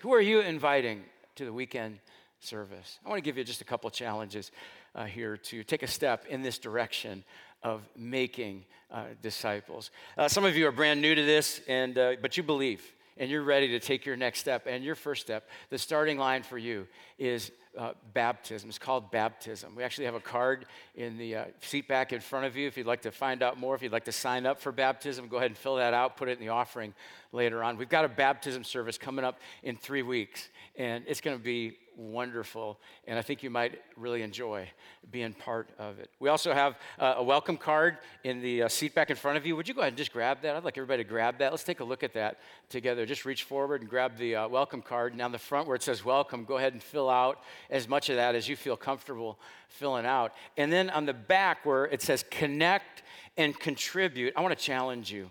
Who 0.00 0.14
are 0.14 0.20
you 0.20 0.40
inviting 0.40 1.02
to 1.36 1.44
the 1.44 1.52
weekend 1.52 2.00
service? 2.40 2.98
I 3.04 3.08
want 3.08 3.18
to 3.18 3.22
give 3.22 3.36
you 3.36 3.44
just 3.44 3.60
a 3.60 3.64
couple 3.64 3.90
challenges 3.90 4.50
uh, 4.94 5.04
here 5.04 5.36
to 5.36 5.62
take 5.62 5.82
a 5.82 5.86
step 5.86 6.26
in 6.26 6.42
this 6.42 6.58
direction 6.58 7.24
of 7.62 7.82
making 7.96 8.64
uh, 8.90 9.04
disciples. 9.22 9.90
Uh, 10.16 10.28
some 10.28 10.44
of 10.44 10.56
you 10.56 10.66
are 10.66 10.72
brand 10.72 11.00
new 11.02 11.14
to 11.14 11.24
this, 11.24 11.60
and, 11.68 11.98
uh, 11.98 12.16
but 12.20 12.36
you 12.36 12.42
believe 12.42 12.82
and 13.16 13.30
you're 13.30 13.42
ready 13.42 13.68
to 13.68 13.80
take 13.80 14.06
your 14.06 14.16
next 14.16 14.40
step. 14.40 14.66
And 14.66 14.84
your 14.84 14.94
first 14.94 15.22
step, 15.22 15.48
the 15.68 15.78
starting 15.78 16.18
line 16.18 16.42
for 16.42 16.58
you 16.58 16.86
is 17.18 17.50
uh, 17.78 17.92
baptism. 18.12 18.68
It's 18.68 18.78
called 18.78 19.10
baptism. 19.10 19.74
We 19.76 19.82
actually 19.82 20.06
have 20.06 20.14
a 20.14 20.20
card 20.20 20.66
in 20.94 21.18
the 21.18 21.36
uh, 21.36 21.44
seat 21.60 21.86
back 21.86 22.12
in 22.12 22.20
front 22.20 22.46
of 22.46 22.56
you. 22.56 22.66
If 22.66 22.76
you'd 22.76 22.86
like 22.86 23.02
to 23.02 23.10
find 23.10 23.42
out 23.42 23.58
more, 23.58 23.74
if 23.74 23.82
you'd 23.82 23.92
like 23.92 24.06
to 24.06 24.12
sign 24.12 24.46
up 24.46 24.60
for 24.60 24.72
baptism, 24.72 25.28
go 25.28 25.36
ahead 25.36 25.50
and 25.50 25.58
fill 25.58 25.76
that 25.76 25.94
out, 25.94 26.16
put 26.16 26.28
it 26.28 26.32
in 26.32 26.40
the 26.40 26.48
offering 26.50 26.94
later 27.32 27.62
on. 27.62 27.76
We've 27.76 27.88
got 27.88 28.04
a 28.04 28.08
baptism 28.08 28.64
service 28.64 28.98
coming 28.98 29.24
up 29.24 29.38
in 29.62 29.76
three 29.76 30.02
weeks, 30.02 30.48
and 30.76 31.04
it's 31.06 31.20
going 31.20 31.36
to 31.36 31.42
be 31.42 31.78
wonderful, 32.00 32.78
and 33.06 33.18
I 33.18 33.22
think 33.22 33.42
you 33.42 33.50
might 33.50 33.80
really 33.96 34.22
enjoy 34.22 34.68
being 35.10 35.34
part 35.34 35.68
of 35.78 35.98
it. 35.98 36.10
We 36.18 36.30
also 36.30 36.54
have 36.54 36.78
uh, 36.98 37.14
a 37.18 37.22
welcome 37.22 37.58
card 37.58 37.98
in 38.24 38.40
the 38.40 38.62
uh, 38.62 38.68
seat 38.68 38.94
back 38.94 39.10
in 39.10 39.16
front 39.16 39.36
of 39.36 39.44
you. 39.44 39.54
Would 39.54 39.68
you 39.68 39.74
go 39.74 39.82
ahead 39.82 39.92
and 39.92 39.98
just 39.98 40.12
grab 40.12 40.40
that? 40.42 40.56
I'd 40.56 40.64
like 40.64 40.78
everybody 40.78 41.04
to 41.04 41.08
grab 41.08 41.38
that. 41.38 41.52
Let's 41.52 41.62
take 41.62 41.80
a 41.80 41.84
look 41.84 42.02
at 42.02 42.14
that 42.14 42.38
together. 42.70 43.04
Just 43.04 43.26
reach 43.26 43.44
forward 43.44 43.82
and 43.82 43.90
grab 43.90 44.16
the 44.16 44.36
uh, 44.36 44.48
welcome 44.48 44.80
card. 44.80 45.20
On 45.20 45.30
the 45.30 45.38
front 45.38 45.66
where 45.66 45.76
it 45.76 45.82
says 45.82 46.02
welcome, 46.02 46.44
go 46.44 46.56
ahead 46.56 46.72
and 46.72 46.82
fill 46.82 47.10
out 47.10 47.42
as 47.68 47.86
much 47.86 48.08
of 48.08 48.16
that 48.16 48.34
as 48.34 48.48
you 48.48 48.56
feel 48.56 48.76
comfortable 48.76 49.38
filling 49.68 50.06
out. 50.06 50.32
And 50.56 50.72
then 50.72 50.88
on 50.88 51.04
the 51.04 51.12
back 51.12 51.66
where 51.66 51.84
it 51.84 52.00
says 52.00 52.24
connect 52.30 53.02
and 53.36 53.58
contribute, 53.58 54.32
I 54.36 54.40
want 54.40 54.58
to 54.58 54.64
challenge 54.64 55.12
you. 55.12 55.30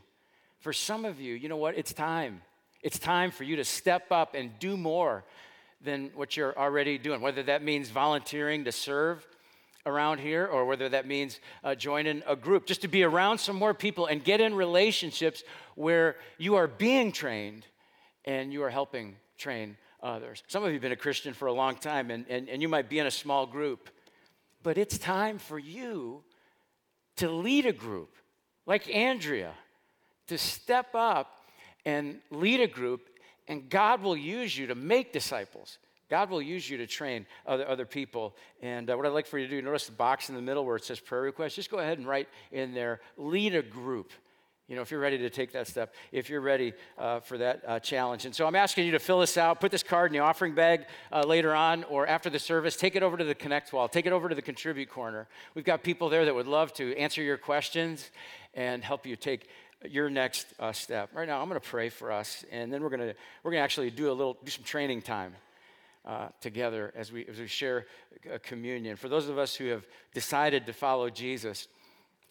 For 0.60 0.72
some 0.72 1.04
of 1.06 1.20
you, 1.20 1.34
you 1.34 1.50
know 1.50 1.58
what? 1.58 1.78
It's 1.78 1.94
time. 1.94 2.42
It's 2.84 3.00
time 3.00 3.32
for 3.32 3.44
you 3.44 3.56
to 3.56 3.66
step 3.66 4.12
up 4.12 4.36
and 4.36 4.58
do 4.60 4.78
more 4.78 5.24
than 5.82 6.12
what 6.16 6.36
you're 6.36 6.58
already 6.58 6.98
doing, 6.98 7.22
whether 7.22 7.44
that 7.44 7.64
means 7.64 7.90
volunteering 7.90 8.66
to 8.66 8.72
serve 8.72 9.26
around 9.86 10.20
here 10.20 10.46
or 10.46 10.66
whether 10.66 10.90
that 10.90 11.08
means 11.08 11.40
uh, 11.64 11.74
joining 11.74 12.22
a 12.28 12.36
group, 12.36 12.66
just 12.66 12.82
to 12.82 12.88
be 12.88 13.04
around 13.04 13.38
some 13.38 13.56
more 13.56 13.74
people 13.74 14.06
and 14.06 14.24
get 14.24 14.42
in 14.42 14.54
relationships 14.54 15.44
where 15.76 16.16
you 16.38 16.56
are 16.56 16.68
being 16.68 17.12
trained 17.12 17.66
and 18.26 18.52
you 18.52 18.62
are 18.64 18.70
helping 18.70 19.16
train 19.38 19.78
others. 20.04 20.44
Some 20.48 20.64
of 20.64 20.70
you 20.70 20.74
have 20.74 20.82
been 20.82 20.92
a 20.92 20.98
Christian 20.98 21.34
for 21.34 21.48
a 21.48 21.54
long 21.54 21.76
time 21.76 22.12
and, 22.12 22.26
and, 22.30 22.50
and 22.50 22.62
you 22.62 22.68
might 22.68 22.90
be 22.90 23.00
in 23.00 23.08
a 23.08 23.12
small 23.12 23.46
group, 23.46 23.90
but 24.64 24.78
it's 24.78 24.98
time 24.98 25.40
for 25.40 25.58
you 25.58 26.24
to 27.18 27.30
lead 27.30 27.66
a 27.66 27.74
group 27.74 28.16
like 28.66 28.94
Andrea, 28.94 29.54
to 30.28 30.38
step 30.38 30.94
up 30.94 31.40
and 31.86 32.20
lead 32.30 32.60
a 32.60 32.68
group 32.68 33.10
and 33.50 33.70
God 33.70 34.02
will 34.02 34.16
use 34.16 34.58
you 34.58 34.68
to 34.68 34.76
make 34.76 35.12
disciples. 35.12 35.80
God 36.10 36.30
will 36.30 36.42
use 36.42 36.70
you 36.70 36.78
to 36.78 36.88
train 36.88 37.26
other, 37.46 37.68
other 37.68 37.86
people. 37.86 38.36
And 38.62 38.90
uh, 38.90 38.96
what 38.96 39.06
I'd 39.06 39.10
like 39.10 39.28
for 39.28 39.38
you 39.38 39.48
to 39.48 39.52
do, 39.52 39.62
notice 39.62 39.88
the 39.88 39.92
box 39.92 40.30
in 40.30 40.36
the 40.36 40.42
middle 40.42 40.66
where 40.66 40.76
it 40.76 40.84
says 40.84 41.00
prayer 41.00 41.22
request. 41.22 41.56
Just 41.56 41.70
go 41.70 41.80
ahead 41.80 41.98
and 41.98 42.08
write 42.08 42.30
in 42.52 42.74
there, 42.74 43.02
lead 43.18 43.56
a 43.56 43.62
group. 43.62 44.12
You 44.68 44.76
know, 44.76 44.84
if 44.84 44.92
you're 44.92 45.00
ready 45.00 45.18
to 45.18 45.32
take 45.32 45.52
that 45.54 45.68
step, 45.68 45.96
if 46.12 46.30
you're 46.30 46.42
ready 46.42 46.74
uh, 47.00 47.22
for 47.22 47.40
that 47.40 47.64
uh, 47.68 47.80
challenge. 47.80 48.26
And 48.26 48.36
so 48.36 48.46
I'm 48.46 48.56
asking 48.56 48.86
you 48.86 48.92
to 48.92 49.00
fill 49.00 49.20
this 49.20 49.36
out, 49.36 49.60
put 49.60 49.72
this 49.72 49.82
card 49.82 50.12
in 50.12 50.14
the 50.14 50.24
offering 50.24 50.54
bag 50.54 50.86
uh, 51.12 51.24
later 51.24 51.56
on 51.56 51.84
or 51.86 52.06
after 52.06 52.30
the 52.30 52.38
service, 52.38 52.76
take 52.76 52.96
it 52.96 53.02
over 53.02 53.18
to 53.18 53.24
the 53.24 53.34
Connect 53.34 53.74
wall, 53.74 53.88
take 53.88 54.06
it 54.06 54.14
over 54.14 54.30
to 54.30 54.36
the 54.36 54.44
Contribute 54.44 54.90
corner. 54.90 55.28
We've 55.56 55.66
got 55.66 55.82
people 55.82 56.08
there 56.08 56.24
that 56.26 56.36
would 56.36 56.46
love 56.46 56.72
to 56.74 56.96
answer 56.98 57.24
your 57.24 57.38
questions 57.38 58.12
and 58.54 58.84
help 58.84 59.08
you 59.08 59.16
take 59.16 59.48
your 59.88 60.10
next 60.10 60.48
uh, 60.60 60.72
step. 60.72 61.10
Right 61.14 61.28
now, 61.28 61.42
I'm 61.42 61.48
going 61.48 61.60
to 61.60 61.68
pray 61.68 61.90
for 61.90 62.12
us, 62.12 62.44
and 62.52 62.72
then 62.72 62.82
we're 62.82 62.90
going 62.90 63.10
to 63.10 63.16
we're 63.44 63.52
going 63.52 63.62
to 63.62 63.64
actually 63.64 63.92
do 63.92 64.12
a 64.12 64.14
little 64.14 64.38
do 64.44 64.52
some 64.52 64.64
training 64.64 65.02
time. 65.02 65.36
Uh, 66.06 66.30
together 66.42 66.94
as 66.96 67.12
we, 67.12 67.26
as 67.28 67.38
we 67.38 67.46
share 67.46 67.86
communion. 68.42 68.96
For 68.96 69.10
those 69.10 69.28
of 69.28 69.38
us 69.38 69.54
who 69.54 69.66
have 69.66 69.86
decided 70.14 70.66
to 70.66 70.74
follow 70.74 71.10
Jesus, 71.10 71.68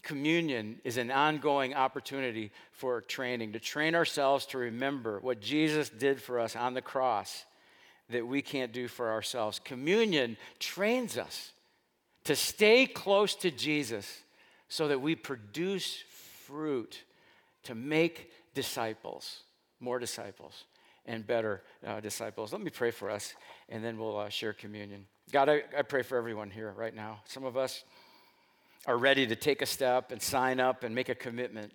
communion 0.03 0.81
is 0.85 0.97
an 0.97 1.11
ongoing 1.11 1.75
opportunity 1.75 2.51
for 2.73 3.03
training, 3.03 3.53
to 3.53 3.61
train 3.61 3.95
ourselves 3.95 4.47
to 4.47 4.59
remember 4.59 5.21
what 5.21 5.41
Jesus 5.41 5.91
did 5.91 6.21
for 6.21 6.41
us 6.41 6.57
on 6.57 6.75
the 6.75 6.83
cross 6.83 7.45
that 8.11 8.27
we 8.27 8.41
can't 8.41 8.73
do 8.73 8.89
for 8.89 9.11
ourselves. 9.11 9.61
Communion 9.63 10.37
trains 10.59 11.19
us 11.19 11.53
to 12.25 12.35
stay 12.35 12.87
close 12.87 13.35
to 13.37 13.51
Jesus 13.51 14.23
so 14.69 14.89
that 14.89 15.01
we 15.01 15.15
produce 15.15 16.03
fruit 16.47 17.03
to 17.65 17.75
make 17.75 18.31
disciples, 18.55 19.43
more 19.81 19.99
disciples, 19.99 20.65
and 21.07 21.27
better 21.27 21.63
uh, 21.87 22.01
disciples. 22.01 22.53
Let 22.53 22.63
me 22.63 22.71
pray 22.71 22.91
for 22.91 23.11
us, 23.11 23.35
and 23.69 23.85
then 23.85 23.99
we'll 23.99 24.19
uh, 24.19 24.29
share 24.29 24.53
communion. 24.53 25.07
God, 25.33 25.49
I, 25.49 25.63
I 25.77 25.83
pray 25.83 26.03
for 26.03 26.17
everyone 26.17 26.51
here 26.51 26.73
right 26.77 26.95
now. 26.95 27.21
Some 27.25 27.45
of 27.45 27.57
us, 27.57 27.85
are 28.87 28.97
ready 28.97 29.27
to 29.27 29.37
take 29.37 29.61
a 29.61 29.67
step 29.67 30.13
and 30.13 30.23
sign 30.23 30.61
up 30.61 30.83
and 30.83 30.95
make 30.95 31.09
a 31.09 31.15
commitment 31.15 31.73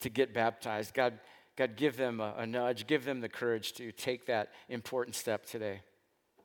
to 0.00 0.10
get 0.10 0.34
baptized, 0.34 0.92
God, 0.92 1.18
God, 1.56 1.76
give 1.76 1.96
them 1.96 2.20
a, 2.20 2.34
a 2.38 2.46
nudge, 2.46 2.86
give 2.86 3.04
them 3.04 3.20
the 3.20 3.28
courage 3.28 3.72
to 3.74 3.92
take 3.92 4.26
that 4.26 4.52
important 4.68 5.14
step 5.16 5.46
today. 5.46 5.80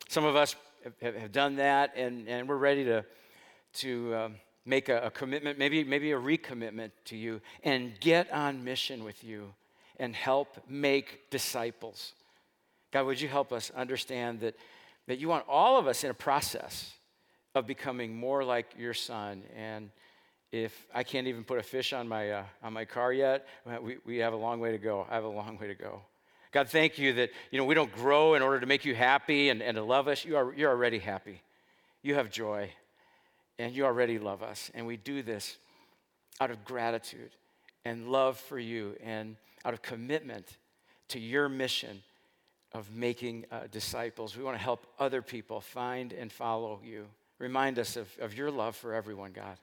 Some 0.08 0.24
of 0.24 0.36
us 0.36 0.56
have, 1.02 1.16
have 1.16 1.32
done 1.32 1.58
that, 1.58 1.94
and, 1.98 2.30
and 2.30 2.48
we're 2.48 2.58
ready 2.58 2.86
to, 2.86 3.04
to 3.74 4.16
um, 4.16 4.36
make 4.70 4.88
a, 4.88 5.02
a 5.02 5.12
commitment, 5.12 5.58
maybe, 5.58 5.84
maybe 5.84 6.12
a 6.12 6.20
recommitment 6.20 6.92
to 7.06 7.18
you, 7.18 7.42
and 7.64 8.00
get 8.00 8.32
on 8.32 8.64
mission 8.64 9.04
with 9.04 9.24
you 9.24 9.54
and 9.98 10.16
help 10.16 10.58
make 10.70 11.30
disciples. 11.30 12.14
God, 12.92 13.06
would 13.08 13.20
you 13.20 13.28
help 13.28 13.52
us 13.52 13.72
understand 13.76 14.40
that, 14.42 14.56
that 15.08 15.20
you 15.20 15.28
want 15.28 15.46
all 15.50 15.78
of 15.78 15.88
us 15.88 16.04
in 16.04 16.12
a 16.12 16.14
process 16.14 16.94
of 17.56 17.66
becoming 17.66 18.16
more 18.16 18.44
like 18.44 18.68
your 18.78 18.94
son. 18.94 19.44
And 19.56 19.90
if 20.52 20.88
I 20.94 21.04
can't 21.04 21.28
even 21.28 21.44
put 21.44 21.60
a 21.60 21.64
fish 21.64 21.92
on 21.92 22.08
my, 22.08 22.32
uh, 22.32 22.44
on 22.64 22.74
my 22.74 22.86
car 22.86 23.12
yet, 23.12 23.48
we, 23.82 23.98
we 24.06 24.18
have 24.18 24.34
a 24.34 24.38
long 24.38 24.60
way 24.60 24.72
to 24.72 24.78
go. 24.78 25.06
I 25.10 25.16
have 25.16 25.24
a 25.24 25.30
long 25.30 25.58
way 25.58 25.68
to 25.68 25.76
go. 25.76 26.02
God, 26.52 26.70
thank 26.70 26.98
you 26.98 27.14
that 27.14 27.30
you 27.52 27.60
know, 27.60 27.66
we 27.66 27.76
don't 27.76 27.92
grow 27.92 28.36
in 28.36 28.42
order 28.42 28.60
to 28.60 28.66
make 28.66 28.86
you 28.86 28.96
happy 28.96 29.50
and, 29.50 29.62
and 29.62 29.76
to 29.76 29.84
love 29.84 30.08
us. 30.08 30.26
You 30.26 30.38
are, 30.38 30.54
you're 30.54 30.72
already 30.72 31.00
happy. 31.00 31.42
You 32.02 32.16
have 32.16 32.32
joy, 32.32 32.72
and 33.60 33.76
you 33.76 33.86
already 33.86 34.18
love 34.18 34.42
us. 34.42 34.72
And 34.74 34.88
we 34.88 34.98
do 34.98 35.22
this 35.22 35.58
out 36.42 36.50
of 36.50 36.64
gratitude 36.66 37.32
and 37.86 38.10
love 38.10 38.38
for 38.40 38.58
you 38.58 38.96
and 39.04 39.36
out 39.66 39.74
of 39.74 39.82
commitment 39.82 40.58
to 41.10 41.20
your 41.20 41.50
mission 41.50 42.02
of 42.74 42.96
making 42.96 43.46
uh, 43.52 43.62
disciples. 43.72 44.38
We 44.38 44.44
want 44.44 44.58
to 44.58 44.64
help 44.64 44.88
other 45.00 45.22
people 45.22 45.60
find 45.60 46.14
and 46.14 46.32
follow 46.32 46.80
you. 46.84 47.06
Remind 47.38 47.78
us 47.78 47.96
of, 47.98 48.08
of 48.20 48.34
your 48.34 48.52
love 48.52 48.76
for 48.76 48.94
everyone, 48.94 49.32
God, 49.32 49.58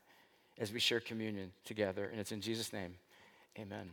as 0.59 0.73
we 0.73 0.81
share 0.81 1.01
communion 1.01 1.53
together. 1.65 2.05
And 2.05 2.21
it's 2.21 2.33
in 2.33 2.41
Jesus' 2.41 2.73
name. 2.73 2.95
Amen. 3.59 3.91